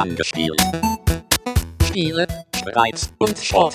[0.00, 0.58] Angespielt.
[1.84, 3.74] Spiele, Streit und Schrott.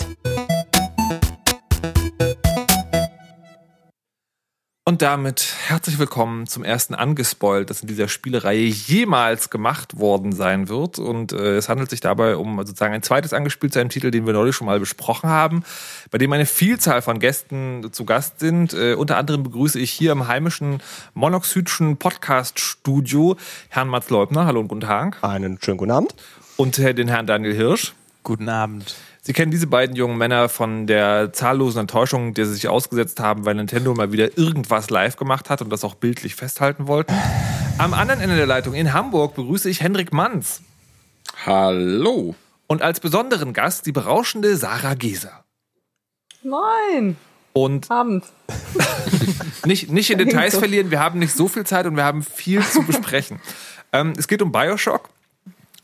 [4.87, 10.69] Und damit herzlich willkommen zum ersten Angespoilt, das in dieser Spielereihe jemals gemacht worden sein
[10.69, 11.00] wird.
[11.00, 14.27] Und äh, es handelt sich dabei um sozusagen ein zweites Angespielt zu einem Titel, den
[14.27, 15.63] wir neulich schon mal besprochen haben,
[16.11, 18.75] bei dem eine Vielzahl von Gästen zu Gast sind.
[18.75, 20.83] Äh, unter anderem begrüße ich hier im heimischen
[21.15, 23.38] monoxydischen Podcast-Studio
[23.70, 24.45] Herrn Mats Leubner.
[24.45, 25.17] Hallo und guten Tag.
[25.23, 26.13] Einen schönen guten Abend.
[26.57, 27.96] Und den Herrn Daniel Hirsch.
[28.21, 28.96] Guten Abend.
[29.28, 33.44] Sie kennen diese beiden jungen Männer von der zahllosen Enttäuschung, der sie sich ausgesetzt haben,
[33.44, 37.11] weil Nintendo mal wieder irgendwas live gemacht hat und das auch bildlich festhalten wollten.
[37.80, 40.61] Am anderen Ende der Leitung in Hamburg begrüße ich Hendrik Manns.
[41.44, 42.36] Hallo.
[42.67, 45.44] Und als besonderen Gast die berauschende Sarah Geser.
[46.44, 47.17] Moin.
[47.53, 48.25] Und Abend.
[49.66, 52.61] nicht, nicht in Details verlieren, wir haben nicht so viel Zeit und wir haben viel
[52.64, 53.42] zu besprechen.
[53.92, 55.09] ähm, es geht um Bioshock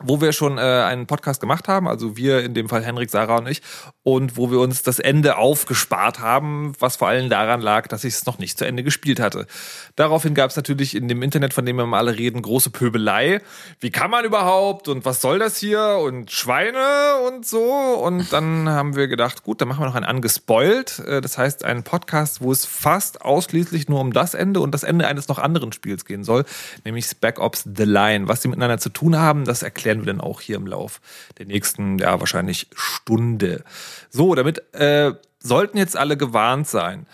[0.04, 3.38] wo wir schon äh, einen Podcast gemacht haben, also wir in dem Fall Henrik, Sarah
[3.38, 3.62] und ich,
[4.04, 8.14] und wo wir uns das Ende aufgespart haben, was vor allem daran lag, dass ich
[8.14, 9.48] es noch nicht zu Ende gespielt hatte.
[9.96, 13.42] Daraufhin gab es natürlich in dem Internet, von dem wir mal alle reden, große Pöbelei.
[13.80, 17.62] Wie kann man überhaupt und was soll das hier und Schweine und so.
[17.62, 21.00] Und dann haben wir gedacht, gut, dann machen wir noch einen angespoilt.
[21.00, 24.84] Äh, das heißt, einen Podcast, wo es fast ausschließlich nur um das Ende und das
[24.84, 26.46] Ende eines noch anderen Spiels gehen soll,
[26.84, 28.28] nämlich Spec Ops The Line.
[28.28, 31.02] Was sie miteinander zu tun haben, das erklären wir dann auch hier im Lauf
[31.38, 33.64] der nächsten, ja, wahrscheinlich Stunde.
[34.10, 37.06] So, damit äh, sollten jetzt alle gewarnt sein.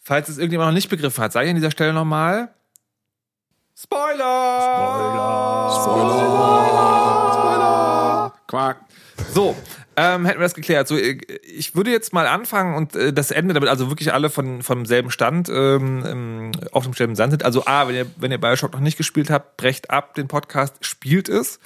[0.00, 2.48] Falls es irgendjemand noch nicht begriffen hat, sage ich an dieser Stelle nochmal.
[3.76, 4.16] Spoiler!
[4.88, 5.70] Spoiler!
[5.82, 7.32] Spoiler!
[7.32, 8.32] Spoiler!
[8.48, 8.80] Quark.
[9.32, 9.56] So,
[9.96, 10.88] ähm, hätten wir das geklärt.
[10.88, 14.62] So, ich würde jetzt mal anfangen und äh, das Ende, damit also wirklich alle von
[14.62, 17.44] vom selben Stand ähm, auf dem selben Stand sind.
[17.44, 20.84] Also A, wenn ihr, wenn ihr Bioshock noch nicht gespielt habt, brecht ab den Podcast,
[20.84, 21.60] spielt es.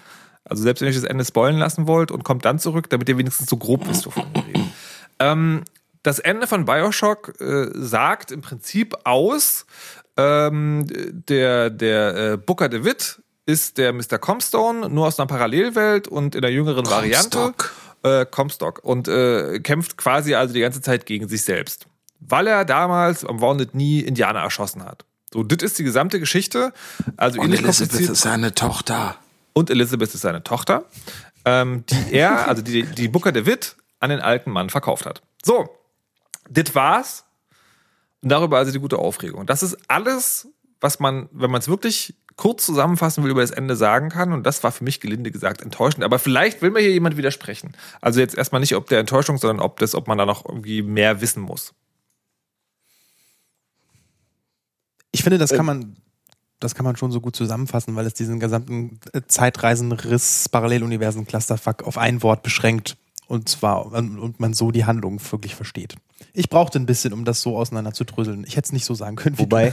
[0.48, 3.18] Also selbst wenn ihr das Ende spoilen lassen wollt und kommt dann zurück, damit ihr
[3.18, 4.72] wenigstens so grob wisst, wovon wir reden.
[5.18, 5.64] Ähm,
[6.02, 9.64] das Ende von Bioshock äh, sagt im Prinzip aus,
[10.18, 14.18] ähm, der, der äh, Booker DeWitt ist der Mr.
[14.18, 17.54] Comstone, nur aus einer Parallelwelt und in der jüngeren Variante.
[18.02, 18.80] Äh, Comstock.
[18.84, 21.86] Und äh, kämpft quasi also die ganze Zeit gegen sich selbst.
[22.20, 25.04] Weil er damals am Wounded nie Indianer erschossen hat.
[25.32, 26.72] So, das ist die gesamte Geschichte.
[27.16, 29.16] Also Und Elizabeth ist seine Tochter.
[29.56, 30.84] Und Elizabeth ist seine Tochter,
[31.46, 35.22] ähm, die er, also die, die Booker DeWitt, an den alten Mann verkauft hat.
[35.42, 35.70] So,
[36.50, 37.24] das war's.
[38.20, 39.46] Und darüber also die gute Aufregung.
[39.46, 40.48] Das ist alles,
[40.80, 44.34] was man, wenn man es wirklich kurz zusammenfassen will, über das Ende sagen kann.
[44.34, 46.04] Und das war für mich gelinde gesagt enttäuschend.
[46.04, 47.74] Aber vielleicht will mir hier jemand widersprechen.
[48.02, 50.82] Also jetzt erstmal nicht ob der Enttäuschung, sondern ob das, ob man da noch irgendwie
[50.82, 51.72] mehr wissen muss.
[55.12, 55.96] Ich finde, das kann man,
[56.60, 61.82] das kann man schon so gut zusammenfassen, weil es diesen gesamten äh, Zeitreisenriss, Paralleluniversen, Clusterfuck
[61.84, 62.96] auf ein Wort beschränkt.
[63.28, 65.96] Und zwar, und man so die Handlung wirklich versteht.
[66.32, 68.44] Ich brauchte ein bisschen, um das so auseinander zu dröseln.
[68.46, 69.36] Ich hätte es nicht so sagen können.
[69.40, 69.72] Wobei,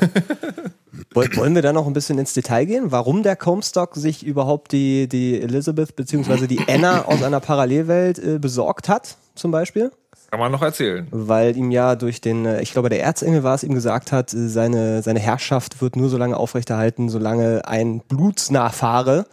[1.14, 2.92] woll- wollen wir da noch ein bisschen ins Detail gehen?
[2.92, 6.48] Warum der Comstock sich überhaupt die, die Elizabeth bzw.
[6.48, 9.92] die Anna aus einer Parallelwelt äh, besorgt hat, zum Beispiel?
[10.34, 11.06] Kann man noch erzählen.
[11.12, 14.34] Weil ihm ja durch den, äh, ich glaube, der Erzengel war es, ihm gesagt hat,
[14.34, 19.28] äh, seine, seine Herrschaft wird nur so lange aufrechterhalten, solange ein Blutsnachfahre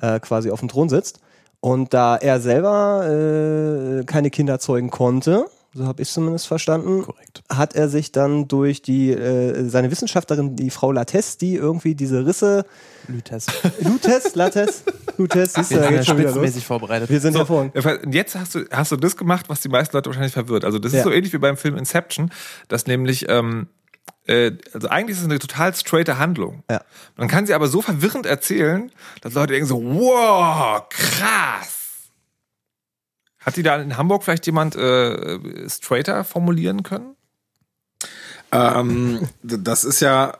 [0.00, 1.18] äh, quasi auf dem Thron sitzt.
[1.58, 7.42] Und da er selber äh, keine Kinder zeugen konnte, so habe ich zumindest verstanden, Korrekt.
[7.50, 12.24] hat er sich dann durch die äh, seine Wissenschaftlerin, die Frau Lattes, die irgendwie diese
[12.26, 12.64] Risse
[13.08, 13.46] Lytes.
[13.80, 14.84] Lutes, Lattes,
[15.18, 16.62] Lutes, siehst du, da geht's schon wieder los.
[16.62, 17.10] vorbereitet.
[17.10, 17.74] Wir sind hervorragend.
[18.06, 20.64] Und jetzt hast du, hast du das gemacht, was die meisten Leute wahrscheinlich verwirrt.
[20.64, 21.04] Also das ist Ja.
[21.04, 22.30] so ähnlich wie beim Film Inception,
[22.68, 23.66] dass nämlich, ähm,
[24.26, 26.62] äh, also eigentlich ist es eine total straighte Handlung.
[26.70, 26.80] Ja.
[27.16, 31.83] Man kann sie aber so verwirrend erzählen, dass Leute denken so, wow, krass.
[33.44, 37.14] Hat die da in Hamburg vielleicht jemand äh, straighter formulieren können?
[38.52, 40.38] Ähm, das ist ja,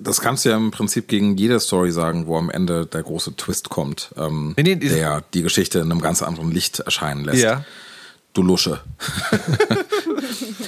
[0.00, 3.36] das kannst du ja im Prinzip gegen jede Story sagen, wo am Ende der große
[3.36, 7.42] Twist kommt, ähm, Nee, nee, der die Geschichte in einem ganz anderen Licht erscheinen lässt.
[8.34, 8.80] Du Lusche.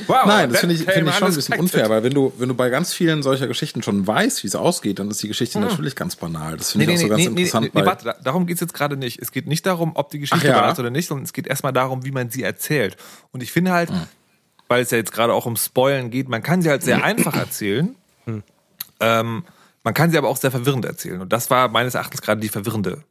[0.07, 2.49] Wow, Nein, das finde ich, came ich schon ein bisschen unfair, weil wenn du, wenn
[2.49, 5.59] du bei ganz vielen solcher Geschichten schon weißt, wie es ausgeht, dann ist die Geschichte
[5.59, 6.57] natürlich ganz banal.
[6.57, 7.75] Das finde Nee, ich nee, auch so nee, ganz interessant.
[7.75, 9.21] nee, warte, da- darum geht's jetzt gerade nicht.
[9.21, 10.63] Es geht nicht darum, ob die Geschichte Ach ja.
[10.63, 12.97] wahr ist oder nicht, sondern es geht erstmal darum, wie man sie erzählt.
[13.33, 14.03] Und ich finde halt, Hm.
[14.69, 17.35] weil es ja jetzt gerade auch um Spoilen geht, man kann sie halt sehr einfach
[17.37, 17.97] erzählen.
[18.27, 18.43] Hm.
[19.01, 19.45] Ähm,
[19.83, 21.21] man kann sie aber auch sehr verwirrend erzählen.
[21.21, 23.03] Und das war meines Erachtens gerade die verwirrende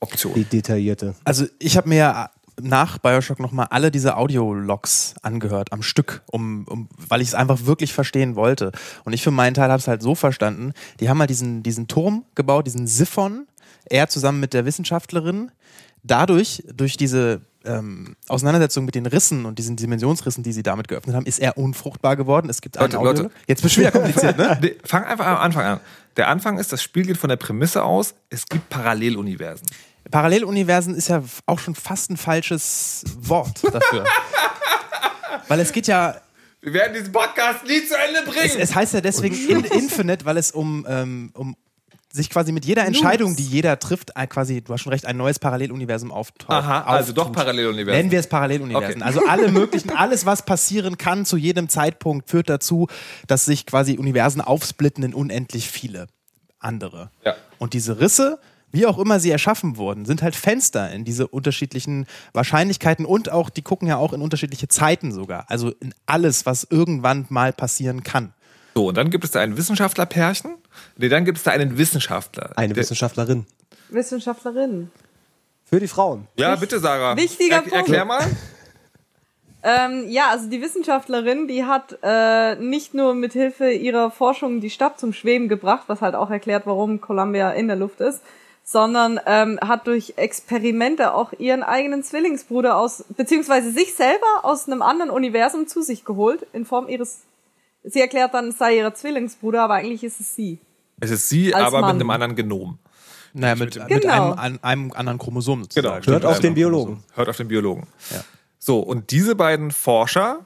[0.00, 0.34] Option.
[0.34, 1.14] Die detaillierte.
[1.24, 2.30] Also ich habe mir ja
[2.62, 7.66] nach Bioshock nochmal alle diese Audiologs angehört am Stück, um, um, weil ich es einfach
[7.66, 8.72] wirklich verstehen wollte.
[9.04, 11.88] Und ich für meinen Teil habe es halt so verstanden, die haben halt diesen, diesen
[11.88, 13.46] Turm gebaut, diesen Siphon,
[13.84, 15.50] er zusammen mit der Wissenschaftlerin
[16.02, 21.14] dadurch, durch diese ähm, Auseinandersetzung mit den Rissen und diesen Dimensionsrissen, die sie damit geöffnet
[21.14, 22.50] haben, ist er unfruchtbar geworden.
[22.50, 23.34] Es gibt Leute, einen Audio- Leute.
[23.46, 24.58] Jetzt bist du wieder kompliziert, ne?
[24.62, 25.80] Nee, fang einfach am Anfang an.
[26.16, 29.66] Der Anfang ist, das Spiel geht von der Prämisse aus, es gibt Paralleluniversen.
[30.10, 34.04] Paralleluniversen ist ja auch schon fast ein falsches Wort dafür.
[35.48, 36.16] weil es geht ja
[36.60, 38.44] Wir werden diesen Podcast nie zu Ende bringen.
[38.44, 41.56] Es, es heißt ja deswegen in, Infinite, weil es um, ähm, um
[42.12, 45.16] sich quasi mit jeder Entscheidung, die jeder trifft, ein- quasi, du hast schon recht, ein
[45.16, 46.50] neues Paralleluniversum auftaucht.
[46.50, 47.36] Aha, also doch auftut.
[47.36, 47.98] Paralleluniversen.
[47.98, 48.96] Nennen wir es Paralleluniversen.
[48.96, 49.02] Okay.
[49.02, 52.88] Also alle möglichen, alles, was passieren kann zu jedem Zeitpunkt, führt dazu,
[53.28, 56.06] dass sich quasi Universen aufsplitten in unendlich viele
[56.58, 57.10] andere.
[57.24, 57.34] Ja.
[57.58, 58.38] Und diese Risse,
[58.72, 63.50] wie auch immer sie erschaffen wurden, sind halt Fenster in diese unterschiedlichen Wahrscheinlichkeiten und auch,
[63.50, 65.44] die gucken ja auch in unterschiedliche Zeiten sogar.
[65.48, 68.32] Also in alles, was irgendwann mal passieren kann.
[68.74, 70.54] So, und dann gibt es da einen Wissenschaftlerpärchen.
[70.96, 72.50] Nee, dann gibt es da einen Wissenschaftler.
[72.56, 73.46] Eine Der- Wissenschaftlerin.
[73.90, 74.90] Wissenschaftlerin.
[75.64, 76.26] Für die Frauen.
[76.38, 77.16] Ja, bitte, Sarah.
[77.16, 77.74] Wichtiger er, Punkt.
[77.76, 78.26] Erklär mal.
[79.64, 84.70] Ähm, ja, also die Wissenschaftlerin, die hat äh, nicht nur mit Hilfe ihrer Forschung die
[84.70, 88.22] Stadt zum Schweben gebracht, was halt auch erklärt, warum Columbia in der Luft ist,
[88.64, 94.82] sondern ähm, hat durch Experimente auch ihren eigenen Zwillingsbruder aus, beziehungsweise sich selber aus einem
[94.82, 97.22] anderen Universum zu sich geholt, in Form ihres,
[97.84, 100.58] sie erklärt dann, es sei ihre Zwillingsbruder, aber eigentlich ist es sie.
[101.00, 101.96] Es ist sie, aber Mann.
[101.96, 102.78] mit einem anderen Genom.
[103.34, 104.32] Naja, mit, mit Genau.
[104.34, 106.02] einem, an, einem anderen Chromosom sozusagen.
[106.02, 106.12] Genau.
[106.12, 107.02] Hört auf den Biologen.
[107.14, 107.86] Hört auf den Biologen.
[108.10, 108.22] Ja.
[108.58, 110.44] So, und diese beiden Forscher,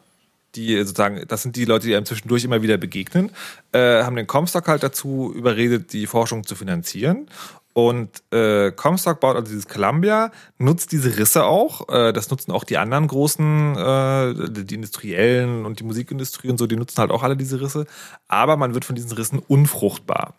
[0.54, 3.30] die sozusagen, das sind die Leute, die einem zwischendurch immer wieder begegnen,
[3.72, 7.28] äh, haben den Comstock halt dazu überredet, die Forschung zu finanzieren.
[7.76, 11.86] Und äh, Comstock baut also dieses Columbia, nutzt diese Risse auch.
[11.90, 16.66] Äh, das nutzen auch die anderen großen, äh, die Industriellen und die Musikindustrie und so,
[16.66, 17.84] die nutzen halt auch alle diese Risse.
[18.28, 20.32] Aber man wird von diesen Rissen unfruchtbar.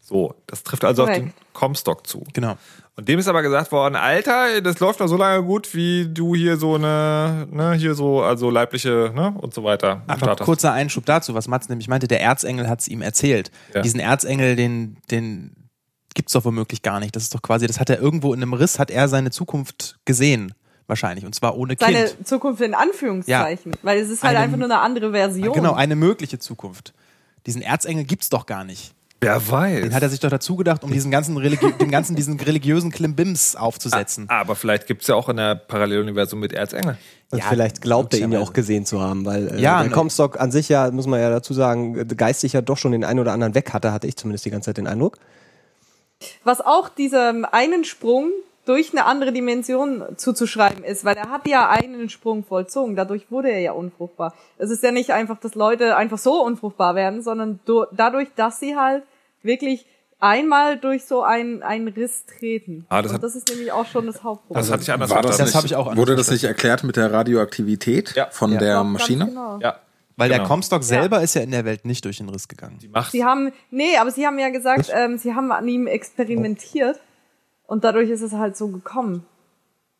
[0.00, 1.26] So, das trifft also auf Korrekt.
[1.26, 2.22] den Comstock zu.
[2.32, 2.56] Genau.
[2.94, 6.36] Und dem ist aber gesagt worden, Alter, das läuft noch so lange gut, wie du
[6.36, 10.02] hier so eine, ne, hier so, also leibliche, ne, und so weiter.
[10.06, 13.50] Einfach kurzer Einschub dazu, was Mats nämlich meinte, der Erzengel hat es ihm erzählt.
[13.74, 13.82] Ja.
[13.82, 15.63] Diesen Erzengel, den, den
[16.14, 17.14] gibt's doch womöglich gar nicht.
[17.16, 19.98] Das ist doch quasi, das hat er irgendwo in einem Riss, hat er seine Zukunft
[20.04, 20.54] gesehen.
[20.86, 21.24] Wahrscheinlich.
[21.24, 22.26] Und zwar ohne Seine Kind.
[22.28, 25.54] Zukunft in Anführungszeichen, weil es ist halt Eine- einfach nur eine andere Version.
[25.54, 26.92] Genau, eine mögliche Zukunft.
[27.46, 28.92] Diesen Erzengel gibt's doch gar nicht.
[29.20, 29.80] Wer weiß.
[29.82, 32.90] Den hat er sich doch dazu gedacht, um diesen ganzen, Religi den ganzen diesen religiösen
[32.90, 34.26] Klimbims aufzusetzen.
[34.28, 36.98] Ah, aber vielleicht gibt's ja auch in der Paralleluniversum mit Erzengel.
[37.30, 39.88] Und Ja, vielleicht glaubt er ihn ja auch gesehen zu haben, weil äh, Ja, ne.
[39.88, 43.04] Comstock an sich ja, muss man ja dazu sagen, äh, geistig ja doch schon den
[43.04, 45.16] einen oder anderen weg hatte, hatte ich zumindest die ganze Zeit den Eindruck.
[46.44, 48.30] Was auch diesem einen Sprung
[48.66, 53.50] durch eine andere Dimension zuzuschreiben ist, weil er hat ja einen Sprung vollzogen, dadurch wurde
[53.50, 54.32] er ja unfruchtbar.
[54.56, 57.60] Es ist ja nicht einfach, dass Leute einfach so unfruchtbar werden, sondern
[57.92, 59.02] dadurch, dass sie halt
[59.42, 59.84] wirklich
[60.18, 62.86] einmal durch so einen, einen Riss treten.
[62.88, 64.62] Ah, das Und hat- das ist nämlich auch schon das Hauptproblem.
[64.62, 65.36] Das hatte ich anders War das.
[65.36, 68.28] Das hab ich auch anders Wurde das nicht erklärt mit der Radioaktivität Ja.
[68.30, 68.58] von Ja.
[68.58, 69.26] der Maschine?
[69.26, 69.58] Genau.
[69.60, 69.78] Ja.
[70.16, 70.42] Weil genau.
[70.42, 72.78] der Comstock selber ist ja in der Welt nicht durch den Riss gegangen.
[72.80, 73.10] Die macht.
[73.12, 77.00] Sie haben, nee, aber sie haben ja gesagt, ähm, sie haben an ihm experimentiert
[77.66, 79.26] und dadurch ist es halt so gekommen.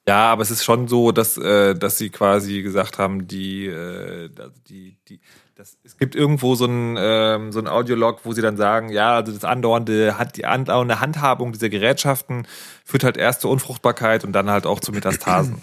[0.06, 4.28] Ja, aber es ist schon so, dass, äh, dass sie quasi gesagt haben, die, äh,
[4.68, 5.18] die, die,
[5.56, 9.16] das, es gibt irgendwo so ein, ähm, so ein Audiolog, wo sie dann sagen, ja,
[9.16, 12.46] also das andauernde, hat die andauernde Handhabung dieser Gerätschaften
[12.84, 15.62] führt halt erst zur Unfruchtbarkeit und dann halt auch zu Metastasen.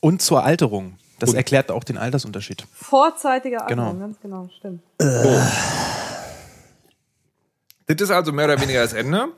[0.00, 0.98] Und zur Alterung.
[1.18, 2.64] Das Und- erklärt auch den Altersunterschied.
[2.72, 4.00] Vorzeitige Alterung, Genau.
[4.06, 4.82] ganz genau, stimmt.
[7.86, 9.28] Das ist also mehr oder weniger das Ende.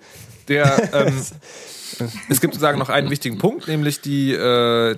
[0.48, 1.14] Der, ähm,
[2.28, 4.96] es gibt sozusagen noch einen wichtigen Punkt, nämlich die, äh,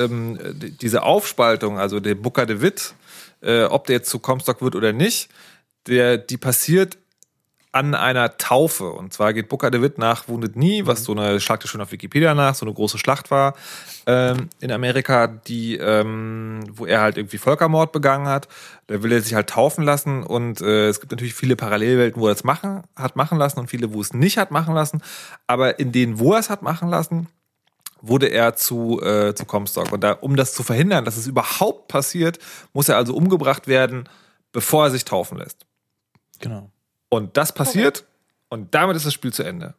[0.00, 2.94] ähm, die- diese Aufspaltung, also der Booker de Witt,
[3.42, 5.30] äh, ob der jetzt zu Comstock wird oder nicht,
[5.86, 6.98] der, die passiert
[7.72, 8.90] an einer Taufe.
[8.90, 11.92] Und zwar geht Booker de Witt nach Wounded Knee, was so eine, schlagt schon auf
[11.92, 13.54] Wikipedia nach, so eine große Schlacht war
[14.06, 18.48] ähm, in Amerika, die, ähm, wo er halt irgendwie Völkermord begangen hat.
[18.88, 22.26] Da will er sich halt taufen lassen und äh, es gibt natürlich viele Parallelwelten, wo
[22.26, 25.02] er es machen, hat machen lassen und viele, wo es nicht hat machen lassen.
[25.46, 27.28] Aber in denen, wo er es hat machen lassen,
[28.02, 29.92] wurde er zu, äh, zu Comstock.
[29.92, 32.38] Und da, um das zu verhindern, dass es überhaupt passiert,
[32.72, 34.08] muss er also umgebracht werden,
[34.52, 35.66] bevor er sich taufen lässt.
[36.40, 36.70] Genau.
[37.10, 38.04] Und das passiert
[38.48, 39.74] und damit ist das Spiel zu Ende.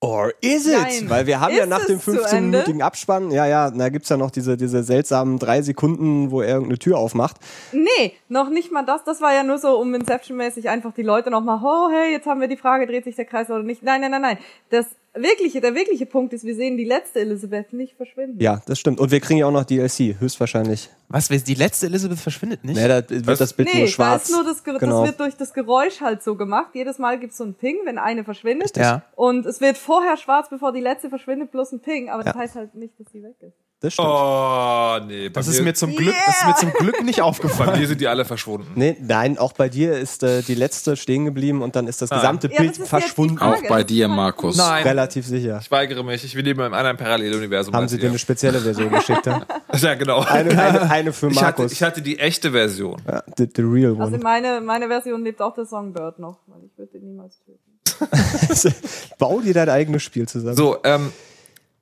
[0.00, 0.72] Or is it?
[0.72, 1.10] Nein.
[1.10, 2.58] Weil wir haben ja Ist nach dem es zu Ende?
[2.64, 6.48] 15-minütigen Abspann, ja, ja, da gibt's ja noch diese, diese seltsamen drei Sekunden, wo er
[6.48, 7.36] irgendeine Tür aufmacht.
[7.70, 9.04] Nee, noch nicht mal das.
[9.04, 12.40] Das war ja nur so, um Inception-mäßig einfach die Leute nochmal, oh, hey, jetzt haben
[12.40, 13.84] wir die Frage, dreht sich der Kreis oder nicht.
[13.84, 14.38] Nein, nein, nein, nein.
[14.70, 18.40] Das wirkliche, der wirkliche Punkt ist, wir sehen die letzte Elizabeth nicht verschwinden.
[18.40, 18.98] Ja, das stimmt.
[19.00, 20.88] Und wir kriegen ja auch noch DLC, höchstwahrscheinlich.
[21.08, 22.76] Was, die letzte Elizabeth verschwindet nicht?
[22.80, 24.28] Nee, da wird das Bild Nee, nur da schwarz.
[24.28, 25.00] ist nur das, Ge- genau.
[25.00, 26.70] das wird durch das Geräusch halt so gemacht.
[26.74, 28.76] Jedes Mal gibt's so einen Ping, wenn eine verschwindet.
[28.76, 29.02] Ja.
[29.14, 32.08] Und es wird vorher schwarz, bevor die letzte verschwindet, bloß ein Ping.
[32.08, 32.40] Aber das Ja.
[32.40, 33.56] heißt halt nicht, dass sie weg ist.
[33.82, 34.08] Das stimmt.
[34.08, 35.28] Oh, nee.
[35.28, 37.78] Bei Das ist mir zum Glück, das ist mir zum Glück nicht bei aufgefallen.
[37.80, 38.70] mir sind die alle verschwunden.
[38.74, 42.10] Nee, nein, auch bei dir ist äh, die letzte stehen geblieben und dann ist das
[42.10, 43.38] gesamte Ja, Bild die verschwunden.
[43.40, 44.56] Auch bei dir, Markus.
[44.56, 44.84] Nein.
[44.84, 45.58] Relativ sicher.
[45.60, 46.24] Ich weigere mich.
[46.24, 47.74] Ich will lieber in einem Paralleluniversum.
[47.74, 49.26] Haben sie dir eine spezielle Version geschickt?
[49.26, 49.42] Ja?
[49.78, 50.20] Ja, genau.
[50.20, 51.72] Eine, eine, eine für ich, hatte, Markus.
[51.72, 53.00] ich hatte die echte Version.
[53.08, 54.18] ja, the, the real Also one.
[54.22, 57.58] meine, meine Version lebt auch der Songbird noch, weil ich würde den niemals töten.
[59.18, 60.56] Bau dir dein eigenes Spiel zusammen.
[60.56, 61.12] So, ähm,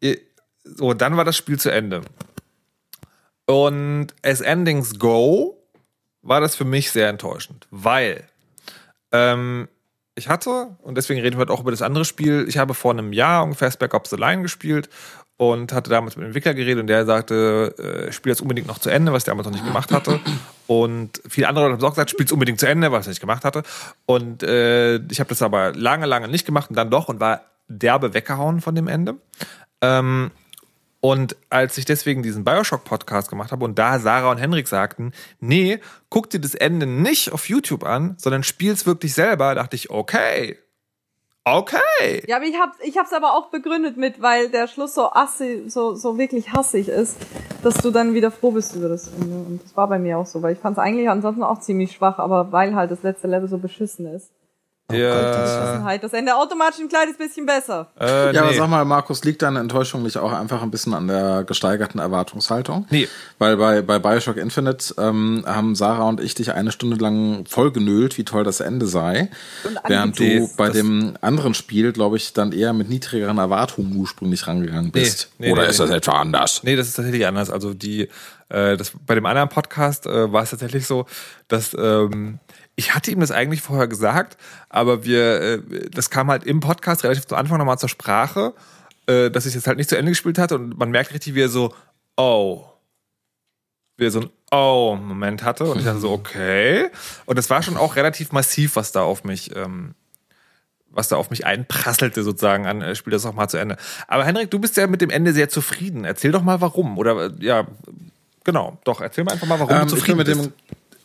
[0.00, 0.18] ihr-
[0.64, 2.02] so, dann war das Spiel zu Ende.
[3.46, 5.56] Und as Endings go
[6.22, 8.24] war das für mich sehr enttäuschend, weil
[9.12, 9.68] ähm,
[10.14, 12.92] ich hatte, und deswegen reden wir heute auch über das andere Spiel, ich habe vor
[12.92, 14.88] einem Jahr ungefähr Spec Ops The Line gespielt
[15.36, 18.78] und hatte damals mit dem Entwickler geredet und der sagte, äh, spiel das unbedingt noch
[18.78, 20.20] zu Ende, was ich damals noch nicht gemacht hatte.
[20.66, 23.44] Und viele andere haben auch gesagt, spiel es unbedingt zu Ende, was ich nicht gemacht
[23.44, 23.62] hatte.
[24.04, 27.40] Und äh, ich habe das aber lange, lange nicht gemacht und dann doch und war
[27.68, 29.14] derbe weggehauen von dem Ende.
[29.80, 30.30] Ähm,
[31.00, 35.80] und als ich deswegen diesen Bioshock-Podcast gemacht habe und da Sarah und Henrik sagten, nee,
[36.10, 40.58] guck dir das Ende nicht auf YouTube an, sondern spiel's wirklich selber, dachte ich, okay.
[41.42, 42.22] Okay.
[42.28, 45.64] Ja, aber ich hab's, ich hab's aber auch begründet mit, weil der Schluss so assi,
[45.68, 47.16] so, so wirklich hassig ist,
[47.62, 49.36] dass du dann wieder froh bist über das Ende.
[49.36, 52.18] Und das war bei mir auch so, weil ich fand's eigentlich ansonsten auch ziemlich schwach,
[52.18, 54.30] aber weil halt das letzte Level so beschissen ist.
[54.92, 57.88] Ja, Halt das Ende automatisch ein kleines bisschen besser.
[58.00, 58.56] äh, Ja, aber nee.
[58.58, 62.86] sag mal, Markus, liegt deine Enttäuschung nicht auch einfach ein bisschen an der gesteigerten Erwartungshaltung?
[62.90, 63.08] Nee.
[63.38, 67.70] Weil bei, bei Bioshock Infinite ähm, haben Sarah und ich dich eine Stunde lang voll
[67.72, 69.30] genölt, wie toll das Ende sei.
[69.86, 74.46] Während du bei das- dem anderen Spiel, glaube ich, dann eher mit niedrigeren Erwartungen ursprünglich
[74.46, 75.30] rangegangen bist.
[75.38, 75.86] nee, Oder nee, ist nee.
[75.86, 76.62] das etwa anders?
[76.62, 77.50] Nee, das ist tatsächlich anders.
[77.50, 78.08] Also die,
[78.50, 81.06] äh, das, bei dem anderen Podcast äh, war es tatsächlich so,
[81.48, 82.38] dass ähm,
[82.76, 84.36] ich hatte ihm das eigentlich vorher gesagt,
[84.68, 88.54] aber wir, äh, das kam halt im Podcast relativ zu Anfang nochmal zur Sprache,
[89.06, 91.42] äh, dass ich jetzt halt nicht zu Ende gespielt hatte und man merkt richtig, wie
[91.42, 91.74] er so,
[92.16, 92.66] oh,
[93.96, 96.90] wie er so ein Oh-Moment hatte und ich dachte so, okay.
[97.26, 99.94] Und das war schon auch relativ massiv, was da auf mich ähm,
[100.92, 103.76] was da auf mich einprasselte sozusagen an, äh, spiel das auch mal zu Ende.
[104.08, 106.04] Aber Henrik, du bist ja mit dem Ende sehr zufrieden.
[106.04, 106.98] Erzähl doch mal warum.
[106.98, 107.66] Oder äh, ja,
[108.44, 110.40] genau, doch, erzähl mal einfach mal, warum Ähm, du ich, bin zufrieden mit bist.
[110.44, 110.52] dem,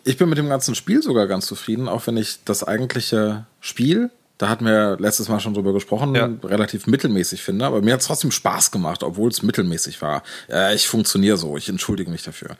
[0.04, 4.10] ich bin mit dem ganzen Spiel sogar ganz zufrieden, auch wenn ich das eigentliche Spiel,
[4.38, 6.30] da hatten wir letztes Mal schon drüber gesprochen, Ja.
[6.44, 7.65] relativ mittelmäßig finde.
[7.65, 10.24] Aber mir hat es trotzdem Spaß gemacht, obwohl es mittelmäßig war.
[10.50, 12.58] Äh, ich funktioniere so, ich entschuldige mich dafür.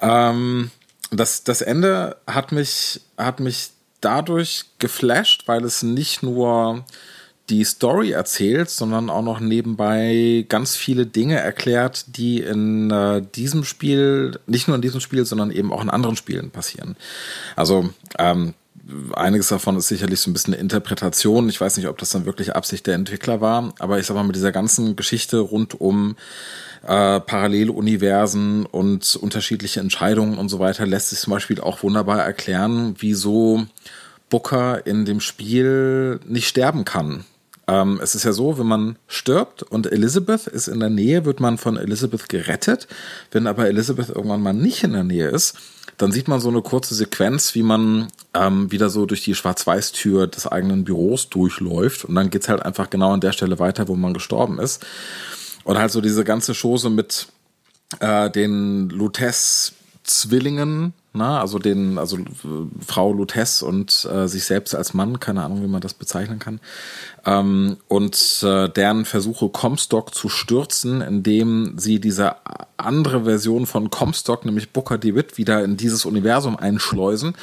[0.00, 0.70] Ähm,
[1.10, 3.70] das, das Ende hat mich, hat mich
[4.00, 6.84] dadurch geflasht, weil es nicht nur
[7.50, 13.64] die Story erzählt, sondern auch noch nebenbei ganz viele Dinge erklärt, die in äh, diesem
[13.64, 16.96] Spiel, nicht nur in diesem Spiel, sondern eben auch in anderen Spielen passieren.
[17.56, 18.54] Also ähm,
[19.12, 21.48] einiges davon ist sicherlich so ein bisschen eine Interpretation.
[21.48, 24.24] Ich weiß nicht, ob das dann wirklich Absicht der Entwickler war, aber ich sag mal,
[24.24, 26.16] mit dieser ganzen Geschichte rund um
[26.82, 32.94] äh, Paralleluniversen und unterschiedliche Entscheidungen und so weiter lässt sich zum Beispiel auch wunderbar erklären,
[32.98, 33.66] wieso
[34.30, 37.24] Booker in dem Spiel nicht sterben kann.
[37.68, 41.40] Ähm, es ist ja so, wenn man stirbt und Elizabeth ist in der Nähe, wird
[41.40, 42.88] man von Elizabeth gerettet.
[43.30, 45.56] Wenn aber Elizabeth irgendwann mal nicht in der Nähe ist,
[45.96, 50.26] dann sieht man so eine kurze Sequenz, wie man ähm, wieder so durch die Schwarz-Weiß-Tür
[50.26, 52.04] des eigenen Büros durchläuft.
[52.04, 54.84] Und dann geht's halt einfach genau an der Stelle weiter, wo man gestorben ist.
[55.64, 57.28] Und halt so diese ganze Chose mit
[58.00, 61.40] äh, den Lutez-Zwillingen, ne?
[61.40, 62.24] also den, also äh,
[62.84, 66.60] Frau Lutez und äh, sich selbst als Mann, keine Ahnung, wie man das bezeichnen kann.
[67.24, 72.36] Ähm, und äh, deren Versuche, Comstock zu stürzen, indem sie diese
[72.76, 77.34] andere Version von Comstock, nämlich Booker DeWitt, wieder in dieses Universum einschleusen,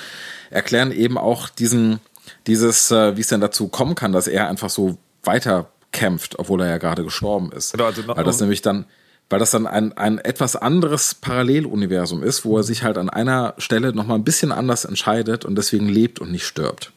[0.49, 1.99] erklären eben auch diesen,
[2.47, 6.61] dieses, äh, wie es denn dazu kommen kann, dass er einfach so weiter kämpft, obwohl
[6.61, 7.71] er ja gerade gestorben ist.
[7.71, 8.85] Genau, also Weil das nämlich dann,
[9.29, 13.53] weil das dann ein, ein etwas anderes Paralleluniversum ist, wo er sich halt an einer
[13.57, 16.91] Stelle nochmal ein bisschen anders entscheidet und deswegen lebt und nicht stirbt.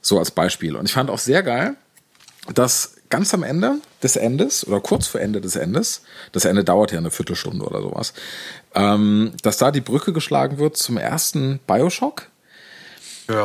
[0.00, 0.76] So als Beispiel.
[0.76, 1.76] Und ich fand auch sehr geil,
[2.54, 6.92] dass ganz am Ende des Endes oder kurz vor Ende des Endes, das Ende dauert
[6.92, 8.14] ja eine Viertelstunde oder sowas,
[8.74, 12.28] ähm, dass da die Brücke geschlagen wird zum ersten Bioshock.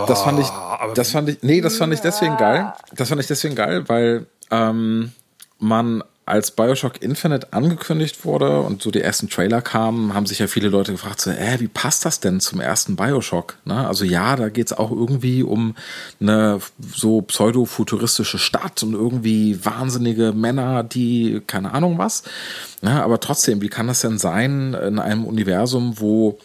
[0.05, 0.47] das fand ich,
[0.95, 2.73] das fand ich, nee, das fand ich deswegen geil.
[2.93, 5.11] Das fand ich deswegen geil, weil ähm,
[5.59, 10.47] man als Bioshock Infinite angekündigt wurde und so die ersten Trailer kamen, haben sich ja
[10.47, 13.57] viele Leute gefragt, so, äh, wie passt das denn zum ersten Bioshock?
[13.63, 13.87] Ne?
[13.87, 15.75] Also ja, da geht's auch irgendwie um
[16.19, 22.23] eine so pseudo-futuristische Stadt und irgendwie wahnsinnige Männer, die keine Ahnung was.
[22.81, 23.03] Ne?
[23.03, 26.39] Aber trotzdem, wie kann das denn sein in einem Universum, wo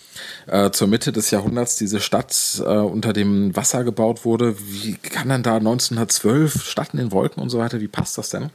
[0.46, 4.56] äh, zur Mitte des Jahrhunderts diese Stadt äh, unter dem Wasser gebaut wurde?
[4.58, 7.80] Wie kann denn da 1912 Stadt in den Wolken und so weiter?
[7.80, 8.50] Wie passt das denn?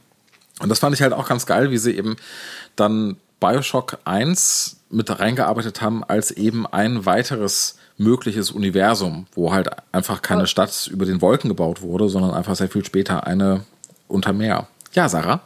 [0.60, 2.16] Und das fand ich halt auch ganz geil, wie sie eben
[2.76, 10.22] dann Bioshock 1 mit reingearbeitet haben als eben ein weiteres mögliches Universum, wo halt einfach
[10.22, 13.64] keine Stadt über den Wolken gebaut wurde, sondern einfach sehr viel später eine
[14.08, 14.68] unter Meer.
[14.92, 15.40] Ja, Sarah?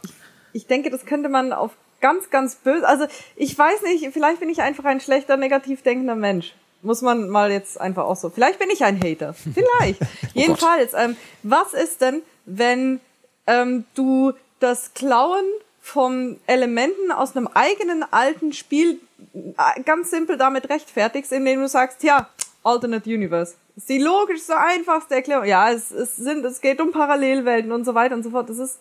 [0.53, 4.49] Ich denke, das könnte man auf ganz, ganz böse, also ich weiß nicht, vielleicht bin
[4.49, 6.53] ich einfach ein schlechter, negativ denkender Mensch.
[6.81, 8.31] Muss man mal jetzt einfach auch so.
[8.31, 9.33] Vielleicht bin ich ein Hater.
[9.53, 9.99] Vielleicht.
[10.33, 12.99] Jedenfalls, ähm, was ist denn, wenn
[13.45, 15.43] ähm, du das Klauen
[15.81, 18.99] von Elementen aus einem eigenen alten Spiel
[19.33, 22.29] äh, ganz simpel damit rechtfertigst, indem du sagst, ja,
[22.63, 23.55] Alternate Universe.
[23.75, 25.45] Das ist die logischste, einfachste Erklärung.
[25.45, 28.49] Ja, es, es sind, es geht um Parallelwelten und so weiter und so fort.
[28.49, 28.79] Das ist,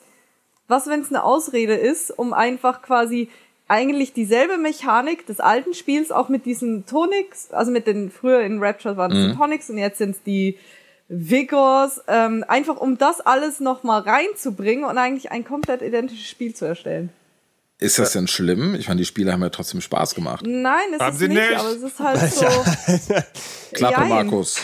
[0.69, 3.31] was, wenn es eine Ausrede ist, um einfach quasi
[3.69, 8.63] eigentlich dieselbe Mechanik des alten Spiels auch mit diesen Tonics, also mit den früher in
[8.63, 10.59] Rapture waren es die Tonics und jetzt sind es die
[11.12, 16.67] Vigors, ähm, einfach um das alles nochmal reinzubringen und eigentlich ein komplett identisches Spiel zu
[16.67, 17.11] erstellen.
[17.79, 18.76] Ist das denn schlimm?
[18.76, 20.45] Ich fand, die Spiele haben ja trotzdem Spaß gemacht.
[20.47, 21.59] Nein, es Haben ist sie nicht, nicht.
[21.59, 22.47] aber es ist halt so.
[23.73, 24.05] Klappe.
[24.05, 24.61] Markus.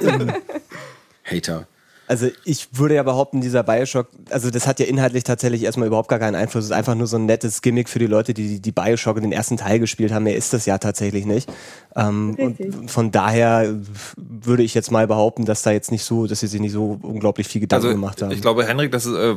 [1.24, 1.68] Hater.
[2.06, 6.08] Also ich würde ja behaupten, dieser Bioshock, also das hat ja inhaltlich tatsächlich erstmal überhaupt
[6.08, 6.64] gar keinen Einfluss.
[6.64, 9.22] Es ist einfach nur so ein nettes Gimmick für die Leute, die die Bioshock in
[9.22, 10.24] den ersten Teil gespielt haben.
[10.24, 11.50] Mehr ist das ja tatsächlich nicht.
[11.96, 13.74] Ähm, und von daher
[14.16, 16.98] würde ich jetzt mal behaupten, dass da jetzt nicht so, dass sie sich nicht so
[17.02, 18.32] unglaublich viel Gedanken Also gemacht haben.
[18.32, 19.34] ich glaube, Henrik, das ist äh,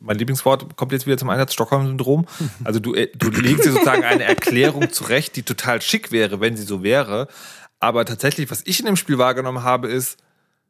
[0.00, 2.26] mein Lieblingswort kommt jetzt wieder zum Einsatz, Stockholm-Syndrom.
[2.64, 6.56] Also du, äh, du legst dir sozusagen eine Erklärung zurecht, die total schick wäre, wenn
[6.56, 7.28] sie so wäre.
[7.80, 10.18] Aber tatsächlich, was ich in dem Spiel wahrgenommen habe, ist,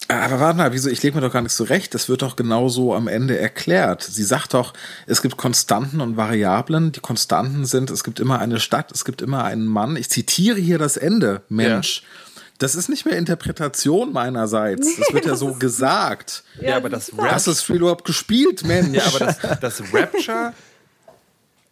[0.09, 0.91] Aber warte mal, wieso?
[0.91, 1.95] Ich lege mir doch gar nicht zurecht.
[1.95, 4.03] Das wird doch genauso am Ende erklärt.
[4.03, 4.75] Sie sagt doch,
[5.07, 6.93] es gibt Konstanten und Variablen.
[6.93, 9.97] Die Konstanten sind, es gibt immer eine Stadt, es gibt immer einen Mann.
[9.97, 12.03] Ich zitiere hier das Ende, Mensch.
[12.59, 14.97] Das ist nicht mehr Interpretation meinerseits.
[14.97, 16.45] Das wird ja so gesagt.
[16.61, 18.97] ja, aber das Rap, Hast du das Spiel überhaupt gespielt, Mensch?
[18.97, 20.53] ja, aber das, das Rapture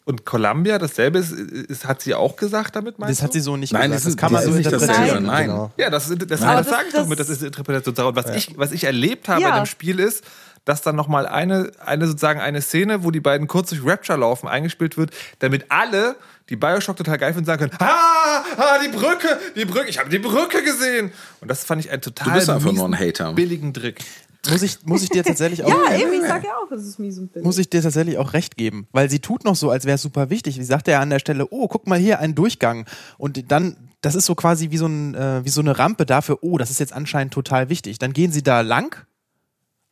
[0.05, 3.57] und Columbia dasselbe ist, ist, hat sie auch gesagt damit, meinst Das hat sie so
[3.57, 4.07] nicht Nein, gesagt.
[4.07, 5.25] das, das kann man so nicht interpretieren.
[5.25, 5.47] Nein.
[5.47, 5.71] Genau.
[5.77, 8.07] Ja, das, ist- das, das, das- sage ich doch das- mit, das ist Interpretation.
[8.07, 9.51] Und was, ich, was ich erlebt habe Ja.
[9.51, 10.25] in dem Spiel ist,
[10.65, 14.47] dass dann nochmal eine, eine sozusagen eine Szene, wo die beiden kurz durch Rapture laufen,
[14.49, 16.17] eingespielt wird, damit alle,
[16.49, 20.11] die Bioshock total geil finden, sagen können, ah, ah, die Brücke, die Brücke, ich habe
[20.11, 21.13] die Brücke gesehen.
[21.41, 23.33] Und das fand ich ein total Du bist einfach nur ein Hater.
[23.33, 24.01] billigen Trick.
[24.49, 25.69] Muss ich, muss ich dir tatsächlich auch.
[25.69, 27.45] Ja, eben, ich sag ja auch, es ist mies und billig.
[27.45, 30.03] muss ich dir tatsächlich auch recht geben, weil sie tut noch so, als wäre es
[30.03, 30.55] super wichtig.
[30.55, 32.87] Sie sagt ja an der Stelle, oh, guck mal hier, ein Durchgang.
[33.19, 36.39] Und dann, das ist so quasi wie so, ein, äh, wie so eine Rampe dafür,
[36.43, 37.99] oh, das ist jetzt anscheinend total wichtig.
[37.99, 39.05] Dann gehen sie da lang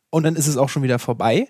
[0.09, 1.47] und dann ist es auch schon wieder vorbei.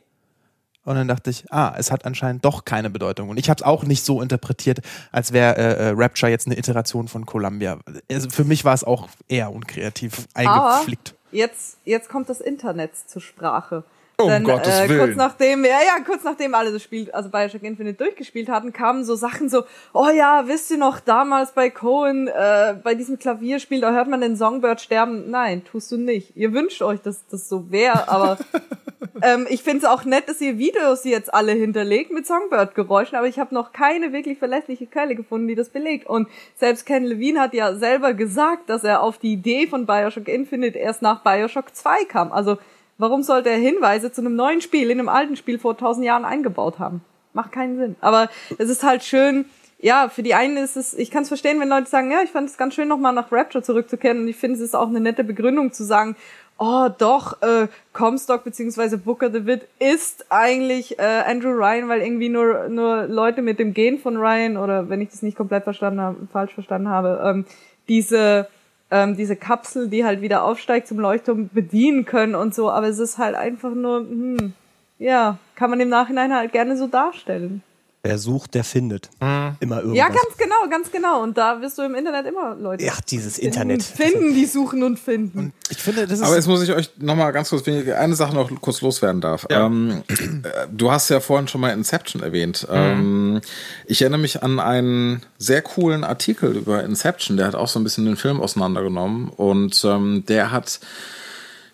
[0.85, 3.29] Und dann dachte ich, ah, es hat anscheinend doch keine Bedeutung.
[3.29, 4.79] Und ich habe es auch nicht so interpretiert,
[5.11, 7.77] als wäre äh, äh, Rapture jetzt eine Iteration von Columbia.
[8.09, 11.15] Also für mich war es auch eher unkreativ Aber eingeflickt.
[11.31, 13.83] Jetzt, jetzt kommt das Internet zur Sprache.
[14.19, 14.99] Um Denn, Gottes äh, Willen.
[14.99, 19.05] Kurz nachdem, ja, ja, kurz nachdem alle das Spiel, also Bioshock Infinite durchgespielt hatten, kamen
[19.05, 23.79] so Sachen so, oh ja, wisst ihr noch, damals bei Cohen, äh, bei diesem Klavierspiel,
[23.79, 25.31] da hört man den Songbird sterben.
[25.31, 26.35] Nein, tust du nicht.
[26.35, 28.37] Ihr wünscht euch, dass das so wäre, aber
[29.21, 33.27] ähm, ich finde es auch nett, dass ihr Videos jetzt alle hinterlegt mit Songbird-Geräuschen, aber
[33.27, 36.07] ich habe noch keine wirklich verlässliche Quelle gefunden, die das belegt.
[36.07, 36.27] Und
[36.57, 40.77] selbst Ken Levine hat ja selber gesagt, dass er auf die Idee von Bioshock Infinite
[40.77, 42.33] erst nach Bioshock 2 kam.
[42.33, 42.57] Also
[42.99, 46.25] warum sollte er Hinweise zu einem neuen Spiel in einem alten Spiel vor tausend Jahren
[46.25, 47.01] eingebaut haben?
[47.33, 47.95] Macht keinen Sinn.
[48.01, 49.45] Aber es ist halt schön,
[49.79, 52.29] ja, für die einen ist es, ich kann es verstehen, wenn Leute sagen, ja, ich
[52.29, 54.99] fand es ganz schön, nochmal nach Rapture zurückzukehren und ich finde, es ist auch eine
[54.99, 56.17] nette Begründung zu sagen,
[56.57, 62.67] oh doch, äh, Comstock beziehungsweise Booker DeWitt ist eigentlich äh, Andrew Ryan, weil irgendwie nur,
[62.67, 66.27] nur Leute mit dem Gen von Ryan oder wenn ich das nicht komplett verstanden habe,
[66.31, 67.45] falsch verstanden habe, ähm,
[67.87, 68.49] diese
[68.91, 72.99] ähm, diese Kapsel, die halt wieder aufsteigt zum Leuchtturm bedienen können und so, aber es
[72.99, 74.53] ist halt einfach nur, hm,
[74.97, 77.63] ja, kann man im Nachhinein halt gerne so darstellen.
[78.01, 79.09] Wer sucht, der findet.
[79.19, 79.57] Hm.
[79.59, 79.97] Immer irgendwas.
[79.97, 81.21] Ja, ganz genau, ganz genau.
[81.21, 83.83] Und da wirst du im Internet immer Leute Ja, dieses finden, Internet.
[83.83, 85.51] finden, die suchen und finden.
[85.69, 86.25] Ich finde, das ist.
[86.25, 88.79] Aber jetzt muss ich euch noch mal ganz kurz, wenn ich eine Sache noch kurz
[88.79, 89.45] loswerden darf.
[89.49, 89.65] Ja.
[89.65, 92.65] Ähm, äh, du hast ja vorhin schon mal Inception erwähnt.
[92.71, 93.41] Ähm,
[93.85, 97.35] ich erinnere mich an einen sehr coolen Artikel über Inception.
[97.35, 100.79] Der hat auch so ein bisschen den Film auseinandergenommen und ähm, der hat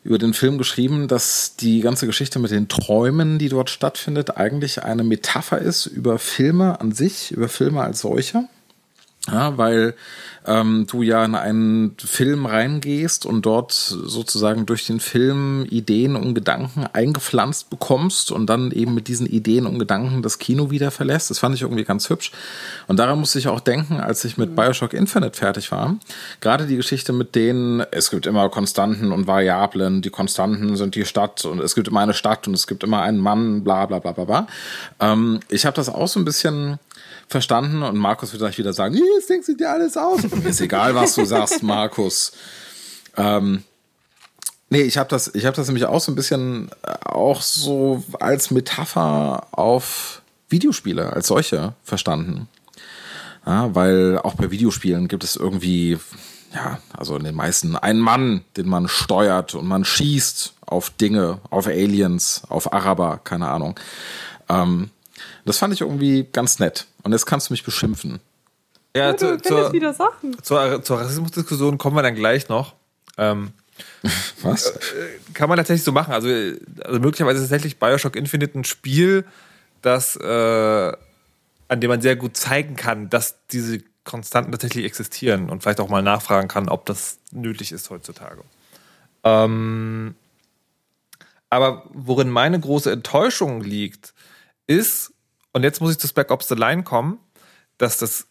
[0.05, 4.83] über den Film geschrieben, dass die ganze Geschichte mit den Träumen, die dort stattfindet, eigentlich
[4.83, 8.47] eine Metapher ist über Filme an sich, über Filme als solche.
[9.27, 9.95] Ja, weil
[10.45, 16.35] ähm, du ja in einen Film reingehst und dort sozusagen durch den Film Ideen und
[16.35, 21.31] Gedanken eingepflanzt bekommst und dann eben mit diesen Ideen und Gedanken das Kino wieder verlässt.
[21.31, 22.31] Das fand ich irgendwie ganz hübsch.
[22.87, 25.95] Und daran musste ich auch denken, als ich mit Bioshock Infinite fertig war.
[26.39, 31.05] Gerade die Geschichte mit denen, es gibt immer Konstanten und Variablen, die Konstanten sind die
[31.05, 33.97] Stadt und es gibt immer eine Stadt und es gibt immer einen Mann, bla bla
[33.97, 34.47] bla bla bla.
[34.99, 36.77] Ähm, ich habe das auch so ein bisschen
[37.27, 40.23] verstanden und Markus wird gleich wieder sagen, jetzt denkst du dir alles aus.
[40.23, 42.31] Mir ist egal, was du sagst, Markus.
[43.17, 43.63] Ähm,
[44.69, 48.03] nee, ich habe das, ich habe das nämlich auch so ein bisschen äh, auch so
[48.19, 52.47] als Metapher auf Videospiele als solche verstanden.
[53.45, 55.99] Ja, weil auch bei Videospielen gibt es irgendwie,
[56.53, 61.39] ja, also in den meisten einen Mann, den man steuert und man schießt auf Dinge,
[61.51, 63.79] auf Aliens, auf Araber, keine Ahnung.
[64.49, 64.89] Ähm,
[65.45, 66.87] das fand ich irgendwie ganz nett.
[67.03, 68.19] Und jetzt kannst du mich beschimpfen.
[68.95, 70.41] Ja, du zu, zur, wieder Sachen.
[70.41, 72.73] zur, zur Rassismusdiskussion kommen wir dann gleich noch.
[73.17, 73.51] Ähm,
[74.41, 74.73] Was?
[75.33, 76.13] kann man tatsächlich so machen.
[76.13, 76.27] Also,
[76.83, 79.25] also möglicherweise ist tatsächlich Bioshock Infinite ein Spiel,
[79.81, 80.93] das, äh,
[81.67, 85.89] an dem man sehr gut zeigen kann, dass diese Konstanten tatsächlich existieren und vielleicht auch
[85.89, 88.43] mal nachfragen kann, ob das nötig ist heutzutage.
[89.23, 90.15] Ähm,
[91.49, 94.13] aber worin meine große Enttäuschung liegt,
[94.67, 95.11] ist,
[95.55, 97.17] und jetzt muss ich zu Spec Ops The Line kommen,
[97.77, 98.27] dass das,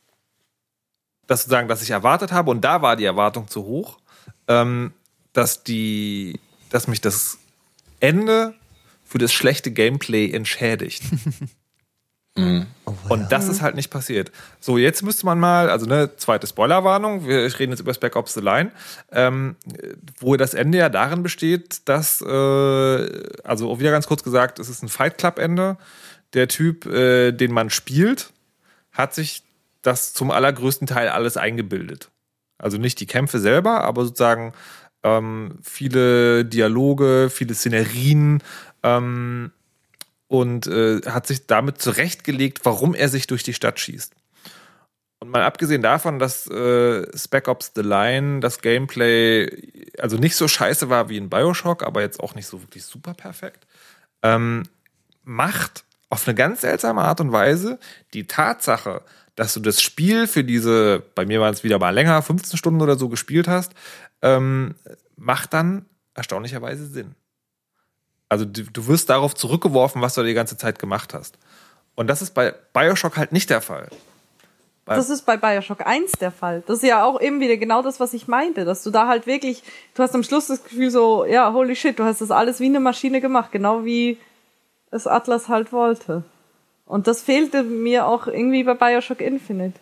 [1.27, 3.97] das sozusagen, dass ich erwartet habe, und da war die Erwartung zu hoch,
[4.47, 4.93] ähm,
[5.33, 7.39] dass die, dass mich das
[7.99, 8.53] Ende
[9.07, 11.03] für das schlechte Gameplay entschädigt.
[12.37, 14.33] Und das ist halt nicht passiert.
[14.59, 18.35] So, jetzt müsste man mal, also eine zweite Spoilerwarnung, wir reden jetzt über Spec Ops
[18.35, 18.73] The Line,
[19.13, 19.57] ähm,
[20.19, 24.83] wo das Ende ja darin besteht, dass, äh, also wieder ganz kurz gesagt, es ist
[24.83, 25.77] ein Fight Club Ende.
[26.35, 28.33] Der Typ, äh, den man spielt,
[28.93, 29.43] hat sich
[29.83, 32.11] das zum allergrößten Teil alles eingebildet.
[32.59, 34.53] Also nicht die Kämpfe selber, aber sozusagen
[35.03, 38.43] ähm, viele Dialoge, viele Szenerien
[38.83, 39.53] ähm,
[40.29, 44.15] und äh, hat sich damit zurechtgelegt, warum er sich durch die Stadt schießt.
[45.21, 49.49] Und mal abgesehen davon, dass äh, Spec Ops The Line das Gameplay
[49.99, 53.15] also nicht so scheiße war wie in Bioshock, aber jetzt auch nicht so wirklich super
[53.15, 53.67] perfekt,
[54.23, 54.65] ähm,
[55.23, 57.79] macht auf eine ganz seltsame Art und Weise
[58.13, 59.03] die Tatsache,
[59.37, 62.83] dass du das Spiel für diese, bei mir waren es wieder mal länger, 15 Stunden
[62.83, 63.73] oder so gespielt hast,
[64.23, 64.75] ähm,
[65.17, 67.15] macht dann erstaunlicherweise Sinn.
[68.29, 71.39] Also du, du wirst darauf zurückgeworfen, was du die ganze Zeit gemacht hast.
[71.95, 73.89] Und das ist bei Bioshock halt nicht der Fall.
[74.87, 76.63] Das ist bei Bioshock 1 der Fall.
[76.67, 79.27] Das ist ja auch eben wieder genau das, was ich meinte, dass du da halt
[79.27, 79.63] wirklich,
[79.95, 82.67] du hast am Schluss das Gefühl so, ja, holy shit, du hast das alles wie
[82.67, 84.19] eine Maschine gemacht, genau wie
[84.95, 86.23] es Atlas halt wollte.
[86.87, 89.81] Und das fehlte mir auch irgendwie bei Bioshock Infinite.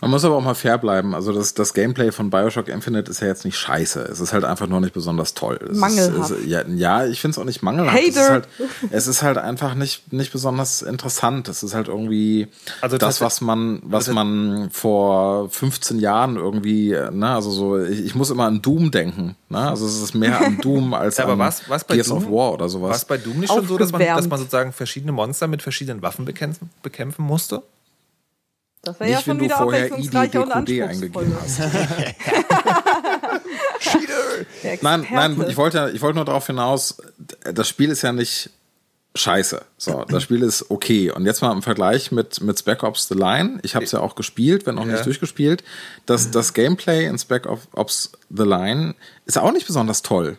[0.00, 1.14] Man muss aber auch mal fair bleiben.
[1.14, 4.00] Also das, das Gameplay von Bioshock Infinite ist ja jetzt nicht scheiße.
[4.02, 5.58] Es ist halt einfach nur nicht besonders toll.
[5.70, 6.30] Es Mangelhaft.
[6.32, 7.98] Ist, ist, ja, ja, ich finde es auch nicht mangelhaft.
[7.98, 8.30] Es ist, Hater.
[8.30, 8.48] halt,
[8.90, 11.48] es ist halt einfach nicht, nicht besonders interessant.
[11.48, 12.48] Es ist halt irgendwie
[12.82, 18.04] Also das, was man, was also- man vor 15 Jahren irgendwie, ne, also so, ich,
[18.04, 19.36] ich muss immer an Doom denken.
[19.48, 19.58] Ne?
[19.58, 22.18] Also es ist mehr an Doom als Ja, aber an was- was bei Gears Doom-
[22.18, 22.96] of War oder War sowas.
[22.98, 26.02] es bei Doom nicht schon so, dass man, dass man sozusagen verschiedene Monster mit verschiedenen
[26.02, 27.62] Waffen bekämpfen, bekämpfen musste?
[28.82, 31.60] Das wäre ja schon du wieder vorher abwechslungsreicher und eingegeben hast.
[34.82, 36.96] Nein, nein, ich wollte, ich wollte nur darauf hinaus,
[37.44, 38.50] das Spiel ist ja nicht
[39.14, 39.62] scheiße.
[39.78, 41.10] So, das Spiel ist okay.
[41.10, 43.58] Und jetzt mal im Vergleich mit, mit Spec Ops The Line.
[43.62, 44.92] Ich habe es ja auch gespielt, wenn auch Ja.
[44.92, 45.64] nicht durchgespielt.
[46.04, 50.38] Das, das Gameplay in Spec Ops The Line ist auch nicht besonders toll.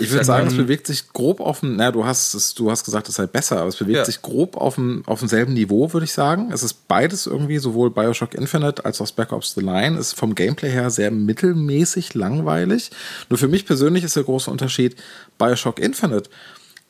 [0.00, 2.84] Ich würde sagen, es bewegt sich grob auf dem, na, du hast es, du hast
[2.84, 4.04] gesagt, es sei besser, aber es bewegt Ja.
[4.04, 6.50] sich grob auf dem, auf demselben Niveau, würde ich sagen.
[6.52, 10.34] Es ist beides irgendwie, sowohl Bioshock Infinite als auch Spec Ops The Line, ist vom
[10.34, 12.90] Gameplay her sehr mittelmäßig langweilig.
[13.28, 14.96] Nur für mich persönlich ist der große Unterschied,
[15.38, 16.30] Bioshock Infinite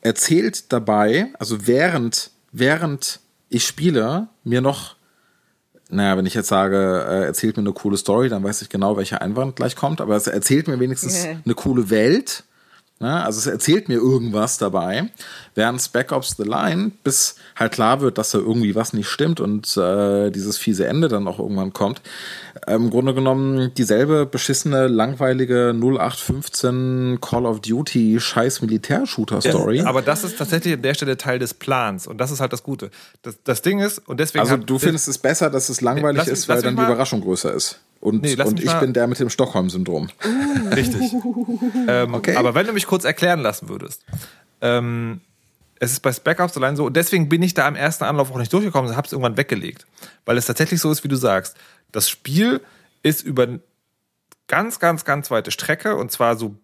[0.01, 4.95] erzählt dabei, also während, während ich spiele, mir noch
[5.89, 8.97] naja, wenn ich jetzt sage, äh, erzählt mir eine coole Story, dann weiß ich genau,
[8.97, 11.35] welcher Einwand gleich kommt, aber es erzählt mir wenigstens Yeah.
[11.45, 12.45] eine coole Welt.
[13.03, 13.21] Ne?
[13.21, 15.09] Also es erzählt mir irgendwas dabei,
[15.55, 19.41] während Spec Ops The Line, bis halt klar wird, dass da irgendwie was nicht stimmt
[19.41, 22.01] und äh, dieses fiese Ende dann auch irgendwann kommt,
[22.65, 29.81] äh, im Grunde genommen dieselbe beschissene, langweilige 0815 Call of Duty scheiß Militär-Shooter-Story.
[29.81, 32.07] Aber das ist tatsächlich an der Stelle Teil des Plans.
[32.07, 32.89] Und das ist halt das Gute.
[33.21, 34.45] Das, das Ding ist, und deswegen.
[34.45, 37.53] also du findest es besser, dass es langweilig Lass ist, weil dann die Überraschung größer
[37.53, 37.79] ist.
[38.03, 40.09] Und, Nee, und ich bin der mit dem Stockholm-Syndrom.
[40.75, 41.13] Richtig.
[41.87, 42.35] ähm, Okay.
[42.35, 44.03] Aber wenn du mich kurz erklären lassen würdest.
[44.59, 45.21] Ähm,
[45.79, 48.37] es ist bei Ops allein so, und deswegen bin ich da am ersten Anlauf auch
[48.37, 49.87] nicht durchgekommen und habe es irgendwann weggelegt.
[50.25, 51.55] Weil es tatsächlich so ist, wie du sagst.
[51.93, 52.59] Das Spiel
[53.03, 53.47] ist über
[54.47, 56.57] ganz, ganz, ganz weite Strecke, und zwar so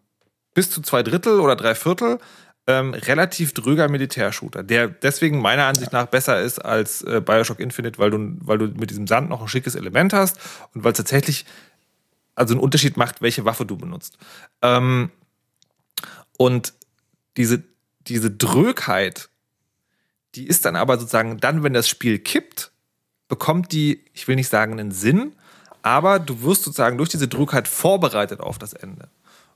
[0.54, 2.20] bis zu zwei Drittel oder drei Viertel,
[2.70, 7.98] ähm, relativ dröger Militärshooter, der deswegen meiner Ansicht nach besser ist als äh, Bioshock Infinite,
[7.98, 10.38] weil du, weil du mit diesem Sand noch ein schickes Element hast
[10.76, 11.46] und weil es tatsächlich
[12.36, 14.20] also einen Unterschied macht, welche Waffe du benutzt.
[14.62, 15.10] Ähm,
[16.38, 16.74] und
[17.38, 17.64] diese,
[18.02, 19.30] diese Drögheit,
[20.36, 22.72] die ist dann aber sozusagen dann, wenn das Spiel kippt,
[23.28, 25.34] bekommt die, ich will nicht sagen einen Sinn,
[25.82, 29.10] aber du wirst sozusagen durch diese Drögheit vorbereitet auf das Ende.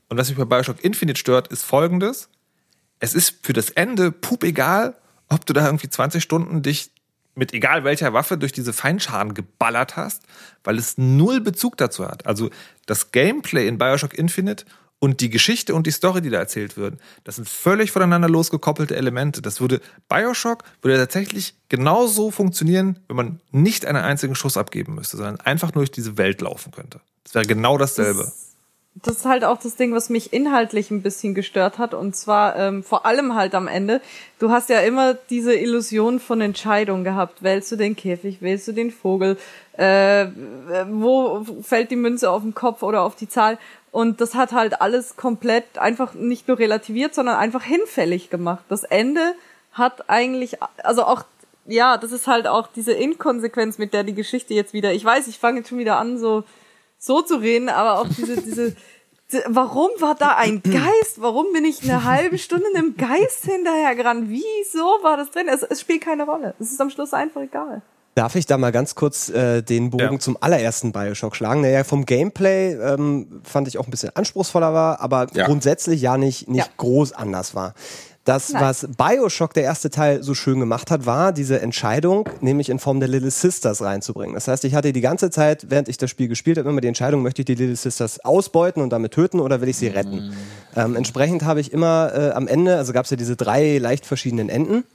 [0.10, 2.30] Und was mich bei Bioshock Infinite stört, ist folgendes.
[3.04, 4.96] Es ist für das Ende pup egal,
[5.28, 6.90] ob du da irgendwie 20 Stunden dich
[7.36, 10.24] mit egal welcher Waffe durch diese Feinscharen geballert hast,
[10.64, 12.26] weil es null Bezug dazu hat.
[12.26, 12.50] Also
[12.86, 14.64] das Gameplay in Bioshock Infinite
[15.00, 18.96] und die Geschichte und die Story, die da erzählt wird, das sind völlig voneinander losgekoppelte
[18.96, 19.42] Elemente.
[19.42, 25.18] Das würde Bioshock würde tatsächlich genauso funktionieren, wenn man nicht einen einzigen Schuss abgeben müsste,
[25.18, 27.02] sondern einfach nur durch diese Welt laufen könnte.
[27.26, 28.24] Das wäre genau dasselbe.
[28.24, 28.53] das
[29.06, 31.94] ist halt auch das Ding, was mich inhaltlich ein bisschen gestört hat.
[31.94, 34.02] Und zwar ähm, vor allem halt am Ende.
[34.40, 37.44] Du hast ja immer diese Illusion von Entscheidung gehabt.
[37.44, 39.38] Wählst du den Käfig, wählst du den Vogel,
[39.78, 40.28] äh,
[40.90, 43.58] wo fällt die Münze auf den Kopf oder auf die Zahl?
[43.92, 48.64] Und das hat halt alles komplett einfach nicht nur relativiert, sondern einfach hinfällig gemacht.
[48.70, 49.36] Das Ende
[49.72, 51.26] hat eigentlich, also auch,
[51.66, 55.28] ja, das ist halt auch diese Inkonsequenz, mit der die Geschichte jetzt wieder, ich weiß,
[55.28, 56.44] ich fange jetzt schon wieder an, so,
[57.04, 58.72] so zu reden, aber auch diese, diese,
[59.32, 61.18] die- warum war da ein Geist?
[61.22, 64.30] Warum bin ich eine halbe Stunde einem Geist hinterhergerannt?
[64.30, 65.48] Wieso war das drin?
[65.50, 66.54] Es, es spielt keine Rolle.
[66.60, 67.82] Es ist am Schluss einfach egal.
[68.16, 70.20] Darf ich da mal ganz kurz äh, den Bogen Ja.
[70.20, 71.62] zum allerersten Bioshock schlagen?
[71.62, 75.48] Naja, vom Gameplay ähm, fand ich auch ein bisschen anspruchsvoller war, aber Ja.
[75.48, 76.72] grundsätzlich ja nicht, nicht Ja.
[76.78, 77.74] groß anders war.
[78.26, 78.62] Das, Nein.
[78.62, 83.02] was Bioshock, der erste Teil, so schön gemacht hat, war diese Entscheidung, nämlich in Form
[83.02, 84.34] der Little Sisters reinzubringen.
[84.34, 86.88] Das heißt, ich hatte die ganze Zeit, während ich das Spiel gespielt habe, immer die
[86.88, 90.34] Entscheidung, möchte ich die Little Sisters ausbeuten und damit töten oder will ich sie retten?
[90.76, 94.06] Ähm, entsprechend habe ich immer äh, am Ende, also gab es ja diese drei leicht
[94.06, 94.86] verschiedenen Enden.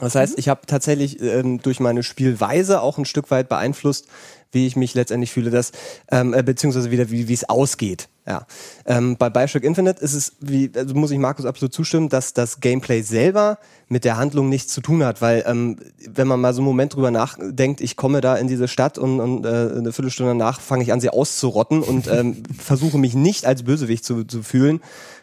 [0.00, 4.06] Das heißt, ich habe tatsächlich ähm, durch meine Spielweise auch ein Stück weit beeinflusst,
[4.52, 5.72] wie ich mich letztendlich fühle, dass,
[6.10, 8.08] ähm, äh, beziehungsweise wieder, wie wie es ausgeht.
[8.26, 8.46] Ja.
[8.86, 12.60] Ähm, bei Bioshock Infinite ist es, wie, also muss ich Markus absolut zustimmen, dass das
[12.60, 13.58] Gameplay selber
[13.88, 15.76] mit der Handlung nichts zu tun hat, weil ähm,
[16.08, 19.20] wenn man mal so einen Moment drüber nachdenkt, ich komme da in diese Stadt und,
[19.20, 23.46] und äh, eine Viertelstunde danach fange ich an, sie auszurotten und ähm, versuche mich nicht
[23.46, 24.80] als Bösewicht zu, zu fühlen,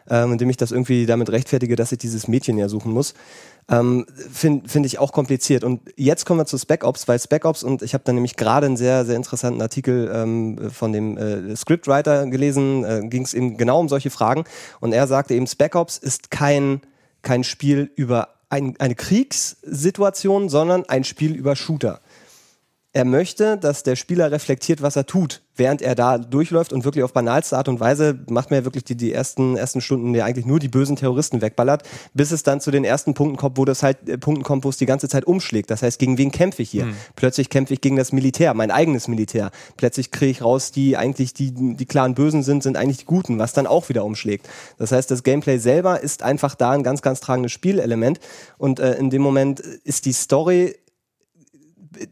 [0.09, 3.13] ähm, indem ich das irgendwie damit rechtfertige, dass ich dieses Mädchen ja suchen muss
[3.69, 5.63] ähm, finde find ich auch kompliziert.
[5.63, 8.35] Und jetzt kommen wir zu Spec Ops, weil Spec Ops, und ich habe da nämlich
[8.35, 13.33] gerade einen sehr, sehr interessanten Artikel ähm, von dem äh, Scriptwriter gelesen, äh, ging es
[13.33, 14.45] eben genau um solche Fragen.
[14.79, 16.81] Und er sagte eben, Spec Ops ist kein,
[17.21, 21.99] kein Spiel über ein, eine Kriegssituation, sondern ein Spiel über Shooter.
[22.97, 27.03] Er möchte, dass der Spieler reflektiert, was er tut, während er da durchläuft und wirklich
[27.03, 30.25] auf banalste Art und Weise macht man ja wirklich die, die ersten, ersten Stunden, der
[30.25, 31.83] eigentlich nur die bösen Terroristen wegballert,
[32.15, 34.69] bis es dann zu den ersten Punkten kommt, wo das halt äh, Punkten kommt, wo
[34.69, 35.69] es die ganze Zeit umschlägt.
[35.69, 36.87] Das heißt, gegen wen kämpfe ich hier?
[37.15, 39.51] Plötzlich kämpfe ich gegen das Militär, mein eigenes Militär.
[39.75, 43.37] Plötzlich kriege ich raus, die eigentlich die, die klaren Bösen sind, sind eigentlich die Guten,
[43.37, 44.49] was dann auch wieder umschlägt.
[44.79, 48.19] Das heißt, das Gameplay selber ist einfach da ein ganz, ganz tragendes Spielelement
[48.57, 50.73] und äh, in dem Moment ist die Story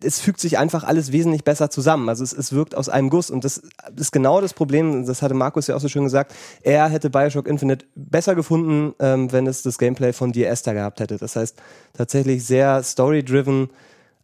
[0.03, 2.09] es fügt sich einfach alles wesentlich besser zusammen.
[2.09, 3.61] Also es, es wirkt aus einem Guss und das
[3.95, 7.47] ist genau das Problem, das hatte Markus ja auch so schön gesagt, er hätte Bioshock
[7.47, 11.17] Infinite besser gefunden, ähm, wenn es das Gameplay von Dear Esther gehabt hätte.
[11.17, 11.57] Das heißt,
[11.93, 13.69] tatsächlich sehr story-driven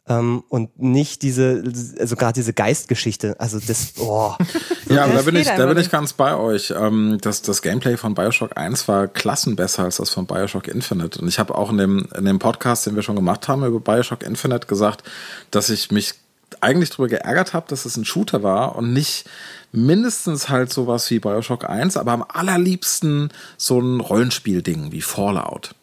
[0.08, 1.62] ähm, und nicht diese,
[1.98, 4.34] also gerade diese Geistgeschichte, also das, oh,
[4.88, 6.72] Ja, aber da bin ich, da bin ich ganz bei euch.
[6.76, 11.20] Ähm, das, das Gameplay von Bioshock 1 war klassenbesser als das von Bioshock Infinite.
[11.20, 13.80] Und ich habe auch in dem, in dem Podcast, den wir schon gemacht haben über
[13.80, 15.04] Bioshock Infinite, gesagt,
[15.50, 16.14] dass ich mich
[16.60, 19.24] eigentlich darüber geärgert habe, dass es ein Shooter war und nicht
[19.72, 25.74] mindestens halt sowas wie Bioshock 1, aber am allerliebsten so ein Rollenspielding wie Fallout.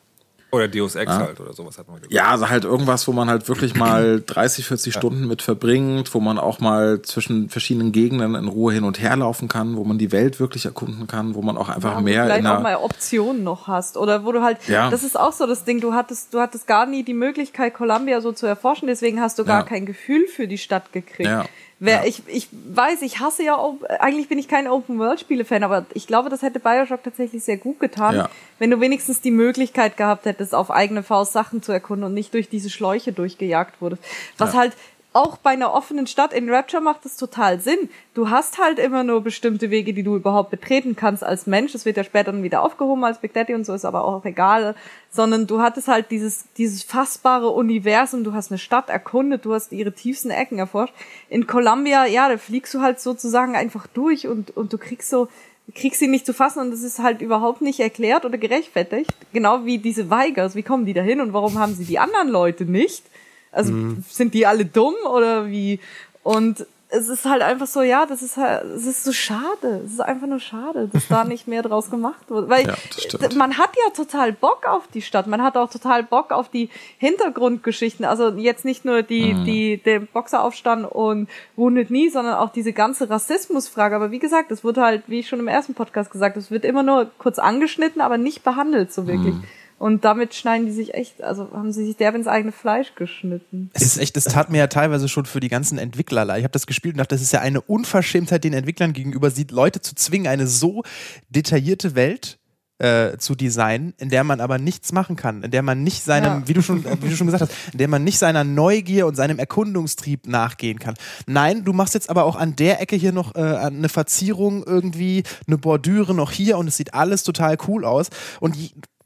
[0.52, 2.12] Oder Deus Ex halt oder sowas hat man gesagt.
[2.12, 6.20] Ja, also halt irgendwas, wo man halt wirklich mal 30, 40 Stunden mit verbringt, wo
[6.20, 10.00] man auch mal zwischen verschiedenen Gegenden in Ruhe hin und her laufen kann, wo man
[10.00, 12.58] die Welt wirklich erkunden kann, wo man auch einfach Ja, wo mehr du in vielleicht
[12.58, 14.90] auch mal Optionen noch hast oder wo du halt Ja.
[14.90, 18.20] das ist auch so das Ding du hattest du hattest gar nie die Möglichkeit Columbia
[18.22, 19.66] so zu erforschen deswegen hast du gar Ja.
[19.66, 21.46] kein Gefühl für die Stadt gekriegt Ja.
[21.82, 22.06] Wer, Ja.
[22.06, 26.30] ich, ich weiß, ich hasse ja auch, eigentlich bin ich kein Open-World-Spiele-Fan, aber ich glaube,
[26.30, 28.30] das hätte Bioshock tatsächlich sehr gut getan, Ja.
[28.60, 32.34] wenn du wenigstens die Möglichkeit gehabt hättest, auf eigene Faust Sachen zu erkunden und nicht
[32.34, 34.04] durch diese Schläuche durchgejagt wurdest.
[34.38, 34.60] Was Ja.
[34.60, 34.74] halt
[35.12, 37.90] auch bei einer offenen Stadt in Rapture macht das total Sinn.
[38.14, 41.72] Du hast halt immer nur bestimmte Wege, die du überhaupt betreten kannst als Mensch.
[41.72, 44.24] Das wird ja später dann wieder aufgehoben als Big Daddy und so ist aber auch
[44.26, 44.76] egal.
[45.10, 48.24] Sondern du hattest halt dieses, dieses fassbare Universum.
[48.24, 50.94] Du hast eine Stadt erkundet, du hast ihre tiefsten Ecken erforscht.
[51.28, 55.28] In Columbia, ja, da fliegst du halt sozusagen einfach durch und, und du kriegst so,
[55.74, 59.12] kriegst sie nicht zu fassen und das ist halt überhaupt nicht erklärt oder gerechtfertigt.
[59.34, 60.54] Genau wie diese Weigers.
[60.54, 63.04] Wie kommen die da hin und warum haben sie die anderen Leute nicht?
[63.52, 64.04] Also Mhm.
[64.10, 65.80] sind die alle dumm oder wie?
[66.24, 69.82] Und es ist halt einfach so, ja, das ist halt, es ist so schade.
[69.86, 72.50] Es ist einfach nur schade, dass da nicht mehr draus gemacht wurde.
[72.50, 75.28] Weil Ja, man hat ja total Bock auf die Stadt.
[75.28, 78.06] Man hat auch total Bock auf die Hintergrundgeschichten.
[78.06, 79.46] Also jetzt nicht nur die, Mhm.
[79.46, 83.96] die, den Boxeraufstand und Wounded Knee, sondern auch diese ganze Rassismusfrage.
[83.96, 86.66] Aber wie gesagt, es wurde halt, wie ich schon im ersten Podcast gesagt, es wird
[86.66, 89.36] immer nur kurz angeschnitten, aber nicht behandelt so wirklich.
[89.36, 89.44] Mhm.
[89.80, 93.72] Und damit schneiden die sich echt, also haben sie sich derb ins eigene Fleisch geschnitten.
[93.74, 96.40] Es ist echt, es tat mir ja teilweise schon für die ganzen Entwickler leid.
[96.40, 99.52] Ich habe das gespielt und dachte, das ist ja eine Unverschämtheit den Entwicklern gegenüber, sieht
[99.52, 100.84] Leute zu zwingen, eine so
[101.30, 102.40] detaillierte Welt
[102.80, 106.42] äh, zu designen, in der man aber nichts machen kann, in der man nicht seinem,
[106.42, 106.48] Ja.
[106.48, 109.16] wie du schon, wie du schon gesagt hast, in der man nicht seiner Neugier und
[109.16, 110.96] seinem Erkundungstrieb nachgehen kann.
[111.26, 115.24] Nein, du machst jetzt aber auch an der Ecke hier noch äh, eine Verzierung irgendwie,
[115.48, 118.08] eine Bordüre noch hier und es sieht alles total cool aus
[118.40, 118.56] und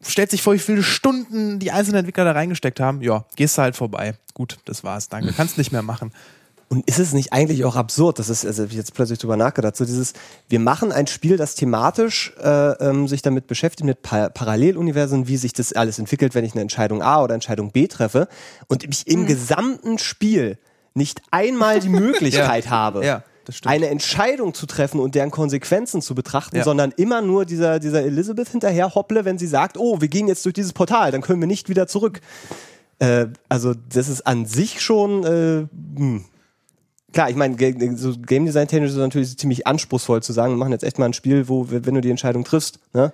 [0.04, 3.02] stellt sich vor, wie viele Stunden die einzelnen Entwickler da reingesteckt haben.
[3.02, 4.16] Ja, gehst du halt vorbei.
[4.34, 5.10] Gut, das war's.
[5.10, 5.34] Danke.
[5.38, 6.12] Kannst nicht mehr machen.
[6.70, 9.76] Und ist es nicht eigentlich auch absurd, das ist, also ich jetzt plötzlich drüber nachgedacht,
[9.76, 10.14] so dieses,
[10.50, 15.38] wir machen ein Spiel, das thematisch äh, ähm, sich damit beschäftigt, mit pa Paralleluniversen, wie
[15.38, 18.28] sich das alles entwickelt, wenn ich eine Entscheidung A oder Entscheidung B treffe
[18.68, 20.58] und ich im gesamten Spiel
[20.96, 23.33] nicht einmal die Möglichkeit habe, Ja, das stimmt.
[23.66, 26.64] Eine Entscheidung zu treffen und deren Konsequenzen zu betrachten, Ja.
[26.64, 30.46] sondern immer nur dieser, dieser Elizabeth hinterher hopple, wenn sie sagt, oh, wir gehen jetzt
[30.46, 32.22] durch dieses Portal, dann können wir nicht wieder zurück.
[33.00, 36.26] Äh, also das ist an sich schon äh, hm.
[37.12, 37.56] klar, ich meine,
[37.98, 41.00] so Game Design technisch ist es natürlich ziemlich anspruchsvoll zu sagen, wir machen jetzt echt
[41.00, 43.12] mal ein Spiel, wo, wenn du die Entscheidung triffst, ne,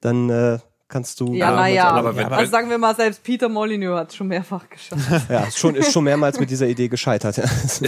[0.00, 1.34] dann äh, kannst du.
[1.34, 1.90] Ja, naja.
[1.90, 5.28] aber wenn- also sagen wir mal, selbst Peter Molyneux hat es schon mehrfach geschafft.
[5.30, 7.36] Ja, ist schon, ist schon mehrmals mit dieser Idee gescheitert.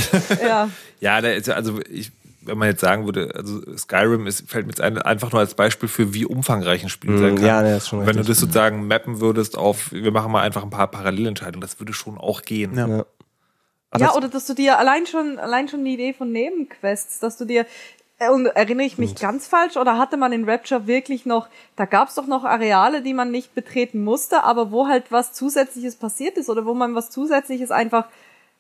[0.43, 0.69] Ja.
[1.01, 1.21] ja.
[1.21, 4.81] Ja, ja- also ich, wenn man jetzt sagen würde, also Skyrim ist, fällt mir jetzt
[4.81, 7.45] ein, einfach nur als Beispiel für, wie umfangreich ein Spiel sein kann.
[7.45, 10.43] Mm, ja, ne, ist schon Wenn du das sozusagen mappen würdest auf, wir machen mal
[10.43, 12.77] einfach ein paar Parallelentscheidungen, das würde schon auch gehen.
[12.77, 12.87] Ja.
[12.89, 13.05] Ja.
[13.99, 17.45] Ja, oder dass du dir allein schon, allein schon die Idee von Nebenquests, dass du
[17.45, 17.67] dir,
[18.29, 22.17] und erinnere ich mich ganz falsch, oder hatte man in Rapture wirklich noch, da gab's
[22.17, 26.51] doch noch Areale, die man nicht betreten musste, aber wo halt was Zusätzliches passiert ist,
[26.51, 28.07] oder wo man was Zusätzliches einfach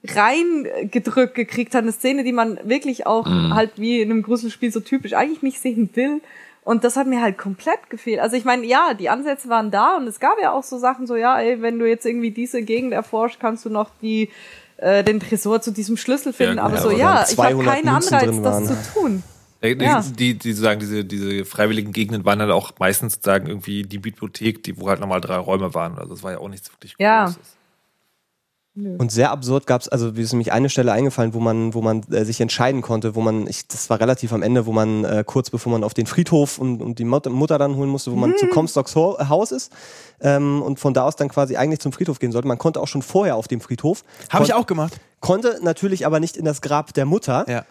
[0.06, 4.80] reingedrückt gekriegt hat, eine Szene, die man wirklich auch halt wie in einem Gruselspiel so
[4.80, 6.22] typisch eigentlich nicht sehen will.
[6.62, 8.20] Und das hat mir halt komplett gefehlt.
[8.20, 11.06] Also ich meine, ja, die Ansätze waren da und es gab ja auch so Sachen
[11.06, 14.30] so, ja, ey, wenn du jetzt irgendwie diese Gegend erforscht, kannst du noch die
[14.76, 16.56] äh, den Tresor zu diesem Schlüssel finden.
[16.56, 19.22] Ja, aber ja, so, aber ja, ich habe 200 keinen Anreiz, das zu tun.
[19.62, 20.02] Die, Ja.
[20.02, 24.62] die, die sozusagen diese, diese freiwilligen Gegenden waren halt auch meistens sozusagen irgendwie die Bibliothek,
[24.64, 25.98] die, wo halt nochmal drei Räume waren.
[25.98, 27.24] Also das war ja auch nichts wirklich Ja.
[27.26, 27.56] Großes.
[28.76, 31.82] Und sehr absurd gab es, also wie ist nämlich eine Stelle eingefallen, wo man, wo
[31.82, 35.04] man äh, sich entscheiden konnte, wo man, ich, das war relativ am Ende, wo man
[35.04, 38.12] äh, kurz bevor man auf den Friedhof und, und die Mut Mutter dann holen musste,
[38.12, 39.72] wo man zu Comstocks Ho Haus ist
[40.20, 42.46] ähm, und von da aus dann quasi eigentlich zum Friedhof gehen sollte.
[42.46, 44.04] Man konnte auch schon vorher auf dem Friedhof.
[44.30, 44.98] Habe ich auch gemacht.
[45.18, 47.44] Konnte natürlich aber nicht in das Grab der Mutter.
[47.48, 47.64] Ja.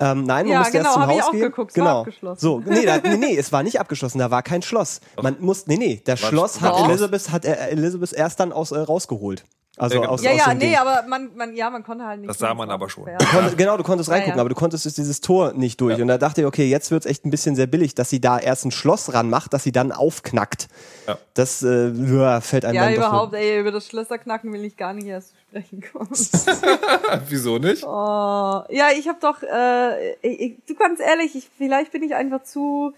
[0.00, 1.40] Ähm, nein, man Ja, musste genau, erst zum Haus auch gehen.
[1.40, 1.98] geguckt, es war genau.
[2.00, 2.40] abgeschlossen.
[2.40, 5.00] So, nee, da, nee, nee, es war nicht abgeschlossen, da war kein Schloss.
[5.20, 6.88] Man muss, nee, nee, der War Schloss hat Schloss.
[6.88, 9.44] Elizabeth, hat äh, Elizabeth erst dann aus, äh, rausgeholt.
[9.78, 10.12] Also Ja, genau.
[10.12, 10.76] aus, Ja, aus ja, dem nee, Ding.
[10.76, 12.30] aber man, man, ja, man konnte halt nicht.
[12.30, 13.06] Das sah man aber schon.
[13.06, 13.16] Ja.
[13.18, 14.40] Konnt, genau, du konntest reingucken, ja.
[14.40, 15.96] aber du konntest dieses Tor nicht durch.
[15.96, 16.02] Ja.
[16.02, 18.38] Und da dachte ich, okay, jetzt wird's echt ein bisschen sehr billig, dass sie da
[18.38, 20.68] erst ein Schloss ranmacht, dass sie dann aufknackt.
[21.06, 21.18] Ja.
[21.34, 24.76] Das äh, ja, fällt einem Ja, dann überhaupt, doch ey, über das Schlösserknacken will ich
[24.76, 26.08] gar nicht erst sprechen kommen.
[27.28, 27.84] Wieso nicht?
[27.84, 32.42] Oh, ja, ich habe doch, äh, ich, du ganz ehrlich, ich, vielleicht bin ich einfach
[32.42, 32.92] zu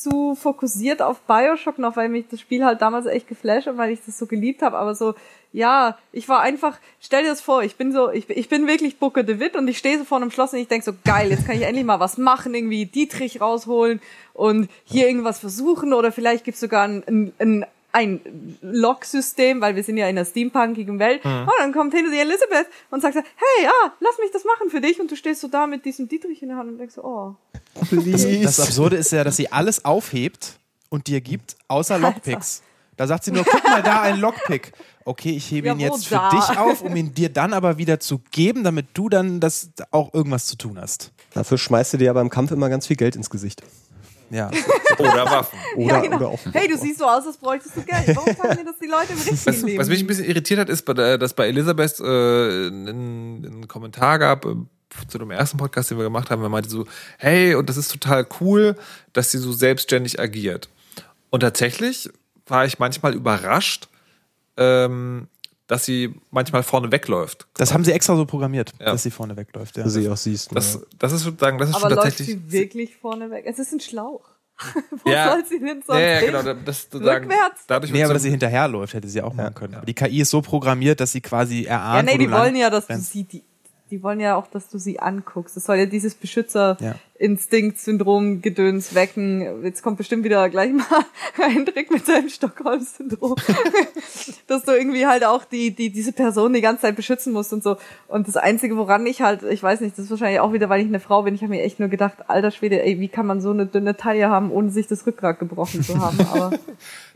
[0.00, 3.92] zu fokussiert auf Bioshock noch, weil mich das Spiel halt damals echt geflasht hat, weil
[3.92, 4.78] ich das so geliebt habe.
[4.78, 5.14] Aber so,
[5.52, 8.98] ja, ich war einfach, stell dir das vor, ich bin so, ich, ich bin wirklich
[8.98, 11.46] Booker DeWitt und ich stehe so vor einem Schloss und ich denk so, geil, jetzt
[11.46, 14.00] kann ich endlich mal was machen, irgendwie Dietrich rausholen
[14.32, 19.82] und hier irgendwas versuchen oder vielleicht gibt's sogar ein, ein, ein ein Log-System, weil wir
[19.82, 21.24] sind ja in einer steampunkigen Welt.
[21.24, 24.70] Und dann kommt hinter dir Elisabeth und sagt so, hey, ja, lass mich das machen
[24.70, 25.00] für dich.
[25.00, 27.36] Und du stehst so da mit diesem Dietrich in der Hand und denkst so, oh.
[27.90, 32.62] Das Absurde ist ja, dass sie alles aufhebt und dir gibt, außer Lockpicks.
[32.96, 34.72] Da sagt sie nur, guck mal da, ein Lockpick.
[35.06, 36.30] Okay, ich hebe Ja, ihn jetzt für da?
[36.30, 40.12] dich auf, um ihn dir dann aber wieder zu geben, damit du dann das auch
[40.12, 41.10] irgendwas zu tun hast.
[41.32, 43.62] Dafür schmeißt du dir aber im Kampf immer ganz viel Geld ins Gesicht.
[44.36, 44.50] Ja.
[44.98, 45.58] Oder Waffen.
[45.76, 46.16] Oder, ja, genau.
[46.16, 48.16] oder auch hey, du siehst so aus, als bräuchtest du Geld.
[48.16, 49.78] Warum sagen mir das die Leute im richtigen Was, Leben?
[49.78, 54.44] was mich ein bisschen irritiert hat, ist, dass bei Elisabeth äh, einen, einen Kommentar gab
[54.44, 54.54] äh,
[55.08, 56.42] zu dem ersten Podcast, den wir gemacht haben.
[56.42, 56.86] Er meinte so,
[57.18, 58.76] hey, und das ist total cool,
[59.12, 60.68] dass sie so selbstständig agiert.
[61.30, 62.10] Und tatsächlich
[62.46, 63.88] war ich manchmal überrascht,
[64.56, 65.28] ähm,
[65.70, 67.46] dass sie manchmal vorne wegläuft.
[67.54, 68.86] Das haben sie extra so programmiert, Ja.
[68.86, 69.76] dass sie vorne wegläuft.
[69.76, 69.84] Ja.
[69.84, 70.54] dass sie auch siehst.
[70.54, 70.86] Das, ne?
[70.98, 72.38] das ist sozusagen, das ist Aber schon läuft tatsächlich.
[72.48, 73.44] sie wirklich vorne weg?
[73.46, 74.22] Es ist ein Schlauch.
[75.04, 75.32] Wo Ja.
[75.32, 76.32] soll sie denn sonst ja, ja, hin?
[76.32, 76.54] genau.
[76.66, 77.62] Das sozusagen, Rückwärts?
[77.66, 79.74] Dadurch Nee, aber so- dass sie hinterherläuft, hätte sie auch machen können.
[79.76, 82.56] Aber die KI ist so programmiert, dass sie quasi erahnt, Ja, nee, wo die wollen
[82.56, 83.44] ja, dass du sie, die,
[83.90, 85.56] die wollen ja auch, dass du sie anguckst.
[85.56, 86.18] Das soll ja dieses Ja.
[86.20, 89.64] Beschützer-Instinkt-Syndrom, Gedöns wecken.
[89.64, 90.84] Jetzt kommt bestimmt wieder gleich mal
[91.42, 93.36] ein Trick mit seinem Stockholm-Syndrom.
[94.46, 97.62] dass du irgendwie halt auch die, die, diese Person die ganze Zeit beschützen musst und
[97.62, 97.76] so.
[98.08, 100.80] Und das Einzige, woran ich halt, ich weiß nicht, das ist wahrscheinlich auch wieder, weil
[100.80, 103.26] ich eine Frau bin, ich habe mir echt nur gedacht, alter Schwede, ey, wie kann
[103.26, 106.18] man so eine dünne Taille haben, ohne sich das Rückgrat gebrochen zu haben.
[106.32, 106.50] Aber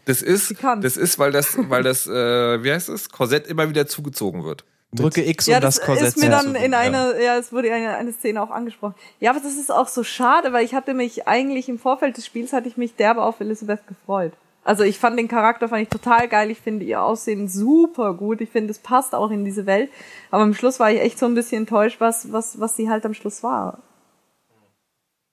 [0.07, 3.87] Das ist, das ist, weil das, weil das, äh, wie heißt es, Korsett immer wieder
[3.87, 4.63] zugezogen wird.
[4.95, 7.69] Drücke X, Ja, um das, das, Korsett ist mir dann in einer, ja, es wurde
[7.69, 8.95] in einer eine Szene auch angesprochen.
[9.21, 12.27] Ja, aber das ist auch so schade, weil ich hatte mich eigentlich im Vorfeld des
[12.27, 14.33] Spiels hatte ich mich derbe auf Elizabeth gefreut.
[14.63, 16.51] Also ich fand den Charakter fand ich total geil.
[16.51, 18.41] Ich finde ihr Aussehen super gut.
[18.41, 19.91] Ich finde es passt auch in diese Welt.
[20.31, 23.05] Aber am Schluss war ich echt so ein bisschen enttäuscht, was was was sie halt
[23.05, 23.79] am Schluss war.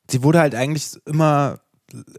[0.09, 1.61] Sie wurde halt eigentlich immer,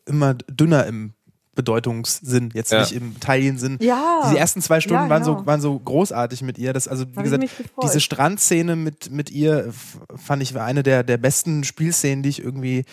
[0.07, 1.13] immer dünner im
[1.55, 2.81] Bedeutungssinn, jetzt Ja.
[2.81, 3.79] nicht im Teilen-Sinn.
[3.81, 4.31] Ja.
[4.33, 6.73] Die ersten zwei Stunden Ja, waren, so, waren so großartig mit ihr.
[6.73, 9.73] Das, also, wie Hab ich gesagt, diese Strandszene mit, mit ihr
[10.17, 12.85] fand ich war eine der, der besten Spielszenen, die ich irgendwie,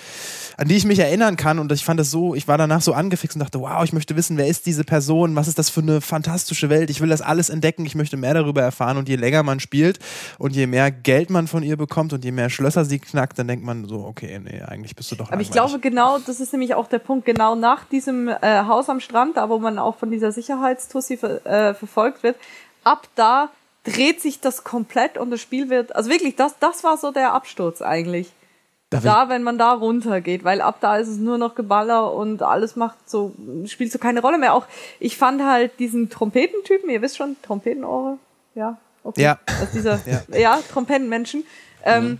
[0.58, 1.60] an die ich mich erinnern kann.
[1.60, 4.16] Und ich fand das so, ich war danach so angefixt und dachte, wow, ich möchte
[4.16, 5.36] wissen, wer ist diese Person?
[5.36, 6.90] Was ist das für eine fantastische Welt?
[6.90, 7.86] Ich will das alles entdecken.
[7.86, 8.98] Ich möchte mehr darüber erfahren.
[8.98, 10.00] Und je länger man spielt
[10.38, 13.48] und je mehr Geld man von ihr bekommt und je mehr Schlösser sie knackt, dann
[13.48, 15.70] denkt man so, okay, nee, eigentlich bist du doch Aber ich langweilig.
[15.72, 19.38] glaube genau, das ist nämlich auch der Punkt, genau nach diesem äh, Haus am Strand,
[19.38, 22.36] da wo man auch von dieser Sicherheitstussi ver, äh, verfolgt wird,
[22.84, 23.50] ab da
[23.84, 27.34] dreht sich das komplett und das Spiel wird, also wirklich, das, das war so der
[27.34, 28.32] Absturz eigentlich.
[28.90, 32.12] Darf ich- Da, wenn man da runtergeht, weil ab da ist es nur noch Geballer
[32.14, 33.34] und alles macht so,
[33.66, 34.54] spielt so keine Rolle mehr.
[34.54, 34.66] Auch
[35.00, 38.18] ich fand halt diesen Trompetentypen, ihr wisst schon, Trompetenohre,
[38.56, 39.22] ja, okay.
[39.22, 39.40] Ja.
[39.48, 40.38] Also dieser, Ja.
[40.38, 41.46] ja, Trompetenmenschen.
[41.86, 42.18] Ähm,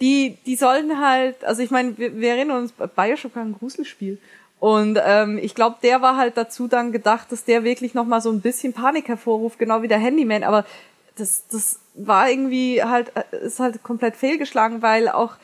[0.00, 4.18] die, die sollen halt, also ich meine, wir, wir erinnern uns, Bioshock war ein Gruselspiel.
[4.58, 8.30] Und ähm, ich glaube, der war halt dazu dann gedacht, dass der wirklich nochmal so
[8.30, 10.44] ein bisschen Panik hervorruft, genau wie der Handyman.
[10.44, 10.64] Aber
[11.16, 15.36] das, das war irgendwie halt, äh, ist halt komplett fehlgeschlagen, weil auch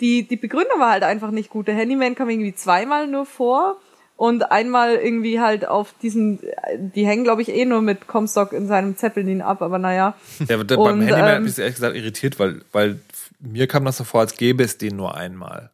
[0.00, 1.68] die, die Begründung war halt einfach nicht gut.
[1.68, 3.80] Der Handyman kam irgendwie zweimal nur vor
[4.16, 6.40] und einmal irgendwie halt auf diesen,
[6.78, 10.16] die hängen glaube ich eh nur mit Comstock in seinem Zeppelin ab, aber naja.
[10.48, 13.00] Ja, der, Und, beim Handyman hat ähm, mich ehrlich gesagt irritiert, weil, weil
[13.38, 15.70] mir kam das so vor, als gäbe es den nur einmal.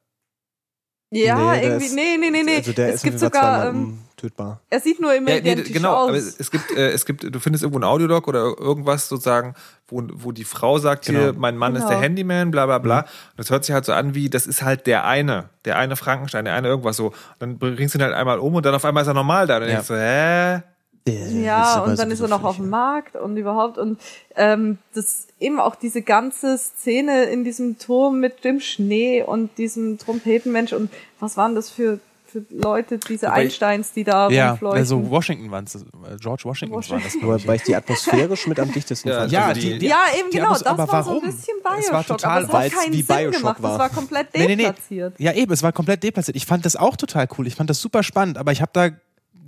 [1.14, 2.56] Ja, Nee, irgendwie, ist- nee, nee, nee, nee.
[2.56, 4.60] Also der es ist gibt sogar, ähm, untötbar.
[4.70, 6.08] er sieht nur immer Ja, nee, identisch genau, aus.
[6.08, 9.54] aber es gibt, äh, es gibt, du findest irgendwo ein Audiolog oder irgendwas sozusagen,
[9.88, 11.38] wo, wo die Frau sagt, hier, Genau.
[11.38, 11.90] mein Mann ist Genau.
[11.90, 13.00] der Handyman, bla bla bla.
[13.00, 13.06] Und
[13.36, 16.46] das hört sich halt so an wie, das ist halt der eine, der eine Frankenstein,
[16.46, 17.08] der eine irgendwas so.
[17.08, 19.46] Und dann bringst du ihn halt einmal um und dann auf einmal ist er normal
[19.46, 19.56] da.
[19.56, 19.76] Und dann Ja.
[19.82, 20.62] denkst du, hä?
[21.07, 23.98] Ja, und dann ist er noch auf dem Markt und überhaupt und
[24.36, 29.98] ähm, das eben auch diese ganze Szene in diesem Turm mit dem Schnee und diesem
[29.98, 34.78] Trompetenmensch und was waren das für, für Leute, diese Wobei- Einsteins, die da Ja, rumfleuchten?
[34.78, 35.76] also Washington waren es,
[36.20, 37.18] George Washington war das.
[37.18, 37.62] glaub ich.
[37.64, 39.32] Die atmosphärisch mit am dichtesten Ja, fand.
[39.32, 41.24] Ja, Also die- ja, eben die genau, das aber war so warum?
[41.24, 43.70] ein bisschen Es war Bioshock, total- aber es hat keinen wie Sinn Bioshock gemacht, war.
[43.70, 44.62] das war komplett Nee, nee, nee.
[44.66, 45.14] deplatziert.
[45.18, 46.36] Ja, eben, es war komplett deplatziert.
[46.36, 47.48] Ich fand das auch total cool.
[47.48, 48.90] Ich fand das super spannend, aber ich habe da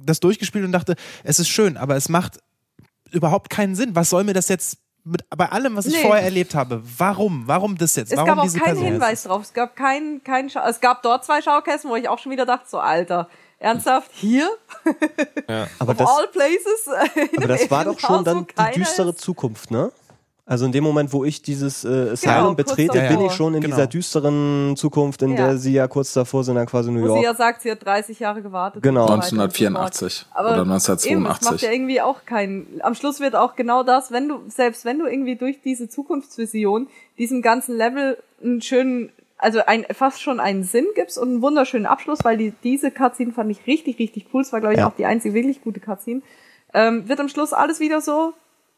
[0.05, 2.39] das durchgespielt und dachte, es ist schön, aber es macht
[3.13, 3.95] überhaupt keinen Sinn.
[3.95, 6.03] Was soll mir das jetzt mit, bei allem, was ich Nee.
[6.03, 6.83] vorher erlebt habe?
[6.99, 7.45] Warum?
[7.47, 8.11] Warum das jetzt?
[8.11, 8.85] Es Warum gab auch diese keinen Person?
[8.87, 9.43] Hinweis drauf.
[9.43, 12.69] Es gab keinen, keinen es gab dort zwei Schaukästen, wo ich auch schon wieder dachte,
[12.69, 13.29] so Alter,
[13.59, 14.51] ernsthaft, hier?
[15.79, 17.31] aber Of das, all places?
[17.37, 19.21] aber das war doch schon dann die düstere ist?
[19.21, 19.93] Zukunft, ne?
[20.47, 23.63] Also in dem Moment, wo ich dieses äh, Asylum kurz betrete, bin ich schon in
[23.63, 23.77] Genau.
[23.77, 25.37] dieser düsteren Zukunft, in Ja.
[25.37, 27.19] der sie ja kurz davor sind, dann quasi New Wo York.
[27.21, 28.83] sie ja sagt, sie hat 30 Jahre gewartet.
[28.83, 29.05] Genau.
[29.05, 30.39] und so weiter und so 1984 fort.
[30.39, 31.51] Aber oder Eben, es 1982.
[31.51, 32.67] macht ja irgendwie auch keinen.
[32.83, 36.89] Am Schluss wird auch genau das, wenn du, selbst wenn du irgendwie durch diese Zukunftsvision
[37.17, 41.87] diesem ganzen Level einen schönen, also ein, fast schon einen Sinn gibst und einen wunderschönen
[41.87, 44.43] Abschluss, weil die, diese Cutscene fand ich richtig, richtig cool.
[44.43, 44.89] Es war, glaube ich, Ja.
[44.89, 46.21] auch die einzige wirklich gute Cutscene.
[46.75, 48.35] Ähm, wird am Schluss alles wieder so,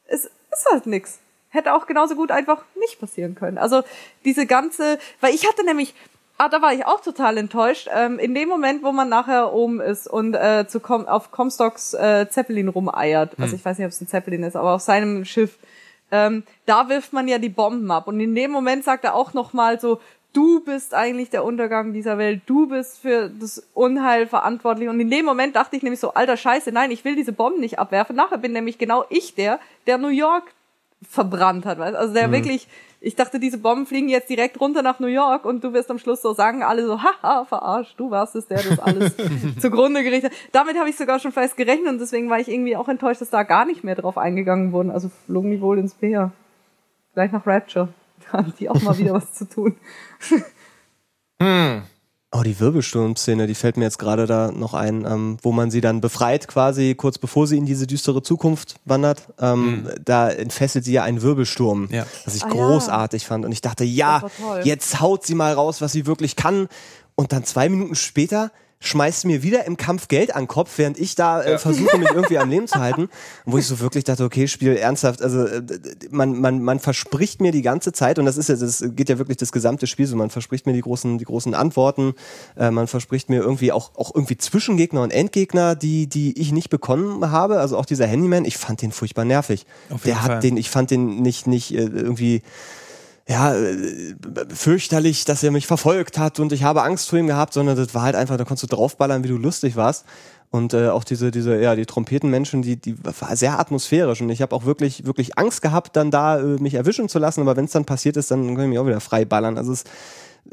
[0.06, 1.18] es ist halt nix.
[1.50, 3.58] Hätte auch genauso gut einfach nicht passieren können.
[3.58, 3.82] Also
[4.24, 5.94] diese ganze, weil ich hatte nämlich,
[6.38, 7.88] ah, da war ich auch total enttäuscht.
[7.94, 11.94] Ähm, in dem Moment, wo man nachher oben ist und äh, zu Com auf Comstocks
[11.94, 15.24] äh, Zeppelin rumeiert, also ich weiß nicht, ob es ein Zeppelin ist, aber auf seinem
[15.24, 15.58] Schiff,
[16.10, 18.06] ähm, da wirft man ja die Bomben ab.
[18.06, 20.00] Und in dem Moment sagt er auch noch mal so,
[20.36, 24.88] du bist eigentlich der Untergang dieser Welt, du bist für das Unheil verantwortlich.
[24.88, 27.60] Und in dem Moment dachte ich nämlich so, alter Scheiße, nein, ich will diese Bomben
[27.60, 28.14] nicht abwerfen.
[28.14, 30.44] Nachher bin nämlich genau ich der, der New York
[31.08, 31.96] verbrannt hat, weißt?
[31.96, 32.68] Also der wirklich,
[33.00, 35.98] ich dachte, diese Bomben fliegen jetzt direkt runter nach New York und du wirst am
[35.98, 39.14] Schluss so sagen, alle so, haha, verarscht, du warst es, der das alles
[39.60, 40.38] zugrunde gerichtet hat.
[40.52, 43.30] Damit habe ich sogar schon fest gerechnet und deswegen war ich irgendwie auch enttäuscht, dass
[43.30, 44.90] da gar nicht mehr drauf eingegangen wurden.
[44.90, 46.32] Also flogen die wohl ins Meer.
[47.14, 47.88] Gleich nach Rapture.
[48.32, 49.76] Da haben die auch mal wieder was zu tun.
[52.38, 55.80] Oh, die Wirbelsturm-Szene, die fällt mir jetzt gerade da noch ein, ähm, wo man sie
[55.80, 59.22] dann befreit, quasi kurz bevor sie in diese düstere Zukunft wandert.
[59.40, 62.04] Ähm, Da entfesselt sie ja einen Wirbelsturm, Ja.
[62.24, 62.52] was ich Ah, ja.
[62.54, 63.44] großartig fand.
[63.46, 64.22] Und ich dachte, ja,
[64.64, 66.68] jetzt haut sie mal raus, was sie wirklich kann.
[67.14, 68.50] Und dann zwei Minuten später
[68.80, 72.10] schmeißt mir wieder im Kampf Geld an den Kopf, während ich da äh, versuche, mich
[72.10, 73.08] irgendwie am Leben zu halten.
[73.44, 75.62] Wo ich so wirklich dachte, okay, Spiel ernsthaft, also äh,
[76.10, 79.18] man, man, man verspricht mir die ganze Zeit, und das ist ja, das geht ja
[79.18, 82.14] wirklich das gesamte Spiel so, man verspricht mir die großen, die großen Antworten,
[82.56, 86.68] äh, man verspricht mir irgendwie auch, auch irgendwie Zwischengegner und Endgegner, die, die ich nicht
[86.68, 87.60] bekommen habe.
[87.60, 89.66] Also auch dieser Handyman, ich fand den furchtbar nervig.
[89.88, 90.40] Auf jeden Der hat Fall.
[90.40, 92.42] den, ich fand den nicht, nicht äh, irgendwie
[93.28, 94.14] ja, äh,
[94.54, 97.94] fürchterlich, dass er mich verfolgt hat und ich habe Angst vor ihm gehabt, sondern das
[97.94, 100.04] war halt einfach, da konntest du draufballern, wie du lustig warst.
[100.50, 104.42] Und äh, auch diese, diese, ja, die Trompetenmenschen, die, die war sehr atmosphärisch und ich
[104.42, 107.64] habe auch wirklich, wirklich Angst gehabt, dann da äh, mich erwischen zu lassen, aber wenn
[107.64, 109.58] es dann passiert ist, dann kann ich mich auch wieder frei ballern.
[109.58, 109.82] Also es,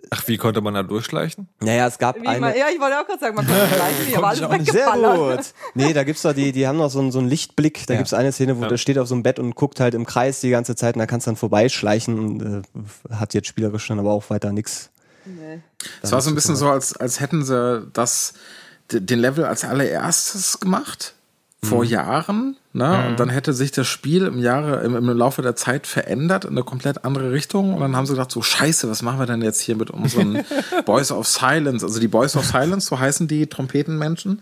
[0.09, 1.47] Ach, wie konnte man da durchschleichen?
[1.61, 2.39] naja, es gab Wie eine.
[2.39, 5.37] man, ja, ich wollte auch gerade sagen, man kann gleich nicht, aber alles Sehr weggeballert.
[5.37, 5.53] gut.
[5.73, 7.85] Nee, da gibt's doch die, die haben noch so einen, so einen Lichtblick.
[7.87, 7.99] Da Ja.
[7.99, 10.41] gibt's eine Szene, wo der steht auf so einem Bett und guckt halt im Kreis
[10.41, 13.99] die ganze Zeit und da kannst du dann vorbeischleichen und äh, hat jetzt spielerisch dann
[13.99, 14.89] aber auch weiter nix.
[15.25, 15.61] Nee.
[16.01, 18.33] Es war so ein bisschen so, als, als hätten sie das,
[18.91, 21.13] den Level als allererstes gemacht.
[21.63, 23.07] Vor Jahren, ne?
[23.07, 26.51] Und dann hätte sich das Spiel im Jahre, im, im Laufe der Zeit verändert in
[26.51, 27.73] eine komplett andere Richtung.
[27.73, 30.43] Und dann haben sie gedacht, so Scheiße, was machen wir denn jetzt hier mit unseren
[30.85, 31.85] Boys of Silence?
[31.85, 34.41] Also die Boys of Silence, so heißen die Trompetenmenschen.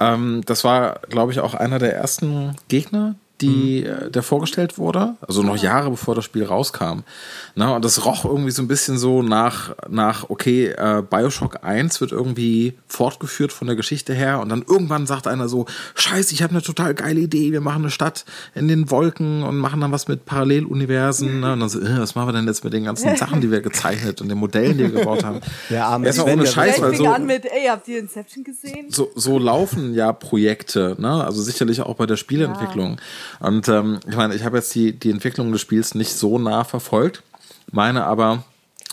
[0.00, 5.16] Ähm, das war, glaube ich, auch einer der ersten Gegner, die, äh, der vorgestellt wurde,
[5.26, 7.00] also noch Jahre bevor das Spiel rauskam.
[7.54, 12.00] Na, und das roch irgendwie so ein bisschen so nach, nach okay, äh, Bioshock 1
[12.00, 16.42] wird irgendwie fortgeführt von der Geschichte her und dann irgendwann sagt einer so, scheiße, ich
[16.42, 18.24] habe eine total geile Idee, wir machen eine Stadt
[18.54, 21.40] in den Wolken und machen dann was mit Paralleluniversen.
[21.40, 21.52] Ne?
[21.52, 23.60] Und dann so, äh, was machen wir denn jetzt mit den ganzen Sachen, die wir
[23.60, 25.40] gezeichnet und den Modellen, die wir gebaut haben?
[25.70, 28.44] Der arme Erstmal ohne der Scheiß, Ja, weil so, an mit, ey, habt ihr Inception
[28.44, 28.86] gesehen?
[28.88, 31.24] so, so laufen ja Projekte, ne?
[31.24, 32.98] Also sicherlich auch bei der Spieleentwicklung.
[33.40, 36.64] Und ähm, ich meine, ich habe jetzt die, die Entwicklung des Spiels nicht so nah
[36.64, 37.22] verfolgt,
[37.70, 38.44] meine aber,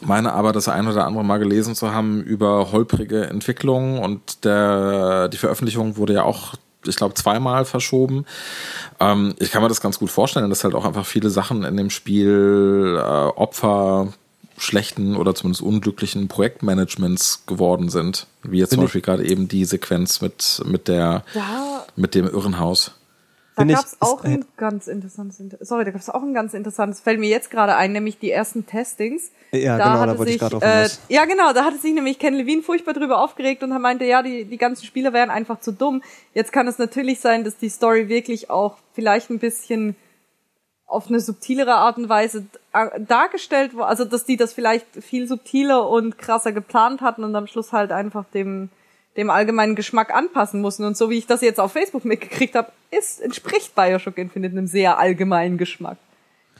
[0.01, 5.29] meine aber das ein oder andere Mal gelesen zu haben über holprige Entwicklungen und der,
[5.29, 6.55] die Veröffentlichung wurde ja auch
[6.85, 8.25] ich glaube, zweimal verschoben.
[8.99, 11.77] Ähm, ich kann mir das ganz gut vorstellen, dass halt auch einfach viele Sachen in
[11.77, 14.09] dem Spiel äh, Opfer
[14.57, 18.27] schlechten oder zumindest unglücklichen Projektmanagements geworden sind.
[18.43, 22.15] Wie jetzt zum Bin ich- Beispiel gerade eben die Sequenz mit, mit der, Da, mit
[22.15, 22.91] dem Irrenhaus.
[23.55, 26.99] Da ich- gab's auch ein ganz interessantes, Inter- sorry, da gab's auch ein ganz interessantes,
[26.99, 29.31] fällt mir jetzt gerade ein, nämlich die ersten Testings.
[29.51, 30.63] Ja, da genau, hatte da wollte ich sich, gerade drauf
[31.09, 31.13] äh.
[31.13, 34.23] Ja, genau, da hatte sich nämlich Ken Levine furchtbar drüber aufgeregt und er meinte, ja,
[34.23, 36.01] die, die ganzen Spieler wären einfach zu dumm.
[36.33, 39.95] Jetzt kann es natürlich sein, dass die Story wirklich auch vielleicht ein bisschen
[40.85, 45.27] auf eine subtilere Art und Weise äh, dargestellt war, also dass die das vielleicht viel
[45.27, 48.69] subtiler und krasser geplant hatten und am Schluss halt einfach dem
[49.17, 52.71] dem allgemeinen Geschmack anpassen mussten und so wie ich das jetzt auf Facebook mitgekriegt habe,
[52.91, 55.97] ist entspricht BioShock Infinite einem sehr allgemeinen Geschmack.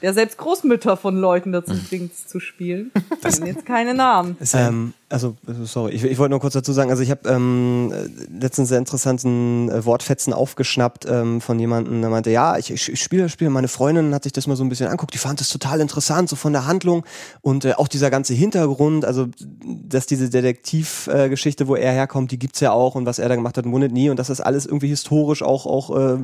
[0.02, 2.90] Der selbst Großmütter von Leuten dazu bringt zu spielen.
[3.22, 4.36] Das sind jetzt keine Namen.
[4.52, 8.08] Ähm, also, sorry, ich, ich wollte nur kurz dazu sagen, also ich habe ähm, äh,
[8.40, 13.00] letztens sehr interessanten äh, Wortfetzen aufgeschnappt ähm, von jemandem, der meinte, ja, ich, ich, ich
[13.00, 15.38] spiele das Spiel, meine Freundin hat sich das mal so ein bisschen anguckt, die fand
[15.38, 17.04] das total interessant, so von der Handlung
[17.42, 19.28] und äh, auch dieser ganze Hintergrund, also
[19.64, 23.36] dass diese Detektivgeschichte, äh, wo er herkommt, die gibt's ja auch und was er da
[23.36, 26.18] gemacht hat, wundert nie und dass das alles irgendwie historisch auch, auch äh,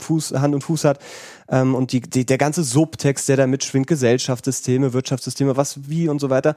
[0.00, 0.98] Fuß, Hand und Fuß hat
[1.48, 6.20] ähm, und die, die, der ganze Subtext, der da mitschwingt, Gesellschaftssysteme, Wirtschaftssysteme, was, wie und
[6.20, 6.56] so weiter.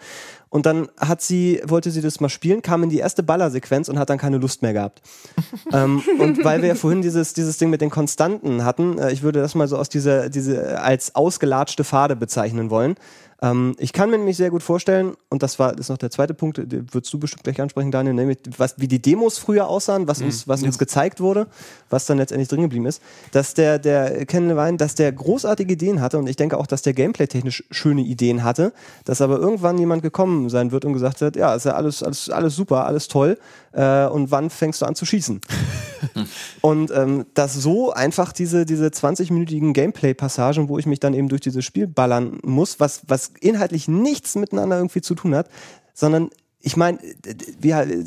[0.49, 3.99] Und dann hat sie, wollte sie das mal spielen, kam in die erste Ballersequenz und
[3.99, 5.01] hat dann keine Lust mehr gehabt.
[5.73, 9.23] ähm, und weil wir ja vorhin dieses, dieses Ding mit den Konstanten hatten, äh, ich
[9.23, 12.95] würde das mal so aus dieser, diese als ausgelatschte Pfade bezeichnen wollen.
[13.41, 16.09] Ähm, ich kann mir nämlich sehr gut vorstellen, und das war das ist noch der
[16.09, 19.67] zweite Punkt, den würdest du bestimmt gleich ansprechen, Daniel, nämlich was, wie die Demos früher
[19.67, 21.47] aussahen, was uns, was uns gezeigt wurde,
[21.89, 26.01] was dann letztendlich drin geblieben ist, dass der, der Ken Levine, dass der großartige Ideen
[26.01, 28.73] hatte und ich denke auch, dass der gameplay-technisch schöne Ideen hatte,
[29.05, 32.29] dass aber irgendwann jemand gekommen sein wird und gesagt hat, ja, ist ja alles, alles,
[32.29, 33.37] alles super, alles toll,
[33.77, 35.39] äh, und wann fängst du an zu schießen?
[36.61, 41.41] Und ähm, dass so einfach diese, diese 20-minütigen Gameplay-Passagen, wo ich mich dann eben durch
[41.41, 45.49] dieses Spiel ballern muss, was, was inhaltlich nichts miteinander irgendwie zu tun hat,
[45.93, 46.99] sondern ich meine,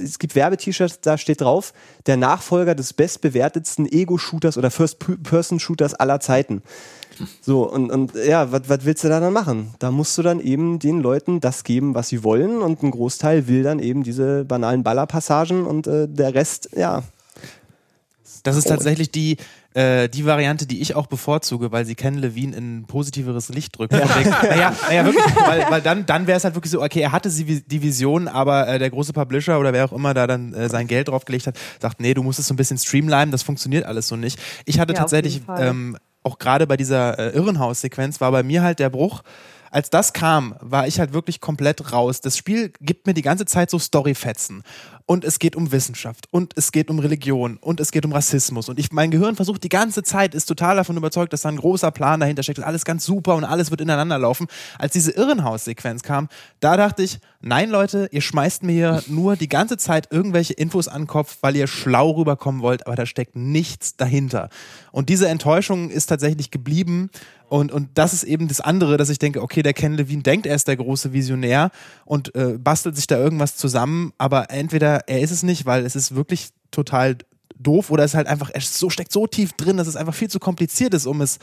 [0.03, 1.73] es gibt Werbe-T-Shirts, da steht drauf,
[2.07, 6.63] der Nachfolger des bestbewertetsten Ego-Shooters oder First-Person-Shooters aller Zeiten.
[7.41, 9.75] So, und, und ja, was willst du da dann machen?
[9.79, 13.47] Da musst du dann eben den Leuten das geben, was sie wollen und ein Großteil
[13.47, 17.03] will dann eben diese banalen Ballerpassagen und äh, der Rest, ja.
[18.43, 19.37] Das ist tatsächlich die,
[19.75, 23.79] äh, die Variante, die ich auch bevorzuge, weil sie Ken Levine in ein positiveres Licht
[23.79, 23.97] drücken.
[23.99, 24.07] Ja.
[24.43, 27.31] naja, naja, wirklich, weil, weil dann, dann wäre es halt wirklich so, okay, er hatte
[27.31, 30.87] die Vision, aber äh, der große Publisher oder wer auch immer da dann äh, sein
[30.87, 34.09] Geld draufgelegt hat, sagt, nee, du musst es so ein bisschen streamlinen, das funktioniert alles
[34.09, 34.41] so nicht.
[34.65, 38.79] Ich hatte ja, tatsächlich ähm, auch gerade bei dieser äh, Irrenhaus-Sequenz war bei mir halt
[38.79, 39.23] der Bruch.
[39.71, 42.21] Als das kam, war ich halt wirklich komplett raus.
[42.21, 44.65] Das Spiel gibt mir die ganze Zeit so Storyfetzen
[45.11, 48.69] und es geht um Wissenschaft und es geht um Religion und es geht um Rassismus
[48.69, 51.57] und ich mein Gehirn versucht die ganze Zeit ist total davon überzeugt, dass da ein
[51.57, 54.47] großer Plan dahinter steckt alles ganz super und alles wird ineinander laufen.
[54.79, 56.29] Als diese Irrenhaus-Sequenz kam,
[56.61, 60.87] da dachte ich, nein Leute, ihr schmeißt mir hier nur die ganze Zeit irgendwelche Infos
[60.87, 64.49] an den Kopf, weil ihr schlau rüberkommen wollt, aber da steckt nichts dahinter.
[64.93, 67.11] Und diese Enttäuschung ist tatsächlich geblieben
[67.51, 70.47] und, und das ist eben das andere, dass ich denke, okay, der Ken Levine denkt,
[70.47, 71.73] er ist der große Visionär
[72.05, 75.97] und äh, bastelt sich da irgendwas zusammen, aber entweder er ist es nicht, weil es
[75.97, 77.17] ist wirklich total
[77.61, 80.15] doof oder es ist halt einfach, er so, steckt so tief drin, dass es einfach
[80.15, 81.39] viel zu kompliziert ist, um es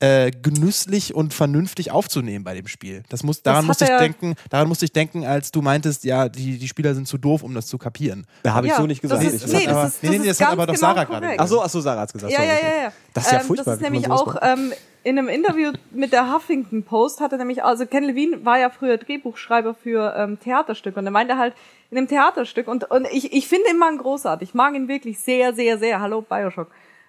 [0.00, 3.04] äh, genüsslich und vernünftig aufzunehmen bei dem Spiel.
[3.08, 6.58] Das muss, daran musste ich denken, daran musste ich denken, als du meintest, ja, die,
[6.58, 8.26] die Spieler sind zu doof, um das zu kapieren.
[8.42, 9.24] Da habe ich ja, so nicht gesagt.
[9.24, 11.26] Das ist, nee, das, ist, das, nee, nee, das hat aber doch genau Sarah gerade
[11.26, 11.40] gesagt.
[11.40, 12.32] Ach so, ach so, Sarah hat gesagt.
[12.32, 12.92] Ja, ja, ja, ja.
[13.14, 13.76] Das ist ja ähm, furchtbar.
[13.76, 14.72] Das ist nämlich auch ähm,
[15.04, 18.98] in einem Interview mit der Huffington Post hatte nämlich, also Ken Levine war ja früher
[18.98, 21.54] Drehbuchschreiber für ähm, Theaterstücke und er meinte halt
[21.90, 24.50] in einem Theaterstück und, und ich, ich finde ihn mal großartig.
[24.50, 26.00] Ich mag ihn wirklich sehr, sehr, sehr.
[26.00, 26.68] Hallo, Bioshock.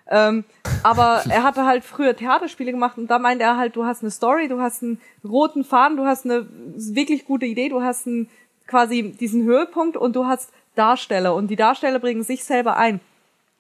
[0.10, 0.44] Ähm,
[0.84, 4.12] aber er hatte halt früher Theaterspiele gemacht und da meinte er halt, du hast eine
[4.12, 8.30] Story, du hast einen roten Faden, du hast eine wirklich gute Idee, du hast einen,
[8.68, 13.00] quasi diesen Höhepunkt und du hast Darsteller und die Darsteller bringen sich selber ein.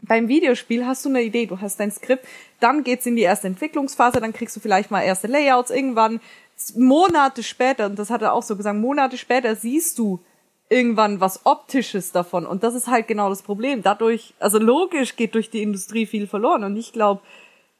[0.06, 2.26] Beim Videospiel hast du eine Idee, du hast dein Skript,
[2.60, 6.20] dann geht's in die erste Entwicklungsphase, dann kriegst du vielleicht mal erste Layouts, irgendwann
[6.76, 10.20] Monate später, und das hat er auch so gesagt, Monate später siehst du
[10.70, 12.45] irgendwann was Optisches davon.
[12.45, 13.84] Und das ist halt genau das Problem.
[13.84, 16.64] Dadurch, also logisch geht durch die Industrie viel verloren.
[16.64, 17.22] Und ich glaube,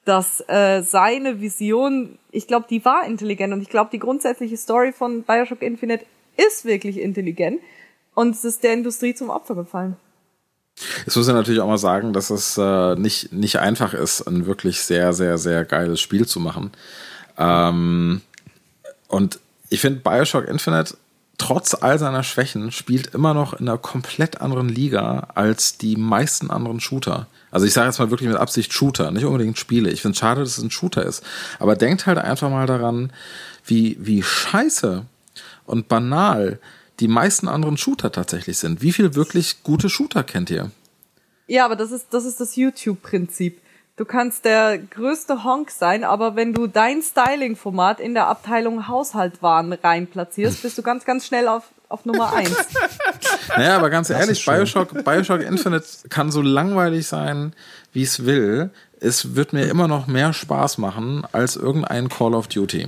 [0.06, 3.54] dass äh, seine Vision, ich glaube, die war intelligent.
[3.54, 6.06] Und ich glaube, die grundsätzliche Story von Bioshock Infinite
[6.38, 7.62] ist wirklich intelligent.
[8.14, 9.96] Und es ist der Industrie zum Opfer gefallen.
[11.06, 14.46] Jetzt muss ich natürlich auch mal sagen, dass es äh, nicht, nicht einfach ist, ein
[14.46, 16.72] wirklich sehr, sehr, sehr geiles Spiel zu machen.
[17.38, 18.22] Ähm,
[19.08, 20.96] und ich finde Bioshock Infinite
[21.38, 26.52] trotz all seiner Schwächen spielt immer noch in einer komplett anderen Liga als die meisten
[26.52, 27.28] anderen Shooter.
[27.52, 29.90] Also ich sage jetzt mal wirklich mit Absicht Shooter, nicht unbedingt Spiele.
[29.90, 31.24] Ich finde es schade, dass es ein Shooter ist.
[31.60, 33.12] Aber denkt halt einfach mal daran,
[33.66, 35.06] wie, wie scheiße
[35.66, 36.60] und banal
[37.04, 38.82] die meisten anderen Shooter tatsächlich sind.
[38.82, 40.72] Wie viel wirklich gute Shooter kennt ihr?
[41.48, 43.60] Ja, aber das ist das, ist das YouTube-Prinzip.
[43.98, 49.74] Du kannst der größte Honk sein, aber wenn du dein Styling-Format in der Abteilung Haushaltwaren
[49.74, 52.56] rein platzierst, bist du ganz, ganz schnell auf, auf Nummer eins.
[53.58, 57.54] naja, aber ganz ehrlich, Bioshock, Bioshock Infinite kann so langweilig sein,
[57.92, 58.72] wie es will.
[59.02, 62.88] Es wird mir immer noch mehr Spaß machen als irgendein Call of Duty.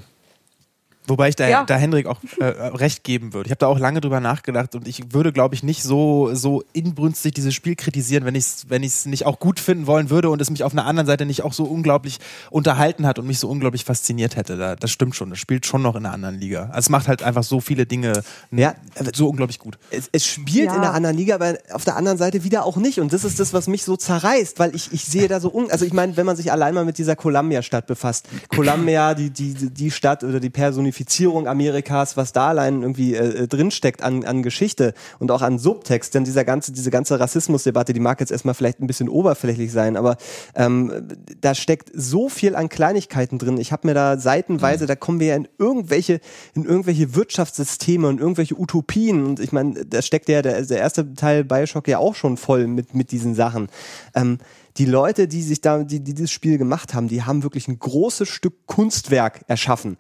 [1.08, 1.64] Wobei ich da, ja.
[1.64, 3.48] da Hendrik auch äh, recht geben würde.
[3.48, 6.64] Ich habe da auch lange drüber nachgedacht und ich würde, glaube ich, nicht so, so
[6.74, 10.42] inbrünstig dieses Spiel kritisieren, wenn ich es wenn nicht auch gut finden wollen würde und
[10.42, 13.50] es mich auf einer anderen Seite nicht auch so unglaublich unterhalten hat und mich so
[13.50, 14.58] unglaublich fasziniert hätte.
[14.58, 15.30] Da, das stimmt schon.
[15.30, 16.64] Das spielt schon noch in einer anderen Liga.
[16.66, 18.76] Also es macht halt einfach so viele Dinge ja,
[19.14, 19.78] so unglaublich gut.
[19.92, 20.76] Es, es spielt ja.
[20.76, 23.00] in einer anderen Liga, aber auf der anderen Seite wieder auch nicht.
[23.00, 25.70] Und das ist das, was mich so zerreißt, weil ich, ich sehe da so, un
[25.72, 28.28] also ich meine, wenn man sich allein mal mit dieser Columbia-Stadt befasst.
[28.50, 33.44] Columbia, die, die, die Stadt oder die Personifizierung Personifizierung Amerikas, was da allein irgendwie äh,
[33.44, 37.92] äh, drinsteckt an, an Geschichte und auch an Subtext, denn dieser ganze, diese ganze Rassismusdebatte,
[37.92, 40.16] die mag jetzt erstmal vielleicht ein bisschen oberflächlich sein, aber
[40.56, 41.08] ähm,
[41.42, 43.58] da steckt so viel an Kleinigkeiten drin.
[43.58, 44.88] Ich habe mir da seitenweise, mhm.
[44.88, 46.22] da kommen wir ja in irgendwelche,
[46.54, 51.14] in irgendwelche Wirtschaftssysteme und irgendwelche Utopien und ich meine, da steckt ja der, der erste
[51.14, 53.68] Teil Bioshock ja auch schon voll mit, mit diesen Sachen.
[54.14, 54.38] Ähm,
[54.78, 57.80] die Leute, die sich da, die, die dieses Spiel gemacht haben, die haben wirklich ein
[57.80, 59.98] großes Stück Kunstwerk erschaffen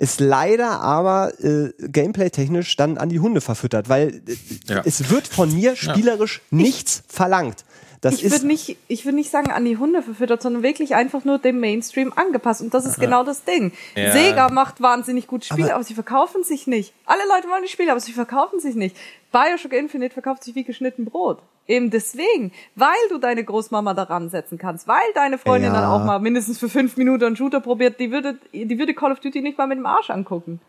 [0.00, 4.82] ist leider aber äh, gameplay-technisch dann an die Hunde verfüttert, weil äh, ja.
[4.86, 6.56] es wird von mir spielerisch ja.
[6.56, 7.64] nichts verlangt.
[8.00, 11.26] Das ich würde nicht, ich würde nicht sagen an die Hunde verfüttert, sondern wirklich einfach
[11.26, 12.62] nur dem Mainstream angepasst.
[12.62, 13.72] Und das ist genau das Ding.
[13.94, 14.12] Ja.
[14.12, 16.94] Sega macht wahnsinnig gut Spiele, aber, aber, sie verkaufen sich nicht.
[17.04, 18.96] Alle Leute wollen die Spiele, aber sie verkaufen sich nicht.
[19.32, 21.42] Bioshock Infinite verkauft sich wie geschnitten Brot.
[21.66, 25.80] Eben deswegen, weil du deine Großmama daran setzen kannst, weil deine Freundin ja.
[25.80, 29.12] dann auch mal mindestens für fünf Minuten einen Shooter probiert, die würde, die würde Call
[29.12, 30.60] of Duty nicht mal mit dem Arsch angucken.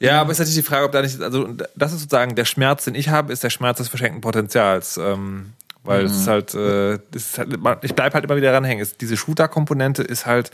[0.00, 2.84] Ja, aber ist natürlich die Frage, ob da nicht, also das ist sozusagen der Schmerz,
[2.84, 4.96] den ich habe, ist der Schmerz des verschenkten Potenzials.
[4.96, 5.52] Ähm,
[5.82, 8.82] weil es ist halt, äh, das ist halt, ich bleib halt immer wieder ranhängen.
[8.82, 10.50] Es, diese Shooter-Komponente ist halt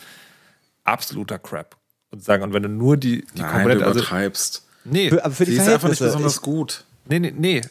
[0.84, 1.76] absoluter Crap.
[2.10, 4.65] Und sagen, und wenn du nur die, die Nein, du Komponente, also, übertreibst.
[4.90, 6.84] Nee, Für, aber für die Die ist einfach nicht besonders gut.
[7.06, 7.62] nee, nee, nee.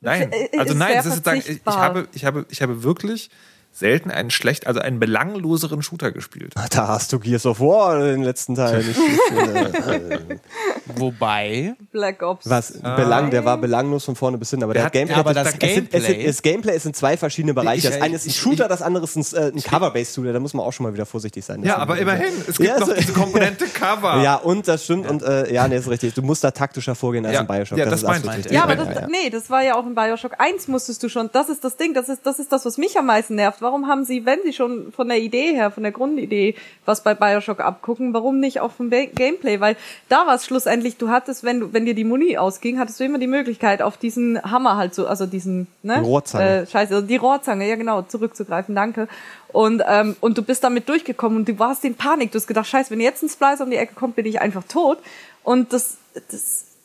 [0.00, 3.30] Nein, also nein, sehr das ist sozusagen, ich, ich habe, ich habe, ich habe wirklich
[3.78, 6.54] selten einen schlecht, also einen belangloseren Shooter gespielt.
[6.70, 10.40] Da hast du Gears of War in den letzten Teil nicht gespielt.
[10.96, 12.48] Wobei, Black Ops.
[12.48, 15.16] Was belang, der war belanglos von vorne bis hin, aber der, Der hat Gameplay.
[15.16, 17.88] aber das, das es sind, es sind, Gameplay- das Gameplay ist in zwei verschiedene Bereiche.
[17.88, 20.32] Ich- das eine ist ein Shooter, ich- das andere ist ein, äh, ein Cover-Based Shooter.
[20.32, 21.60] Da muss man auch schon mal wieder vorsichtig sein.
[21.62, 24.20] Das Ja, aber immerhin, es gibt Ja, noch so- diese Komponente Cover.
[24.22, 25.08] Ja, und das stimmt.
[25.10, 26.14] Und äh, ja, nee, ist richtig.
[26.14, 27.78] Du musst da taktischer vorgehen als Ja, in Bioshock.
[27.78, 28.52] ja, das, das ist richtig.
[28.52, 31.30] Ja, aber Ja, das, nee, das war ja auch in Bioshock 1 musstest du schon.
[31.32, 33.60] Das ist das Ding, das ist, das ist das, was mich am meisten nervt.
[33.66, 36.54] Warum haben sie, wenn sie schon von der Idee her, von der Grundidee,
[36.84, 39.58] was bei Bioshock abgucken, warum nicht auch vom Gameplay?
[39.58, 39.74] Weil
[40.08, 43.04] da war es schlussendlich, du hattest, wenn du, wenn dir die Muni ausging, hattest du
[43.04, 46.00] immer die Möglichkeit, auf diesen Hammer halt so, also diesen, ne?
[46.00, 46.62] Rohrzange.
[46.62, 49.08] Äh, scheiße, also die Rohrzange, ja genau, zurückzugreifen, danke.
[49.48, 52.30] Und, ähm, und du bist damit durchgekommen und du warst in Panik.
[52.30, 54.62] Du hast gedacht, scheiße, wenn jetzt ein Splice um die Ecke kommt, bin ich einfach
[54.62, 54.98] tot.
[55.42, 56.75] Und das, das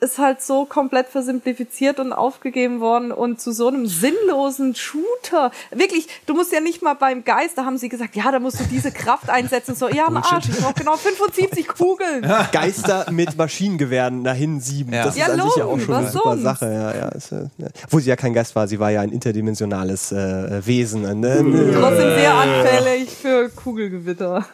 [0.00, 5.50] ist halt so komplett versimplifiziert und aufgegeben worden und zu so einem sinnlosen Shooter.
[5.72, 8.60] Wirklich, du musst ja nicht mal beim Geist, da haben sie gesagt, ja, da musst
[8.60, 9.74] du diese Kraft einsetzen.
[9.74, 12.22] So, ja, am Arsch, ich brauch genau 75 Kugeln.
[12.52, 14.92] Geister mit Maschinengewehren dahin sieben.
[14.92, 15.04] Ja.
[15.04, 16.42] Das ist Ja, an sich ja auch schon eine was super sonst?
[16.42, 16.66] Sache.
[16.72, 17.68] Ja, ja, ist, äh, ja.
[17.90, 21.02] Wo sie ja kein Geist war, sie war ja ein interdimensionales äh, Wesen.
[21.20, 21.72] Ne?
[21.74, 24.44] Trotzdem sehr anfällig für Kugelgewitter.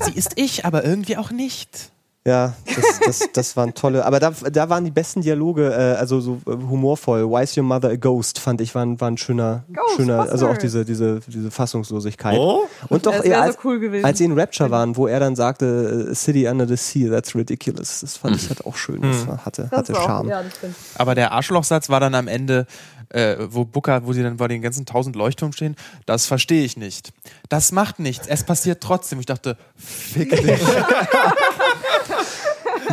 [0.00, 1.90] sie ist ich, aber irgendwie auch nicht.
[2.26, 4.04] Ja, das, das, das waren tolle.
[4.04, 7.24] Aber da, da waren die besten Dialoge, äh, also so äh, humorvoll.
[7.26, 8.38] Why is your mother a ghost?
[8.38, 9.64] Fand ich, war, ein- war ein schöner,
[9.96, 12.38] schöner, also auch diese, diese, diese Fassungslosigkeit.
[12.38, 12.64] Oh?
[12.90, 14.04] Und doch, ja, so als, cool gewesen.
[14.04, 17.34] als sie in Rapture waren, wo er dann sagte, äh, City under the sea, that's
[17.34, 18.00] ridiculous.
[18.00, 19.00] Das fand ich halt auch schön.
[19.00, 20.28] Das war, hatte, Das hatte war auch- Charme.
[20.28, 20.42] Ja.
[20.96, 22.66] Aber der Arschlochsatz war dann am Ende,
[23.08, 26.76] äh, wo Booker, wo sie dann vor den ganzen tausend Leuchtturmen stehen, das verstehe ich
[26.76, 27.12] nicht.
[27.48, 29.20] Das macht nichts, es passiert trotzdem.
[29.20, 30.60] Ich dachte, fick dich,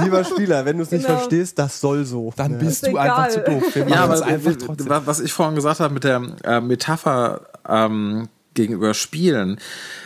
[0.04, 1.18] Lieber Spieler, wenn du es nicht Genau.
[1.20, 2.34] verstehst, das soll so.
[2.36, 2.58] dann Ja.
[2.58, 3.32] bist Ist du einfach egal.
[3.32, 3.76] zu doof.
[3.76, 4.88] Wir Ja, aber einfach trotzdem.
[5.06, 9.60] was ich vorhin gesagt habe mit der äh, Metapher ähm, gegenüber Spielen.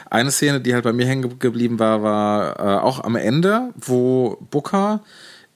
[0.09, 3.69] Eine Szene, die halt bei mir hängen ge- geblieben war, war äh, auch am Ende,
[3.79, 4.99] wo Booker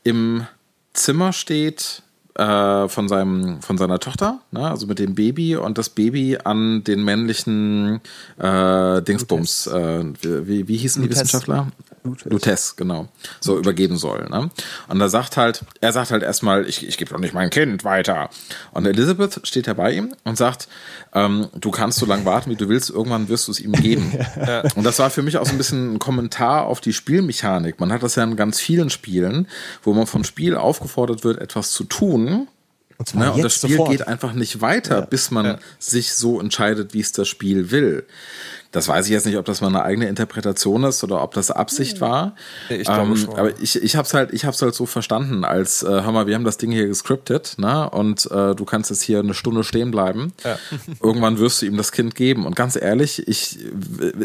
[0.03, 0.45] im
[0.93, 2.03] Zimmer steht
[2.36, 4.69] äh, von seinem von seiner Tochter, ne?
[4.69, 7.99] also mit dem Baby und das Baby an den männlichen
[8.38, 11.09] äh, Dingsbums, äh, wie, wie, hießen die.
[11.09, 11.67] Wissenschaftler?
[12.26, 13.08] Lutes, genau.
[13.41, 14.28] So übergeben soll.
[14.30, 14.49] Ne?
[14.88, 17.84] Und er sagt halt, er sagt halt erstmal, ich, ich gebe doch nicht mein Kind
[17.84, 18.30] weiter.
[18.72, 20.68] Und Elizabeth steht da bei ihm und sagt,
[21.14, 24.14] ähm, du kannst so lange warten, wie du willst, irgendwann wirst du es ihm geben.
[24.76, 27.80] Und das war für mich auch so ein bisschen ein Kommentar auf die Spielmechanik.
[27.80, 29.47] Man hat das ja in ganz vielen Spielen,
[29.84, 32.47] wo man vom Spiel aufgefordert wird, etwas zu tun.
[32.97, 33.91] Und Ne, und das Spiel sofort.
[33.91, 38.06] geht einfach nicht weiter, bis man sich so entscheidet, wie es das Spiel will.
[38.76, 41.49] Das weiß ich jetzt nicht, ob das mal eine eigene Interpretation ist oder ob das
[41.49, 42.36] Absicht war.
[42.69, 43.36] Ich glaube schon.
[43.36, 46.28] Aber ich, ich habe es halt, ich hab's halt so verstanden, als äh, hör mal,
[46.28, 47.89] wir haben das Ding hier gescriptet, ne?
[47.89, 50.34] Und äh, du kannst jetzt hier eine Stunde stehen bleiben.
[51.01, 52.45] Irgendwann wirst du ihm das Kind geben.
[52.45, 53.59] Und ganz ehrlich, ich,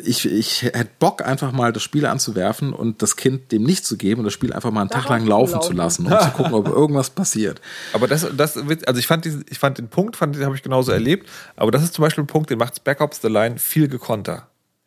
[0.04, 3.96] ich, ich hätte Bock, einfach mal das Spiel anzuwerfen und das Kind dem nicht zu
[3.96, 6.54] geben und das Spiel einfach mal einen Tag lang laufen zu lassen, um zu gucken,
[6.54, 7.60] ob irgendwas passiert.
[7.92, 10.56] Aber das, das, wird- also ich fand, diesen, ich fand den Punkt, fand, den habe
[10.56, 11.28] ich genauso erlebt.
[11.56, 14.39] Aber das ist zum Beispiel ein Punkt, den macht Spec Ops The Line viel gekonter.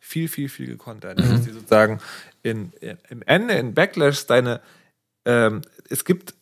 [0.06, 1.14] Viel, viel, viel gekonter.
[1.14, 1.98] Dass die sozusagen
[2.42, 4.60] in, in, im Ende, in Backlash, deine,
[5.24, 6.34] ähm, es gibt,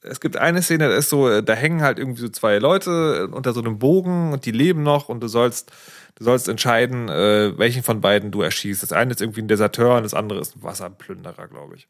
[0.00, 3.52] es gibt eine Szene, da ist so, da hängen halt irgendwie so zwei Leute unter
[3.52, 5.70] so einem Bogen und die leben noch und du sollst,
[6.14, 8.82] du sollst entscheiden, äh, welchen von beiden du erschießt.
[8.82, 11.86] Das eine ist irgendwie ein Deserteur und das andere ist ein Wasserplünderer, glaube ich.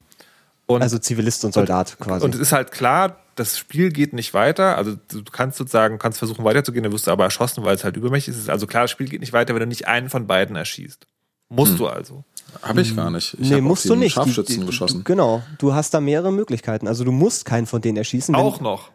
[0.67, 2.25] Und Also Zivilist und Soldat quasi.
[2.25, 4.77] und es ist halt klar, das Spiel geht nicht weiter.
[4.77, 7.97] Also du kannst sozusagen, kannst versuchen weiterzugehen, dann wirst du aber erschossen, weil es halt
[7.97, 10.57] übermächtig ist Also klar, das Spiel geht nicht weiter, wenn du nicht einen von beiden
[10.57, 11.07] erschießt.
[11.51, 12.25] Musst du also.
[12.63, 13.37] Habe ich gar nicht.
[13.39, 14.13] Ich nee, musst du nicht.
[14.13, 14.99] Die- Scharfschützen die, geschossen.
[14.99, 15.43] Du, genau.
[15.59, 16.89] Du hast da mehrere Möglichkeiten.
[16.89, 18.35] Also du musst keinen von denen erschießen.
[18.35, 18.91] Auch noch.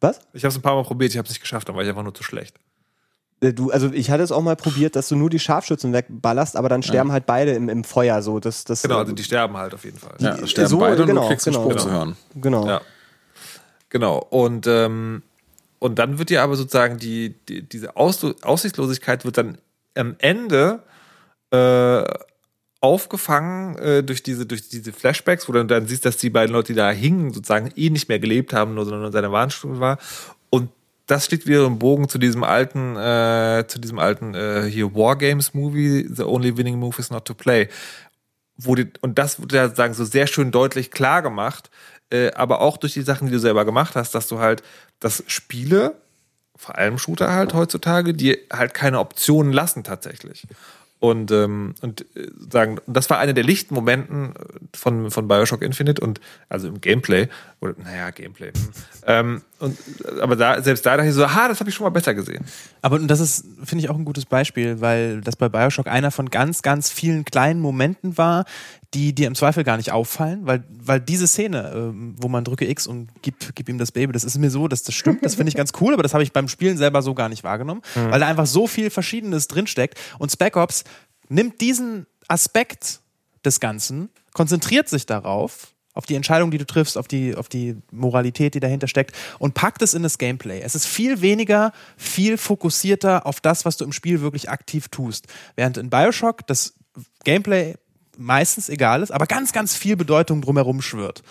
[0.00, 0.20] Was?
[0.32, 1.88] Ich habe es ein paar Mal probiert, ich habe es nicht geschafft, dann war ich
[1.88, 2.56] einfach nur zu schlecht.
[3.40, 6.56] Äh, Du, also ich hatte es auch mal probiert, dass du nur die Scharfschützen wegballerst,
[6.56, 8.20] aber dann sterben halt beide im, im Feuer.
[8.20, 10.14] So, das, das, Genau, also die sterben halt auf jeden Fall.
[10.18, 11.90] Ja, es sterben so, beide und genau, du kriegst genau, einen Spruch genau.
[11.90, 12.16] zu hören.
[12.34, 12.66] Genau.
[12.66, 12.80] Ja.
[13.90, 14.18] Genau.
[14.30, 15.22] Und, ähm,
[15.78, 19.58] und dann wird dir aber sozusagen die, die diese Aus Aussichtslosigkeit wird dann
[19.94, 20.82] am Ende
[21.52, 22.04] äh,
[22.80, 26.72] aufgefangen äh, durch diese durch diese Flashbacks, wo du dann siehst, dass die beiden Leute,
[26.72, 29.98] die da hingen, sozusagen eh nicht mehr gelebt haben, nur sondern nur seine Warnstufe war.
[30.50, 30.70] Und
[31.06, 35.54] das schlägt wieder im Bogen zu diesem alten, äh, zu diesem alten äh, hier Wargames
[35.54, 37.68] Movie, The Only Winning Move is Not to Play,
[38.56, 41.70] wurde, und das wurde ja sagen, so sehr schön deutlich klar gemacht,
[42.10, 44.62] äh, aber auch durch die Sachen, die du selber gemacht hast, dass du halt,
[45.00, 45.96] dass Spiele,
[46.56, 50.46] vor allem Shooter halt heutzutage, die halt keine Optionen lassen tatsächlich.
[51.02, 55.60] Und, ähm, und äh, sagen, das war einer der lichten Momenten äh, von, von Bioshock
[55.60, 57.26] Infinite und also im Gameplay,
[57.60, 58.52] oder naja, Gameplay.
[58.52, 58.72] hm.
[59.08, 59.78] ähm, und,
[60.20, 62.44] aber da, selbst da dachte ich so, ha, das habe ich schon mal besser gesehen.
[62.80, 66.10] Aber und das ist, finde ich, auch ein gutes Beispiel, weil das bei Bioshock einer
[66.10, 68.44] von ganz, ganz vielen kleinen Momenten war,
[68.92, 72.68] die dir im Zweifel gar nicht auffallen, weil, weil diese Szene, ähm, wo man drücke
[72.68, 75.36] X und gib, gib ihm das Baby, das ist mir so, dass das stimmt, das
[75.36, 77.82] finde ich ganz cool, aber das habe ich beim Spielen selber so gar nicht wahrgenommen,
[77.94, 80.82] weil da einfach so viel Verschiedenes drinsteckt und Spec Ops
[81.28, 83.00] nimmt diesen Aspekt
[83.44, 87.76] des Ganzen, konzentriert sich darauf, auf die Entscheidung, die du triffst, auf die, auf die
[87.90, 90.60] Moralität, die dahinter steckt und packt es in das Gameplay.
[90.60, 95.26] Es ist viel weniger, viel fokussierter auf das, was du im Spiel wirklich aktiv tust.
[95.56, 96.74] Während in Bioshock das
[97.24, 97.74] Gameplay
[98.16, 101.22] meistens egal ist, aber ganz, ganz viel Bedeutung drumherum schwirrt.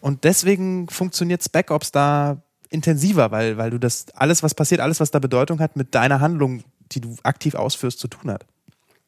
[0.00, 5.00] Und deswegen funktioniert Spec Ops da intensiver, weil, weil du das, alles, was passiert, alles,
[5.00, 6.62] was da Bedeutung hat, mit deiner Handlung,
[6.92, 8.46] die du aktiv ausführst, zu tun hat.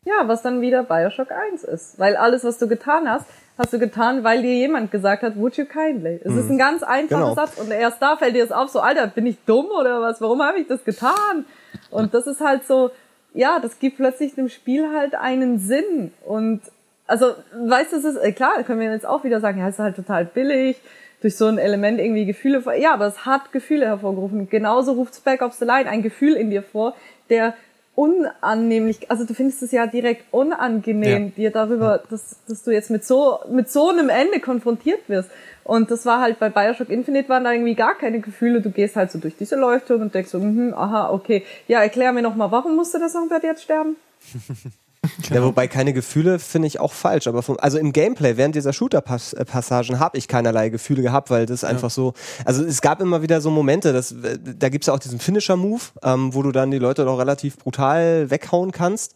[0.04, 1.98] Ja, was dann wieder Bioshock 1 ist.
[1.98, 3.26] Weil alles, was du getan hast,
[3.56, 6.20] hast du getan, weil dir jemand gesagt hat, would you kindly?
[6.24, 7.34] Es ist ein ganz einfacher Genau.
[7.34, 10.20] Satz und erst da fällt dir es auf, so, Alter, bin ich dumm oder was?
[10.20, 11.44] Warum habe ich das getan?
[11.90, 12.90] Und das ist halt so,
[13.32, 16.12] ja, das gibt plötzlich dem Spiel halt einen Sinn.
[16.24, 16.62] Und
[17.06, 19.74] also, weißt du, es ist, äh, klar, können wir jetzt auch wieder sagen, ja, es
[19.74, 20.80] ist halt total billig,
[21.20, 24.48] durch so ein Element irgendwie Gefühle, ja, aber es hat Gefühle hervorgerufen.
[24.50, 26.96] Genauso ruft Spec Ops the Line ein Gefühl in dir vor,
[27.30, 27.54] der
[27.94, 33.04] unannehmlich, also du findest es ja direkt unangenehm, dir darüber, dass, dass du jetzt mit
[33.04, 35.30] so, mit so einem Ende konfrontiert wirst.
[35.64, 38.60] Und das war halt bei Bioshock Infinite waren da irgendwie gar keine Gefühle.
[38.60, 41.44] Du gehst halt so durch diese Leuchtung und denkst so, mhm, aha, okay.
[41.68, 43.96] Ja, erklär mir nochmal, warum musste das Songbird jetzt sterben?
[45.30, 47.26] Ja, wobei keine Gefühle finde ich auch falsch.
[47.26, 51.64] Aber vom, also im Gameplay während dieser Shooter-Passagen habe ich keinerlei Gefühle gehabt, weil das
[51.64, 52.12] einfach so.
[52.44, 54.14] Also es gab immer wieder so Momente, dass,
[54.58, 58.30] da gibt's ja auch diesen Finisher-Move, ähm, wo du dann die Leute doch relativ brutal
[58.30, 59.14] weghauen kannst.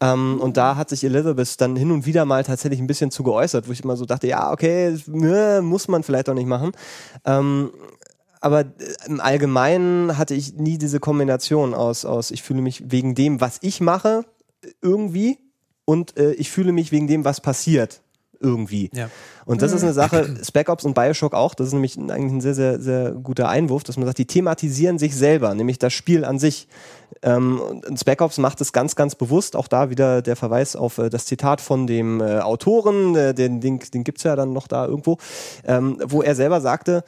[0.00, 3.22] Ähm, und da hat sich Elizabeth dann hin und wieder mal tatsächlich ein bisschen zu
[3.22, 6.72] geäußert, wo ich immer so dachte, ja, okay, äh, muss man vielleicht auch nicht machen.
[7.24, 7.70] Ähm,
[8.40, 8.66] aber äh,
[9.06, 13.58] im Allgemeinen hatte ich nie diese Kombination aus, aus ich fühle mich wegen dem, was
[13.62, 14.24] ich mache,
[14.82, 15.38] irgendwie
[15.84, 18.00] und äh, ich fühle mich wegen dem, was passiert,
[18.40, 18.90] irgendwie.
[18.92, 19.10] Ja.
[19.46, 22.40] Und das ist eine Sache, Spec Ops und Bioshock auch, das ist nämlich eigentlich ein
[22.40, 26.24] sehr, sehr, sehr guter Einwurf, dass man sagt, die thematisieren sich selber, nämlich das Spiel
[26.24, 26.68] an sich.
[27.22, 30.98] Ähm, und Spec Ops macht es ganz, ganz bewusst, auch da wieder der Verweis auf
[30.98, 34.68] äh, das Zitat von dem äh, Autoren, äh, den, den, den gibt's ja dann noch
[34.68, 35.18] da irgendwo,
[35.64, 37.04] ähm, wo er selber sagte,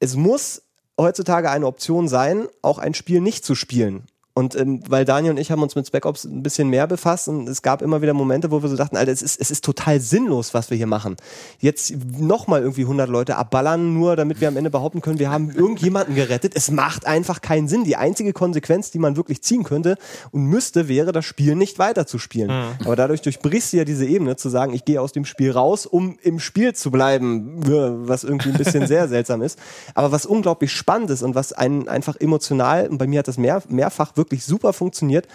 [0.00, 0.62] es muss
[0.98, 4.04] heutzutage eine Option sein, auch ein Spiel nicht zu spielen.
[4.36, 7.28] Und ähm, weil Daniel und ich haben uns mit Spec Ops ein bisschen mehr befasst
[7.28, 9.64] und es gab immer wieder Momente, wo wir so dachten, Alter, es ist, es ist
[9.64, 11.16] total sinnlos, was wir hier machen.
[11.60, 15.52] Jetzt nochmal irgendwie 100 Leute abballern, nur damit wir am Ende behaupten können, wir haben
[15.52, 16.54] irgendjemanden gerettet.
[16.56, 17.84] Es macht einfach keinen Sinn.
[17.84, 19.96] Die einzige Konsequenz, die man wirklich ziehen könnte
[20.32, 22.50] und müsste, wäre, das Spiel nicht weiterzuspielen.
[22.84, 25.86] Aber dadurch durchbrichst du ja diese Ebene, zu sagen, ich gehe aus dem Spiel raus,
[25.86, 27.60] um im Spiel zu bleiben,
[28.08, 29.60] was irgendwie ein bisschen sehr seltsam ist.
[29.94, 33.38] Aber was unglaublich spannend ist und was einen einfach emotional, und bei mir hat das
[33.38, 35.26] mehr, mehrfach wirklich super funktioniert,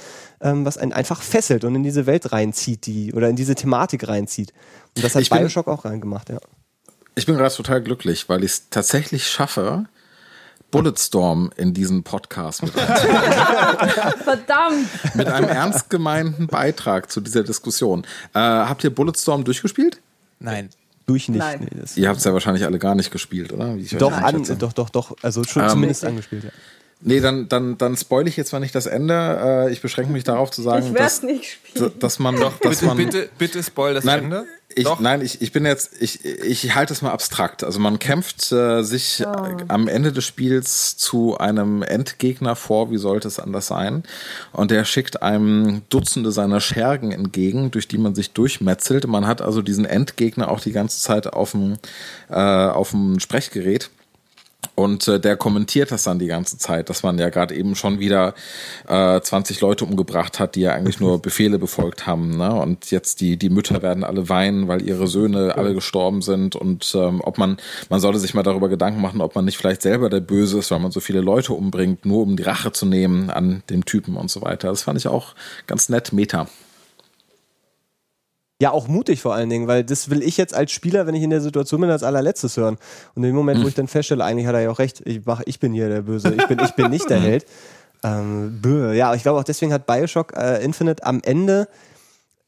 [0.41, 4.07] ähm, was einen einfach fesselt und in diese Welt reinzieht, die, oder in diese Thematik
[4.07, 4.53] reinzieht.
[4.95, 6.39] Und das hat Ich bin- Bioshock auch reingemacht, ja.
[7.15, 9.85] Ich bin gerade total glücklich, weil ich es tatsächlich schaffe,
[10.71, 12.71] Bulletstorm in diesen Podcast mit,
[14.23, 14.87] Verdammt!
[15.15, 18.03] mit einem ernst gemeinten Beitrag zu dieser Diskussion.
[18.33, 19.99] Äh, habt ihr Bulletstorm durchgespielt?
[20.39, 20.69] Nein.
[21.07, 21.39] Durch nicht.
[21.39, 21.67] Nein.
[21.71, 23.75] Nee, Ihr habt es ja wahrscheinlich alle gar nicht gespielt, oder?
[23.75, 25.15] Wie ich euch doch, an, doch, doch, doch.
[25.23, 26.51] Also schon Ähm, zumindest angespielt, ja.
[27.01, 29.13] Nee, dann, dann, dann spoil ich jetzt mal nicht das Ende.
[29.41, 31.21] Äh, ich beschränke mich darauf zu sagen, dass,
[31.97, 34.45] dass man doch, dass Bitte, man bitte, bitte spoil das Nein, Ende.
[34.75, 34.99] ich, Doch.
[34.99, 37.63] nein, ich, ich bin jetzt, ich, ich halte es mal abstrakt.
[37.63, 39.25] Also man kämpft äh, sich äh,
[39.69, 44.03] am Ende des Spiels zu einem Endgegner vor, wie sollte es anders sein?
[44.51, 49.07] Und der schickt einem Dutzende seiner Schergen entgegen, durch die man sich durchmetzelt.
[49.07, 51.77] Man hat also diesen Endgegner auch die ganze Zeit auf dem,
[52.29, 53.89] äh, auf dem Sprechgerät.
[54.79, 57.99] Und äh, der kommentiert das dann die ganze Zeit, dass man ja gerade eben schon
[57.99, 58.33] wieder
[58.87, 62.37] äh, 20 Leute umgebracht hat, die ja eigentlich nur Befehle befolgt haben.
[62.37, 62.49] Ne?
[62.53, 66.55] Und jetzt die, die Mütter werden alle weinen, weil ihre Söhne alle gestorben sind.
[66.55, 67.57] Und ähm, ob man,
[67.89, 70.71] man sollte sich mal darüber Gedanken machen, ob man nicht vielleicht selber der Böse ist,
[70.71, 74.15] weil man so viele Leute umbringt, nur um die Rache zu nehmen an dem Typen
[74.15, 74.69] und so weiter.
[74.69, 75.35] Das fand ich auch
[75.67, 76.47] ganz nett, Meta.
[78.61, 81.23] Ja, auch mutig vor allen Dingen, weil das will ich jetzt als Spieler, wenn ich
[81.23, 82.77] in der Situation bin, als allerletztes hören.
[83.15, 85.25] Und in dem Moment, wo ich dann feststelle, eigentlich hat er ja auch recht, ich,
[85.25, 87.45] mach, ich bin hier der Böse, ich bin, ich bin nicht der Held.
[88.03, 88.93] Ähm, bö.
[88.93, 91.67] ja, ich glaube auch deswegen hat Bioshock äh, Infinite am Ende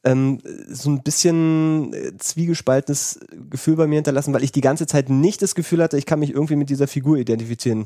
[0.03, 5.09] ähm, so ein bisschen äh, zwiegespaltenes Gefühl bei mir hinterlassen, weil ich die ganze Zeit
[5.09, 7.85] nicht das Gefühl hatte, ich kann mich irgendwie mit dieser Figur identifizieren.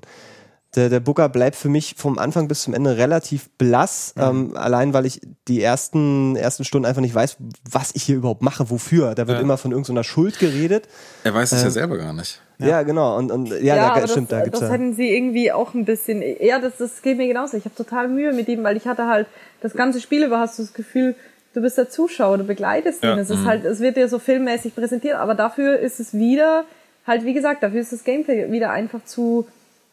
[0.76, 4.94] Der, der Booker bleibt für mich vom Anfang bis zum Ende relativ blass, ähm, allein
[4.94, 7.38] weil ich die ersten, ersten Stunden einfach nicht weiß,
[7.70, 9.16] was ich hier überhaupt mache, wofür.
[9.16, 9.42] Da wird Ja.
[9.44, 10.88] immer von irgendeiner Schuld geredet.
[11.24, 12.42] Er weiß es ja Ähm, selber gar nicht.
[12.58, 13.18] Ja, genau.
[13.18, 14.74] Und, und ja, da, aber stimmt, das, da gibt's das ja.
[14.76, 16.24] hätten sie irgendwie auch ein bisschen.
[16.40, 17.58] Ja, das, das geht mir genauso.
[17.58, 19.28] Ich habe total Mühe mit ihm, weil ich hatte halt
[19.62, 21.16] das ganze Spiel über hast du das Gefühl,
[21.54, 23.10] du bist der Zuschauer, du begleitest ihn.
[23.10, 23.18] Ja.
[23.18, 26.64] Es ist halt, es wird dir so filmmäßig präsentiert, aber dafür ist es wieder,
[27.08, 29.48] halt wie gesagt, dafür ist das Gameplay wieder einfach zu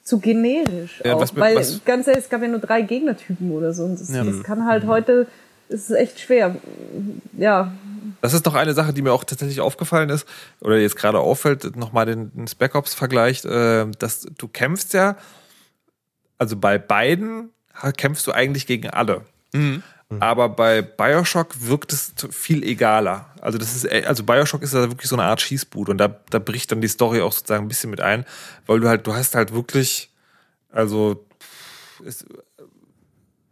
[0.04, 1.00] zu generisch.
[1.04, 3.84] Ja, auch, was weil was- ganz ehrlich, es gab ja nur drei Gegnertypen oder so.
[3.84, 4.24] Und das, Ja.
[4.24, 5.26] das kann halt heute,
[5.68, 6.56] es ist echt schwer.
[7.38, 7.72] Ja,
[8.20, 10.26] Das ist noch eine Sache, die mir auch tatsächlich aufgefallen ist,
[10.60, 15.16] oder jetzt gerade auffällt, nochmal den, den Spec Ops vergleicht, äh, dass du kämpfst ja,
[16.38, 17.50] also bei beiden
[17.96, 19.22] kämpfst du eigentlich gegen alle.
[20.20, 23.26] Aber bei Bioshock wirkt es viel egaler.
[23.40, 26.08] Also das ist, e- also Bioshock ist ja wirklich so eine Art Schießbude und da,
[26.30, 28.24] da bricht dann die Story auch sozusagen ein bisschen mit ein,
[28.66, 30.10] weil du halt, du hast halt wirklich,
[30.70, 31.24] also,
[32.04, 32.24] es,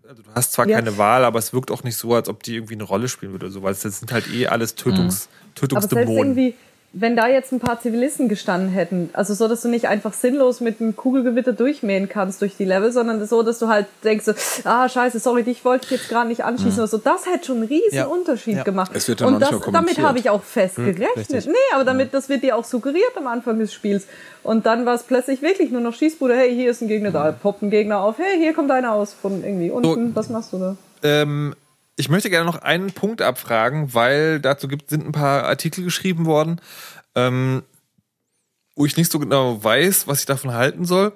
[0.08, 0.76] also du hast zwar Ja.
[0.76, 3.32] keine Wahl, aber es wirkt auch nicht so, als ob die irgendwie eine Rolle spielen
[3.32, 6.54] würde oder so, weil es sind halt eh alles Tötungs, selbst Tötungsdämonen.
[6.92, 10.60] Wenn da jetzt ein paar Zivilisten gestanden hätten, also so, dass du nicht einfach sinnlos
[10.60, 14.32] mit einem Kugelgewitter durchmähen kannst durch die Level, sondern so, dass du halt denkst, so,
[14.64, 17.58] ah, scheiße, sorry, dich wollte ich jetzt gerade nicht anschießen oder so, das hätte schon
[17.58, 18.06] einen riesen Ja.
[18.06, 18.62] Unterschied Ja.
[18.64, 18.90] gemacht.
[18.92, 21.16] Es wird dann Und das, damit habe ich auch fest gerechnet.
[21.16, 21.46] richtig.
[21.46, 24.06] Nee, aber damit, das wird dir auch suggeriert am Anfang des Spiels.
[24.42, 27.30] Und dann war es plötzlich wirklich nur noch Schießbude, hey, hier ist ein Gegner, da
[27.30, 30.58] poppt ein Gegner auf, hey, hier kommt einer aus von irgendwie unten, was machst du
[30.58, 30.76] da?
[31.02, 31.54] Ähm,
[32.00, 36.24] ich möchte gerne noch einen Punkt abfragen, weil dazu gibt, sind ein paar Artikel geschrieben
[36.24, 36.60] worden,
[37.14, 37.62] ähm,
[38.74, 41.12] wo ich nicht so genau weiß, was ich davon halten soll.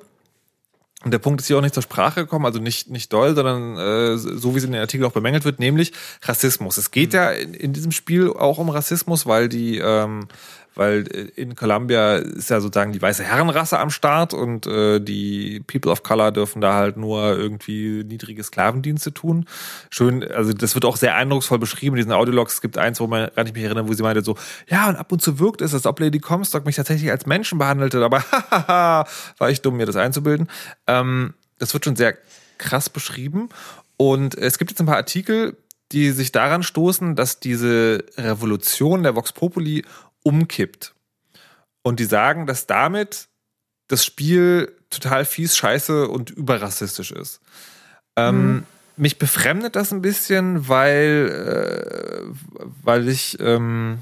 [1.03, 3.77] Und der Punkt ist hier auch nicht zur Sprache gekommen, also nicht, nicht doll, sondern
[3.77, 6.77] äh, so wie es in den Artikeln auch bemängelt wird, nämlich Rassismus.
[6.77, 10.29] Es geht ja in, in diesem Spiel auch um Rassismus, weil die, ähm,
[10.75, 15.61] weil äh, in Columbia ist ja sozusagen die weiße Herrenrasse am Start und äh, die
[15.67, 19.47] People of Color dürfen da halt nur irgendwie niedrige Sklavendienste tun.
[19.91, 22.55] Schön, also das wird auch sehr eindrucksvoll beschrieben in diesen Audiologs.
[22.55, 24.37] Es gibt eins, wo man gar nicht mehr erinnert, wo sie meinte so,
[24.69, 27.59] ja, und ab und zu wirkt es, als ob Lady Comstock mich tatsächlich als Menschen
[27.59, 29.07] behandelte, aber hahaha,
[29.39, 30.49] war ich dumm, mir das einzubilden.
[30.87, 32.17] Ähm, das wird schon sehr
[32.59, 33.49] krass beschrieben.
[33.97, 35.57] Und es gibt jetzt ein paar Artikel,
[35.93, 39.85] die sich daran stoßen, dass diese Revolution der Vox Populi
[40.25, 40.95] umkippt.
[41.83, 43.29] Und die sagen, dass damit
[43.89, 47.41] das Spiel total fies, scheiße und überrassistisch ist.
[48.17, 48.65] Ähm,
[48.97, 53.99] Mich befremdet das ein bisschen, weil, äh, weil ich, ähm,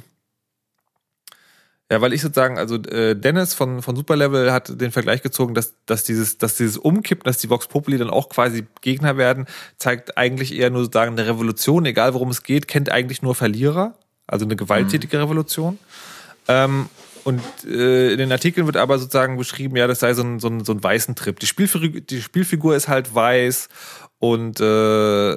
[1.91, 5.75] ja, weil ich sozusagen, also äh, Dennis von, von Superlevel hat den Vergleich gezogen, dass,
[5.87, 9.47] dass, dieses, dass dieses Umkippen, dass die Vox Populi dann auch quasi Gegner werden,
[9.79, 13.95] zeigt eigentlich eher nur sozusagen eine Revolution, egal worum es geht, kennt eigentlich nur Verlierer,
[14.27, 15.79] also eine gewalttätige Revolution.
[16.49, 16.88] Ähm,
[17.24, 20.49] und äh, in den Artikeln wird aber sozusagen beschrieben, ja, das sei so ein, so
[20.49, 21.38] ein, so ein weißen Trip.
[21.38, 23.68] Die Spielfigur, die Spielfigur ist halt weiß
[24.18, 25.36] und äh,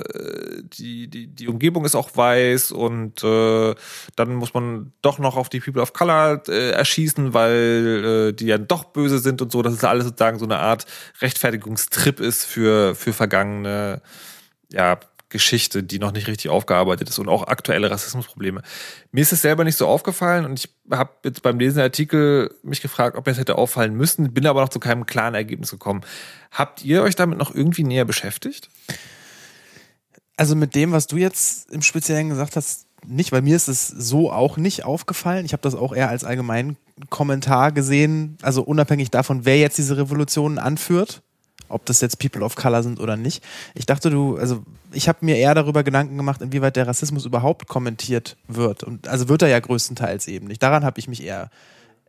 [0.78, 3.76] die, die, die Umgebung ist auch weiß und äh,
[4.16, 8.47] dann muss man doch noch auf die People of Color äh, erschießen, weil äh, die
[8.47, 10.86] ja doch böse sind und so, dass es alles sozusagen so eine Art
[11.22, 14.01] Rechtfertigungstrip ist für, für vergangene
[14.72, 14.99] ja,
[15.36, 18.62] Geschichte, die noch nicht richtig aufgearbeitet ist und auch aktuelle Rassismusprobleme.
[19.12, 22.56] Mir ist es selber nicht so aufgefallen und ich habe jetzt beim Lesen der Artikel
[22.64, 25.72] mich gefragt, ob mir das hätte auffallen müssen, bin aber noch zu keinem klaren Ergebnis
[25.72, 26.02] gekommen.
[26.52, 28.70] Habt ihr euch damit noch irgendwie näher beschäftigt?
[30.38, 33.88] Also mit dem, was du jetzt im Speziellen gesagt hast, nicht, weil mir ist es
[33.88, 35.46] so auch nicht aufgefallen.
[35.46, 36.78] Ich habe das auch eher als allgemeinen
[37.10, 41.22] Kommentar gesehen, also unabhängig davon, wer jetzt diese Revolutionen anführt,
[41.70, 43.43] ob das jetzt People of Color sind oder nicht.
[43.74, 47.68] Ich dachte, du, also ich habe mir eher darüber Gedanken gemacht, inwieweit der Rassismus überhaupt
[47.68, 48.84] kommentiert wird.
[48.84, 50.61] Und also wird er ja größtenteils eben nicht.
[50.63, 51.49] Daran habe ich mich eher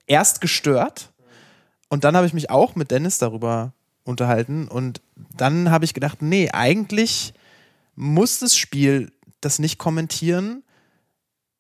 [0.06, 1.12] erst gestört
[1.88, 3.72] und dann habe ich mich auch mit Dennis darüber
[4.04, 5.00] unterhalten und
[5.36, 7.34] dann habe ich gedacht, nee, eigentlich
[7.96, 10.62] muss das Spiel das nicht kommentieren,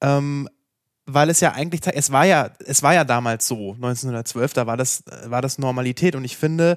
[0.00, 0.48] ähm,
[1.06, 4.76] weil es ja eigentlich, es war ja, es war ja damals so, 1912, da war
[4.76, 6.76] das, war das Normalität und ich finde,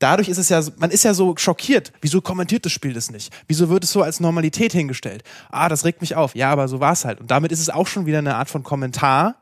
[0.00, 1.92] dadurch ist es ja, man ist ja so schockiert.
[2.00, 3.32] Wieso kommentiert das Spiel das nicht?
[3.46, 5.22] Wieso wird es so als Normalität hingestellt?
[5.50, 6.34] Ah, das regt mich auf.
[6.34, 7.20] Ja, aber so war es halt.
[7.20, 9.36] Und damit ist es auch schon wieder eine Art von Kommentar,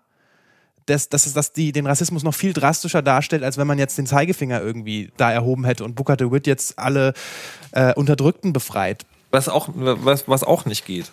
[0.86, 3.96] dass, dass, es- dass die den Rassismus noch viel drastischer darstellt, als wenn man jetzt
[3.98, 7.12] den Zeigefinger irgendwie da erhoben hätte und Booker DeWitt jetzt alle
[7.72, 9.04] äh, Unterdrückten befreit.
[9.30, 11.10] Was auch, was, was auch nicht geht.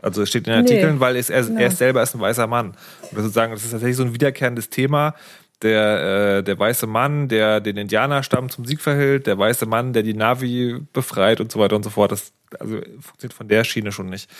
[0.00, 0.70] Also es steht in den Nee.
[0.70, 1.58] Artikeln, weil es, er, Genau.
[1.60, 2.68] er selber ist ein weißer Mann.
[2.68, 2.76] Und
[3.12, 5.14] das, sozusagen, das ist tatsächlich so ein wiederkehrendes Thema,
[5.62, 10.02] der, äh, der weiße Mann, der den Indianerstamm zum Sieg verhält, der weiße Mann, der
[10.02, 12.12] die Navi befreit und so weiter und so fort.
[12.12, 14.30] Das also funktioniert von der Schiene schon nicht.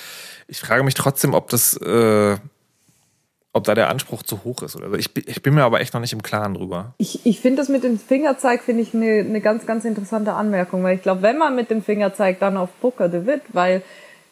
[0.46, 2.36] Ich frage mich trotzdem, ob das, äh,
[3.52, 4.94] ob da der Anspruch zu hoch ist oder so.
[4.94, 6.94] Ich, bin- ich bin mir aber echt noch nicht im Klaren drüber.
[6.98, 10.82] Ich, ich finde das mit dem Fingerzeig, finde ich eine eine ganz, ganz interessante Anmerkung,
[10.84, 13.82] weil ich glaube, wenn man mit dem Finger zeigt, dann auf Booker DeWitt, weil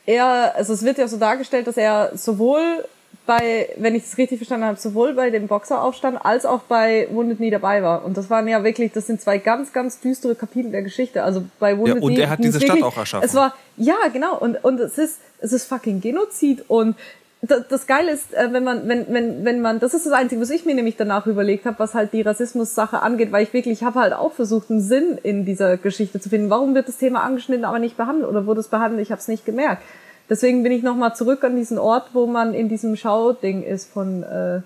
[0.04, 2.84] er, also es wird ja so dargestellt, dass er sowohl
[3.26, 7.38] bei, wenn ich es richtig verstanden habe, sowohl bei dem Boxeraufstand als auch bei Wounded
[7.38, 8.04] Knee dabei war.
[8.04, 11.22] Und das waren ja wirklich, das sind zwei ganz, ganz düstere Kapitel der Geschichte.
[11.24, 13.26] Also bei Wounded und Knee er hat diese Stadt wirklich- auch erschaffen.
[13.28, 14.38] Es war, ja, genau.
[14.38, 16.96] Und, und es ist, es ist fucking Genozid und
[17.42, 20.40] das, das Geile ist, äh, wenn man, wenn, wenn, wenn man, das ist das Einzige,
[20.40, 23.80] was ich mir nämlich danach überlegt habe, was halt die Rassismus-Sache angeht, weil ich wirklich,
[23.80, 26.48] ich habe halt auch versucht, einen Sinn in dieser Geschichte zu finden.
[26.50, 29.02] Warum wird das Thema angeschnitten, aber nicht behandelt oder wurde es behandelt?
[29.02, 29.82] Ich habe es nicht gemerkt.
[30.28, 34.22] Deswegen bin ich nochmal zurück an diesen Ort, wo man in diesem Schauding ist von
[34.22, 34.60] äh,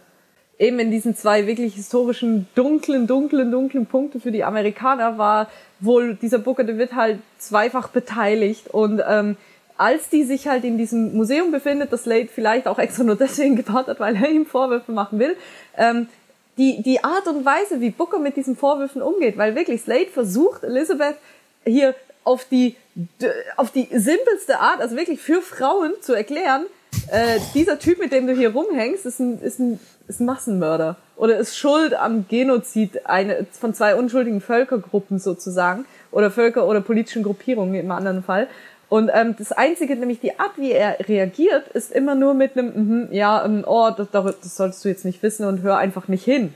[0.58, 5.48] eben in diesen zwei wirklich historischen dunklen, dunklen, dunklen Punkte für die Amerikaner war
[5.80, 8.68] wohl dieser Booker DeWitt halt zweifach beteiligt.
[8.68, 9.36] Und ähm,
[9.78, 13.56] als die sich halt in diesem Museum befindet, das Slade vielleicht auch extra nur deswegen
[13.56, 15.36] gebaut hat, weil er ihm Vorwürfe machen will,
[15.78, 16.08] ähm,
[16.58, 20.62] die, die Art und Weise, wie Booker mit diesen Vorwürfen umgeht, weil wirklich Slade versucht,
[20.62, 21.16] Elizabeth
[21.64, 21.94] hier
[22.24, 22.76] auf die,
[23.57, 26.66] auf die simpelste Art, also wirklich für Frauen zu erklären,
[27.11, 29.78] äh, dieser Typ, mit dem du hier rumhängst, ist ein, ist ein,
[30.09, 36.30] ist ein Massenmörder oder ist schuld am Genozid eine, von zwei unschuldigen Völkergruppen sozusagen oder
[36.30, 38.49] Völker- oder politischen Gruppierungen im anderen Fall.
[38.88, 42.72] Und ähm, das Einzige, nämlich die Art, wie er reagiert, ist immer nur mit einem,
[42.74, 46.24] mhm, ja, ähm, oh, das, das solltest du jetzt nicht wissen und hör einfach nicht
[46.24, 46.53] hin.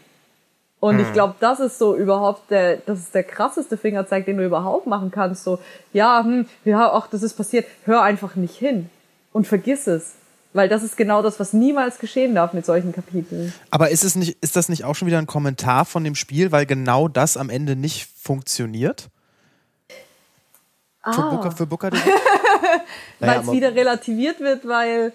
[0.84, 4.44] Und ich glaube, das ist so überhaupt der, das ist der krasseste Fingerzeig, den du
[4.44, 5.42] überhaupt machen kannst.
[5.42, 5.58] So,
[5.94, 7.66] ja, hm, ja, ach, das ist passiert.
[7.86, 8.90] Hör einfach nicht hin
[9.32, 10.12] und vergiss es.
[10.52, 13.54] Weil das ist genau das, was niemals geschehen darf mit solchen Kapiteln.
[13.70, 16.52] Aber ist, es nicht, ist das nicht auch schon wieder ein Kommentar von dem Spiel,
[16.52, 19.08] weil genau das am Ende nicht funktioniert?
[21.02, 22.04] Für Booker, für Booker DeWitt?
[23.20, 25.14] Weil Naja, es wieder relativiert wird, weil.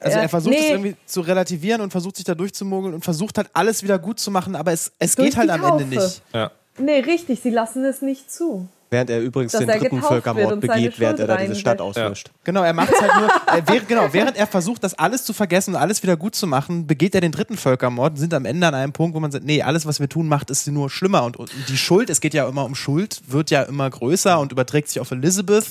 [0.00, 3.36] Also er versucht es nee, irgendwie zu relativieren und versucht sich da durchzumogeln und versucht
[3.36, 6.22] halt alles wieder gut zu machen, aber es, es Durch geht halt am Ende nicht.
[6.32, 6.50] Ja.
[6.78, 8.68] Nee, richtig, sie lassen es nicht zu.
[8.90, 12.30] Während er übrigens Dass den er dritten Völkermord begeht, während er da diese Stadt auslöscht.
[12.44, 15.34] Genau, er macht es halt nur, äh, während, genau, während er versucht, das alles zu
[15.34, 18.46] vergessen und alles wieder gut zu machen, begeht er den dritten Völkermord und sind am
[18.46, 20.88] Ende an einem Punkt, wo man sagt, nee, alles, was wir tun, macht es nur
[20.88, 21.24] schlimmer.
[21.24, 24.52] Und, und die Schuld, es geht ja immer um Schuld, wird ja immer größer und
[24.52, 25.66] überträgt sich auf Elizabeth.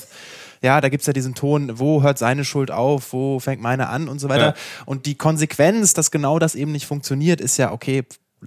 [0.62, 4.08] Ja, da gibt's ja diesen Ton, wo hört seine Schuld auf, wo fängt meine an
[4.08, 4.48] und so weiter.
[4.48, 4.54] Ja.
[4.86, 8.04] Und die Konsequenz, dass genau das eben nicht funktioniert, ist ja, okay,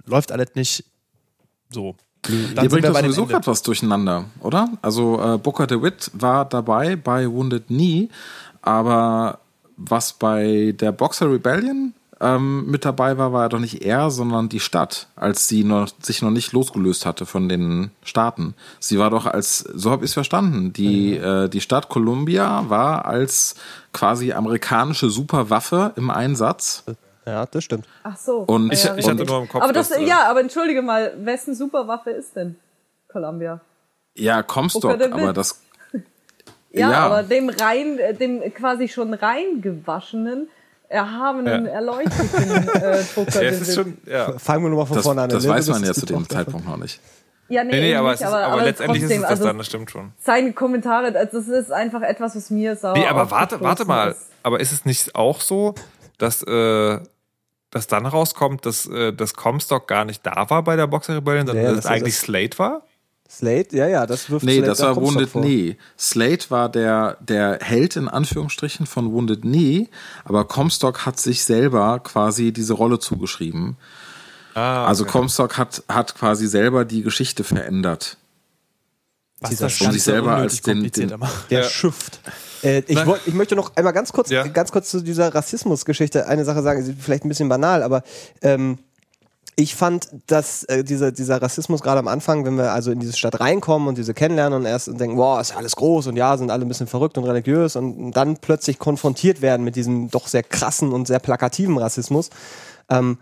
[0.06, 0.84] läuft alles nicht
[1.70, 1.96] so.
[2.22, 4.68] Dann Ihr bringt doch sowieso gerade was durcheinander, oder?
[4.82, 8.08] Also äh, Booker DeWitt war dabei bei Wounded Knee,
[8.60, 9.38] aber
[9.76, 14.60] was bei der Boxer Rebellion ähm, mit dabei war, war doch nicht er, sondern die
[14.60, 18.54] Stadt, als sie noch, sich noch nicht losgelöst hatte von den Staaten.
[18.78, 23.06] Sie war doch als, so habe ich es verstanden, die, äh, die Stadt Columbia war
[23.06, 23.54] als
[23.92, 26.84] quasi amerikanische Superwaffe im Einsatz.
[27.26, 27.86] Ja, das stimmt.
[28.02, 28.38] Ach so.
[28.40, 30.82] Und Ich, Ja, ich hatte nur im Kopf, aber das, dass, äh, ja, aber entschuldige
[30.82, 32.56] mal, wessen Superwaffe ist denn
[33.10, 33.60] Columbia?
[34.14, 35.12] Ja, Comstock, DeWitt.
[35.12, 35.62] aber das
[36.72, 36.98] Ja, Ja.
[37.06, 40.48] aber dem rein, äh, dem quasi schon reingewaschenen,
[40.90, 41.72] erhabenen, Ja.
[41.72, 42.60] erleuchteten äh,
[43.16, 43.74] ja, DeWitt.
[43.74, 44.38] schon, ja.
[44.38, 45.28] Fangen wir nochmal von Das, vorne an.
[45.30, 46.28] das weiß man ja zu dem.
[46.28, 47.00] Zeitpunkt noch nicht.
[47.48, 49.58] Ja, nee, Nee, nee, aber, nicht, ist, aber, letztendlich trotzdem, ist es das also dann,
[49.58, 50.12] das stimmt schon.
[50.18, 54.10] Seine Kommentare, also das ist einfach etwas, was mir sauer Nee, aber warte, warte mal.
[54.10, 54.26] ist.
[54.42, 55.74] Aber ist es nicht auch so,
[56.18, 56.98] dass, äh,
[57.70, 61.46] dass dann rauskommt, dass, äh, dass Comstock gar nicht da war bei der Boxer Rebellion,
[61.46, 62.82] sondern Ja, dass das es ist- eigentlich Slate war?
[63.30, 65.40] Slade, ja, ja, das wirft Nee, Slade das da war Wounded vor.
[65.42, 65.76] Knee.
[65.96, 69.88] Slate war der, der Held in Anführungsstrichen von Wounded Knee,
[70.24, 73.76] aber Comstock hat sich selber quasi diese Rolle zugeschrieben.
[74.54, 75.12] Ah, Also okay.
[75.12, 78.16] Comstock hat, hat quasi selber die Geschichte verändert.
[79.38, 81.14] Was Dieser das Um sich selber als den- den-.
[81.50, 81.68] Der Ja.
[81.68, 82.20] Schüft.
[82.62, 84.46] Äh, ich, wollt, ich möchte noch einmal ganz kurz, Ja.
[84.46, 88.02] ganz kurz zu dieser Rassismusgeschichte eine Sache sagen, ist vielleicht ein bisschen banal, aber
[88.42, 88.76] ähm,
[89.56, 93.16] ich fand, dass äh, dieser, dieser Rassismus gerade am Anfang, wenn wir also in diese
[93.16, 96.36] Stadt reinkommen und diese kennenlernen und erst denken, wow, ist ja alles groß und ja,
[96.36, 100.28] sind alle ein bisschen verrückt und religiös und dann plötzlich konfrontiert werden mit diesem doch
[100.28, 102.30] sehr krassen und sehr plakativen Rassismus,
[102.88, 103.18] ähm,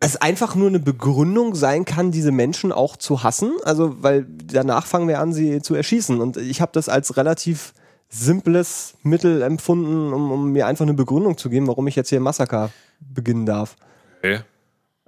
[0.00, 3.52] es einfach nur eine Begründung sein kann, diese Menschen auch zu hassen.
[3.64, 6.20] Also, weil danach fangen wir an, sie zu erschießen.
[6.22, 7.74] Und ich habe das als relativ
[8.08, 12.18] simples Mittel empfunden, um, um mir einfach eine Begründung zu geben, warum ich jetzt hier
[12.18, 13.76] ein Massaker beginnen darf.
[14.18, 14.40] Okay.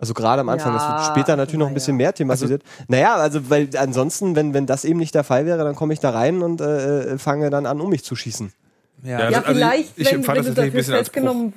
[0.03, 2.62] Also gerade am Anfang, das Ja, wird später natürlich noch ein bisschen mehr thematisiert.
[2.89, 6.01] naja, also weil ansonsten, wenn, wenn das eben nicht der Fall wäre, dann komme ich
[6.01, 8.53] da rein und äh, fange dann an, um mich zu schießen.
[9.05, 9.11] Ja.
[9.20, 11.53] Ja, Ja, also vielleicht, ich- ich wenn, empfand wenn das du dafür festgenommen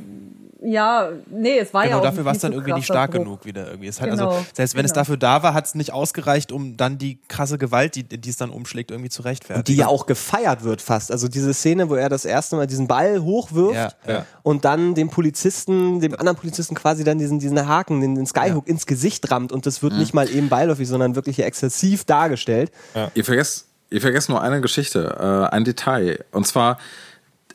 [0.66, 3.46] ja, nee, es war ja Genau, auch dafür war es dann irgendwie nicht stark genug
[3.46, 3.88] wieder irgendwie.
[3.88, 5.02] Es hat Genau, also, selbst wenn es genau.
[5.02, 8.38] dafür da war, hat es nicht ausgereicht, um dann die krasse Gewalt, die, die es
[8.38, 9.66] dann umschlägt, irgendwie zu rechtfertigen.
[9.66, 11.12] die ja auch gefeiert wird fast.
[11.12, 14.26] Also diese Szene, wo er das erste Mal diesen Ball hochwirft Ja, ja.
[14.44, 18.68] und dann dem Polizisten, dem anderen Polizisten quasi dann diesen, diesen Haken, den, den Skyhook
[18.68, 22.72] ins Gesicht rammt und das wird nicht mal eben beiläufig, sondern wirklich exzessiv dargestellt.
[23.14, 26.26] Ihr vergesst, ihr vergesst nur eine Geschichte, äh, ein Detail.
[26.32, 26.78] Und zwar,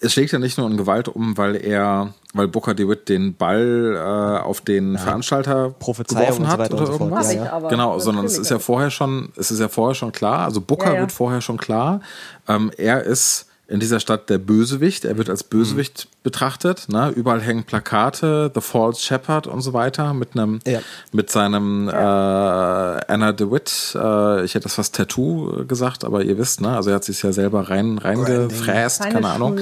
[0.01, 3.95] es schlägt ja nicht nur in Gewalt um, weil er, weil Booker DeWitt den Ball
[3.97, 7.35] äh, auf den Veranstalter Prophezeiung geworfen und so hat weiter oder und so irgendwas.
[7.35, 7.53] Ja, ja.
[7.53, 7.69] aber.
[7.69, 10.41] Genau, sondern es ist ja vorher schon, es ist ja vorher schon klar.
[10.41, 11.01] Also Booker Ja, ja.
[11.01, 12.01] wird vorher schon klar.
[12.49, 15.05] Ähm, er ist in dieser Stadt der Bösewicht.
[15.05, 16.89] Er wird als Bösewicht betrachtet.
[16.89, 17.11] Ne?
[17.11, 20.81] Überall hängen Plakate, The False Shepherd und so weiter mit einem, Ja.
[21.13, 23.95] mit seinem äh, Anna DeWitt.
[23.95, 26.77] Äh, ich hätte das fast Tattoo gesagt, aber ihr wisst, ne?
[26.77, 29.59] Also er hat sich ja selber rein reingefräst, keine, Ahnung.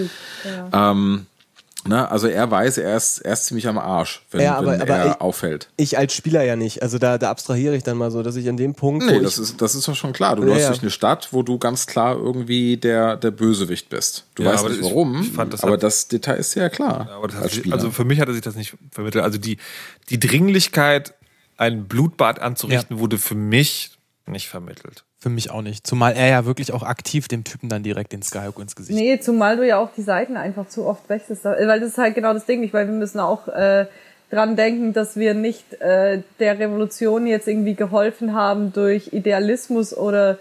[0.73, 0.91] Ja.
[0.93, 1.27] Ähm,
[1.89, 2.11] ne?
[2.11, 4.97] Also er weiß, er ist, er ist ziemlich am Arsch, wenn, Ja, aber- wenn aber
[4.97, 5.69] er ich- auffällt.
[5.77, 6.83] Ich als Spieler ja nicht.
[6.83, 9.23] Also da, da abstrahiere ich dann mal so, dass ich an dem Punkt, Nee, ich,
[9.23, 10.37] das ist, das ist doch schon klar.
[10.37, 10.69] Du Ja, läufst ja.
[10.69, 14.27] durch eine Stadt, wo du ganz klar irgendwie der, der Bösewicht bist.
[14.35, 16.55] Du Ja, weißt aber nicht ich- warum, ich fand, das aber hat- das Detail ist
[16.55, 17.09] ja klar.
[17.13, 19.25] Aber das hat als sich, also für mich hatte sich das nicht vermittelt.
[19.25, 19.59] Also die,
[20.11, 21.15] die Dringlichkeit,
[21.57, 23.91] ein Blutbad anzurichten, wurde für mich
[24.27, 25.05] nicht vermittelt.
[25.21, 25.87] Für mich auch nicht.
[25.87, 28.99] Zumal er ja wirklich auch aktiv dem Typen dann direkt den Skyhook ins Gesicht.
[28.99, 31.45] Nee, zumal du ja auch die Seiten einfach zu oft wechselst.
[31.45, 33.87] Weil das ist halt genau das Ding nicht, weil wir müssen auch äh,
[34.31, 40.39] dran denken, dass wir nicht äh, der Revolution jetzt irgendwie geholfen haben durch Idealismus oder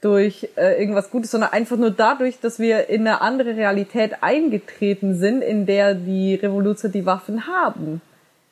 [0.00, 5.16] durch äh, irgendwas Gutes, sondern einfach nur dadurch, dass wir in eine andere Realität eingetreten
[5.16, 8.00] sind, in der die Revoluzer die Waffen haben,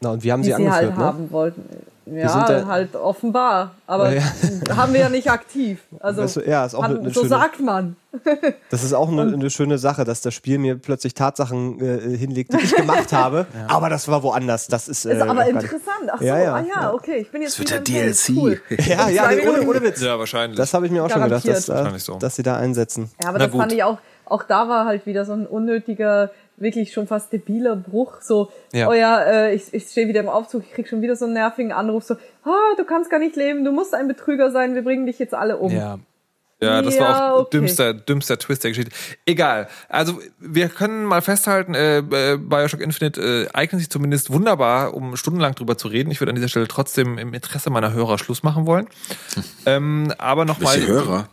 [0.01, 1.05] na, und wir haben die sie sie halt angeführt, ne?
[1.05, 1.63] haben wollten.
[2.07, 3.73] Ja, sind da- halt offenbar.
[3.87, 4.23] Aber Ja.
[4.77, 5.81] haben wir ja nicht aktiv.
[6.01, 7.97] Also Weißt du, ja, ist auch haben, eine- eine so schöne- sagt man.
[8.71, 12.53] Das ist auch eine, eine schöne Sache, dass das Spiel mir plötzlich Tatsachen äh, hinlegt,
[12.55, 13.47] die ich gemacht habe.
[13.69, 14.69] Aber das war woanders.
[14.69, 15.83] Das ist, äh, Ist aber interessant.
[16.11, 16.93] Ach so, Ja, ja, ah ja, ja.
[16.95, 17.17] okay.
[17.19, 18.13] Ich bin jetzt Das wird wieder der.
[18.13, 18.37] DLC.
[18.37, 18.61] Cool.
[18.87, 20.01] Ja, ja, nee, ohne, ohne Witz.
[20.01, 20.57] Ja, wahrscheinlich.
[20.57, 21.97] Das habe ich mir auch schon gedacht, dass, Garantiert.
[21.97, 22.19] äh, so.
[22.19, 23.11] dass sie da einsetzen.
[23.23, 23.61] Ja, aber Na das gut.
[23.61, 27.77] fand ich auch, auch da war halt wieder so ein unnötiger, wirklich schon fast debiler
[27.77, 28.21] Bruch.
[28.23, 28.89] So, Ja.
[28.89, 31.35] oh ja, äh, ich, ich stehe wieder im Aufzug, ich krieg schon wieder so einen
[31.35, 32.15] nervigen Anruf, so,
[32.45, 35.35] ah, du kannst gar nicht leben, du musst ein Betrüger sein, wir bringen dich jetzt
[35.35, 35.73] alle um.
[35.73, 35.99] Ja.
[36.59, 37.59] Ja, das Ja, war auch okay.
[37.59, 38.91] dümmster, dümmster Twist der Geschichte.
[39.27, 39.69] Egal.
[39.91, 45.17] Also wir können mal festhalten, äh, äh, Bioshock Infinite äh, eignet sich zumindest wunderbar, um
[45.17, 46.11] stundenlang drüber zu reden.
[46.11, 48.87] Ich würde an dieser Stelle trotzdem im Interesse meiner Hörer Schluss machen wollen.
[49.67, 50.77] ähm, aber nochmal.
[50.77, 51.29] Welche Hörer?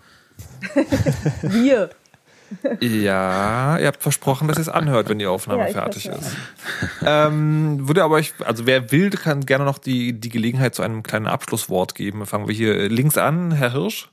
[1.42, 1.90] Wir.
[2.80, 6.36] Ja, ihr habt versprochen, dass ihr es anhört, wenn die Aufnahme Ja, fertig ist.
[7.06, 11.04] Ähm, würde aber euch, also wer will, kann gerne noch die, die Gelegenheit zu einem
[11.04, 12.26] kleinen Abschlusswort geben.
[12.26, 14.10] Fangen wir hier links an, Herr Hirsch.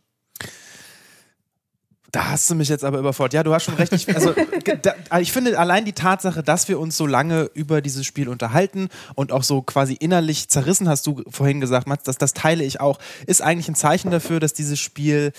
[2.13, 3.35] Da hast du mich jetzt aber überfordert.
[3.35, 3.93] Ja, du hast schon recht.
[3.93, 4.35] Ich, also,
[4.83, 8.89] da, ich finde allein die Tatsache, dass wir uns so lange über dieses Spiel unterhalten
[9.15, 12.81] und auch so quasi innerlich zerrissen, hast du vorhin gesagt, Mats, das, das teile ich
[12.81, 15.33] auch, ist eigentlich ein Zeichen dafür, dass dieses Spiel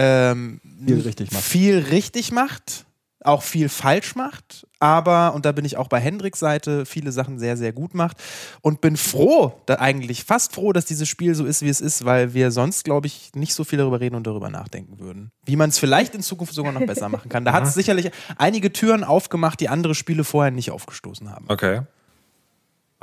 [0.00, 1.44] ähm, Viel richtig macht.
[1.44, 2.86] viel richtig macht,
[3.22, 7.38] auch viel falsch macht, aber, und da bin ich auch bei Hendricks Seite, viele Sachen
[7.38, 8.16] sehr, sehr gut macht
[8.62, 12.06] und bin froh, da eigentlich fast froh, dass dieses Spiel so ist, wie es ist,
[12.06, 15.32] weil wir sonst, glaube ich, nicht so viel darüber reden und darüber nachdenken würden.
[15.44, 17.44] Wie man es vielleicht in Zukunft sogar noch besser machen kann.
[17.44, 21.44] Da hat es sicherlich einige Türen aufgemacht, die andere Spiele vorher nicht aufgestoßen haben.
[21.48, 21.82] Okay.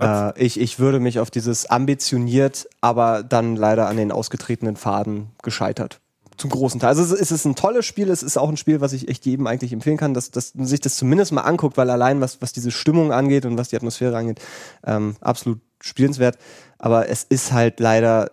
[0.02, 5.28] Äh, ich, ich würde mich auf dieses ambitioniert, aber dann leider an den ausgetretenen Faden
[5.44, 6.00] gescheitert.
[6.38, 6.90] Zum großen Teil.
[6.90, 9.48] Also es ist- ein tolles Spiel, es ist auch ein Spiel, was ich echt jedem
[9.48, 12.54] eigentlich empfehlen kann, dass, dass man sich das zumindest mal anguckt, weil allein was, was
[12.54, 14.40] diese Stimmung angeht und was die Atmosphäre angeht,
[14.86, 16.38] ähm, absolut spielenswert.
[16.78, 18.32] Aber es ist halt leider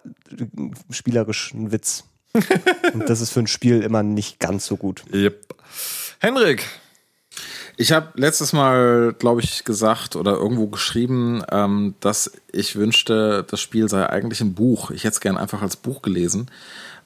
[0.91, 2.05] spielerisch ein Witz.
[2.93, 5.05] und das ist für ein Spiel immer nicht ganz so gut.
[5.13, 5.55] Yep.
[6.19, 6.67] Henrik.
[7.77, 13.61] Ich habe letztes Mal, glaube ich, gesagt oder irgendwo geschrieben, ähm, dass ich wünschte, das
[13.61, 14.91] Spiel sei eigentlich ein Buch.
[14.91, 16.51] Ich hätte es gern einfach als Buch gelesen.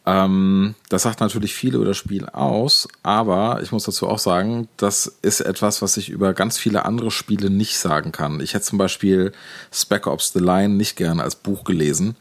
[0.08, 4.66] Ähm, das sagt natürlich viel über das Spiel aus, aber ich muss dazu auch sagen,
[4.78, 8.40] das ist etwas, was ich über ganz viele andere Spiele nicht sagen kann.
[8.40, 9.32] Ich hätte zum Beispiel
[9.70, 12.16] Spec Ops The Line nicht gern als Buch gelesen.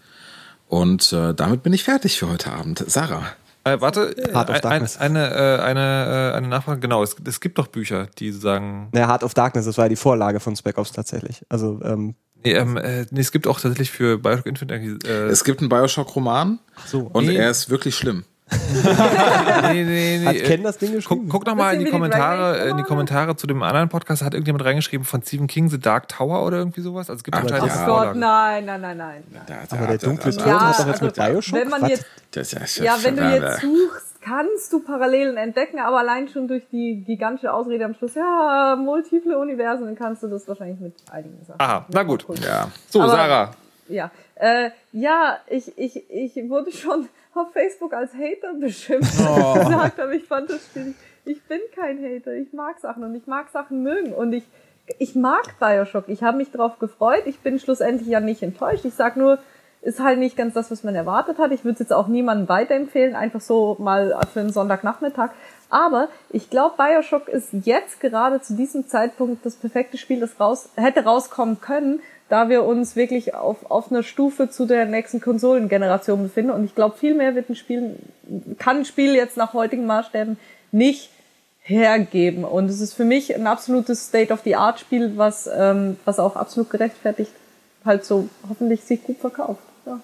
[0.67, 2.83] Und äh, damit bin ich fertig für heute Abend.
[2.85, 3.23] Sarah.
[3.63, 4.97] Äh, warte, Heart of ein, Darkness.
[4.97, 6.81] eine, äh, eine, äh, eine Nachfrage.
[6.81, 8.89] Genau, es, es gibt doch Bücher, die sagen.
[8.91, 11.41] Naja, Heart of Darkness, das war ja die Vorlage von Spec Ops tatsächlich.
[11.47, 12.15] Also ähm,
[12.51, 15.05] ähm, äh, nee, es gibt auch tatsächlich für Bioshock Infinite eigentlich.
[15.09, 17.09] Äh, Es gibt einen Bioshock-Roman so.
[17.13, 17.35] und Nee.
[17.35, 18.23] er ist wirklich schlimm.
[19.73, 21.23] nee, nee, nee, Hat äh, Ken das Ding geschrieben?
[21.27, 22.83] Guck, guck noch mal in die Kommentare, in die.
[22.83, 24.21] Kommentare zu dem anderen Podcast.
[24.21, 27.09] Hat irgendjemand reingeschrieben von Stephen King The Dark Tower oder irgendwie sowas?
[27.09, 27.75] Also es gibt Ach, anscheinend ja.
[27.75, 29.23] eine Gott, nein, nein, nein, nein.
[29.69, 31.59] Aber der dunkle das- Turm Ja, hat doch jetzt also, mit Bioshock?
[31.59, 32.05] Wenn man jetzt,
[32.81, 37.53] ja, wenn du jetzt suchst, kannst du Parallelen entdecken, aber allein schon durch die gigantische
[37.53, 41.59] Ausrede am Schluss, ja, multiple Universen, dann kannst du das wahrscheinlich mit einigen Sachen.
[41.61, 42.25] Aha, na gut.
[42.43, 42.67] Ja.
[42.89, 43.51] So, Aber- Sarah.
[43.89, 49.97] Ja, äh, ja, ich, ich, ich wurde schon auf Facebook als Hater beschimpft, ich gesagt
[49.97, 50.93] habe, ich fand das Spiel,
[51.23, 54.43] ich bin kein Hater, ich mag Sachen und ich mag Sachen mögen und ich,
[54.99, 58.93] ich mag Bioshock, ich habe mich drauf gefreut, ich bin schlussendlich ja nicht enttäuscht, ich
[58.93, 59.39] sag nur,
[59.81, 61.51] ist halt nicht ganz das, was man erwartet hat.
[61.51, 65.31] Ich würde es jetzt auch niemandem weiterempfehlen, einfach so mal für einen Sonntagnachmittag.
[65.69, 70.69] Aber ich glaube, Bioshock ist jetzt gerade zu diesem Zeitpunkt das perfekte Spiel, das raus,
[70.75, 76.23] hätte rauskommen können, da wir uns wirklich auf, auf einer Stufe zu der nächsten Konsolengeneration
[76.23, 76.51] befinden.
[76.51, 77.95] Und ich glaube, viel mehr wird ein Spiel,
[78.57, 80.37] kann ein Spiel jetzt nach heutigen Maßstäben
[80.71, 81.11] nicht
[81.61, 82.45] hergeben.
[82.45, 87.31] Und es ist für mich ein absolutes State-of-the-Art-Spiel, was, ähm, was auch absolut gerechtfertigt
[87.87, 89.61] halt so hoffentlich sich gut verkauft.
[89.85, 89.99] Ja.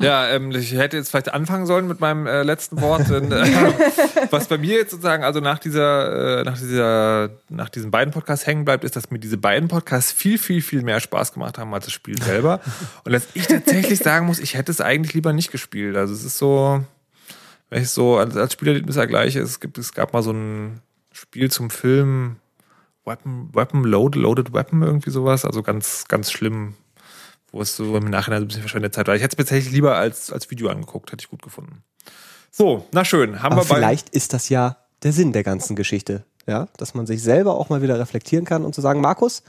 [0.00, 3.10] Ja, ähm, ich hätte jetzt vielleicht anfangen sollen mit meinem äh, letzten Wort.
[3.10, 3.44] Denn, äh,
[4.30, 8.46] was bei mir jetzt sozusagen, also nach dieser, äh, nach dieser, nach diesen beiden Podcasts
[8.46, 11.74] hängen bleibt, ist, dass mir diese beiden Podcasts viel, viel, viel mehr Spaß gemacht haben
[11.74, 12.60] als das Spiel selber.
[13.04, 15.96] Und dass ich tatsächlich sagen muss, ich hätte es eigentlich lieber nicht gespielt.
[15.96, 16.84] Also es ist so,
[17.68, 21.50] wenn ich so als, als Spielerlebnis vergleiche, es gibt, es gab mal so ein Spiel
[21.50, 22.36] zum Film
[23.08, 25.44] Weapon, Weapon Load, Loaded Weapon, irgendwie sowas.
[25.44, 26.74] Also ganz, ganz schlimm,
[27.50, 29.16] wo es so im Nachhinein so ein bisschen verschwendete Zeit war.
[29.16, 31.82] Ich hätte es mir tatsächlich lieber als, als Video angeguckt, hätte ich gut gefunden.
[32.50, 36.24] So, na schön, haben Aber wir vielleicht ist das ja der Sinn der ganzen Geschichte.
[36.46, 39.42] Ja, dass man sich selber auch mal wieder reflektieren kann und zu sagen, Markus,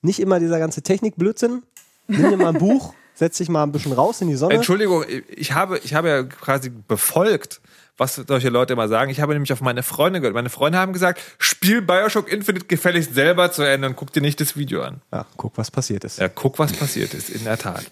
[0.00, 1.62] nicht immer dieser ganze Technikblödsinn.
[2.08, 4.54] Nimm dir mal ein Buch, setz dich mal ein bisschen raus in die Sonne.
[4.54, 7.60] Entschuldigung, ich habe, ich habe ja quasi befolgt,
[7.96, 9.10] was solche Leute immer sagen.
[9.10, 10.34] Ich habe nämlich auf meine Freunde gehört.
[10.34, 14.40] Meine Freunde haben gesagt, spiel Bioshock Infinite gefälligst selber zu Ende und guck dir nicht
[14.40, 15.00] das Video an.
[15.12, 16.18] Ja, guck, was passiert ist.
[16.18, 17.84] Ja, guck, was passiert ist, in der Tat.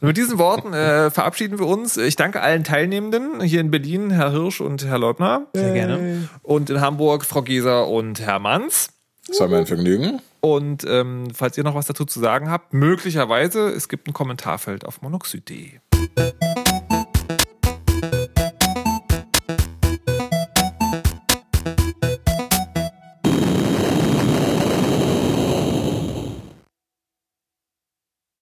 [0.00, 1.96] Und mit diesen Worten äh, verabschieden wir uns.
[1.96, 5.46] Ich danke allen Teilnehmenden hier in Berlin, Herr Hirsch und Herr Leubner.
[5.54, 6.28] Sehr gerne.
[6.42, 8.88] Und in Hamburg Frau Geser und Herr Manns.
[9.28, 10.20] Das war mir ein Vergnügen.
[10.40, 14.84] Und ähm, falls ihr noch was dazu zu sagen habt, möglicherweise, es gibt ein Kommentarfeld
[14.84, 15.78] auf monoxid.de.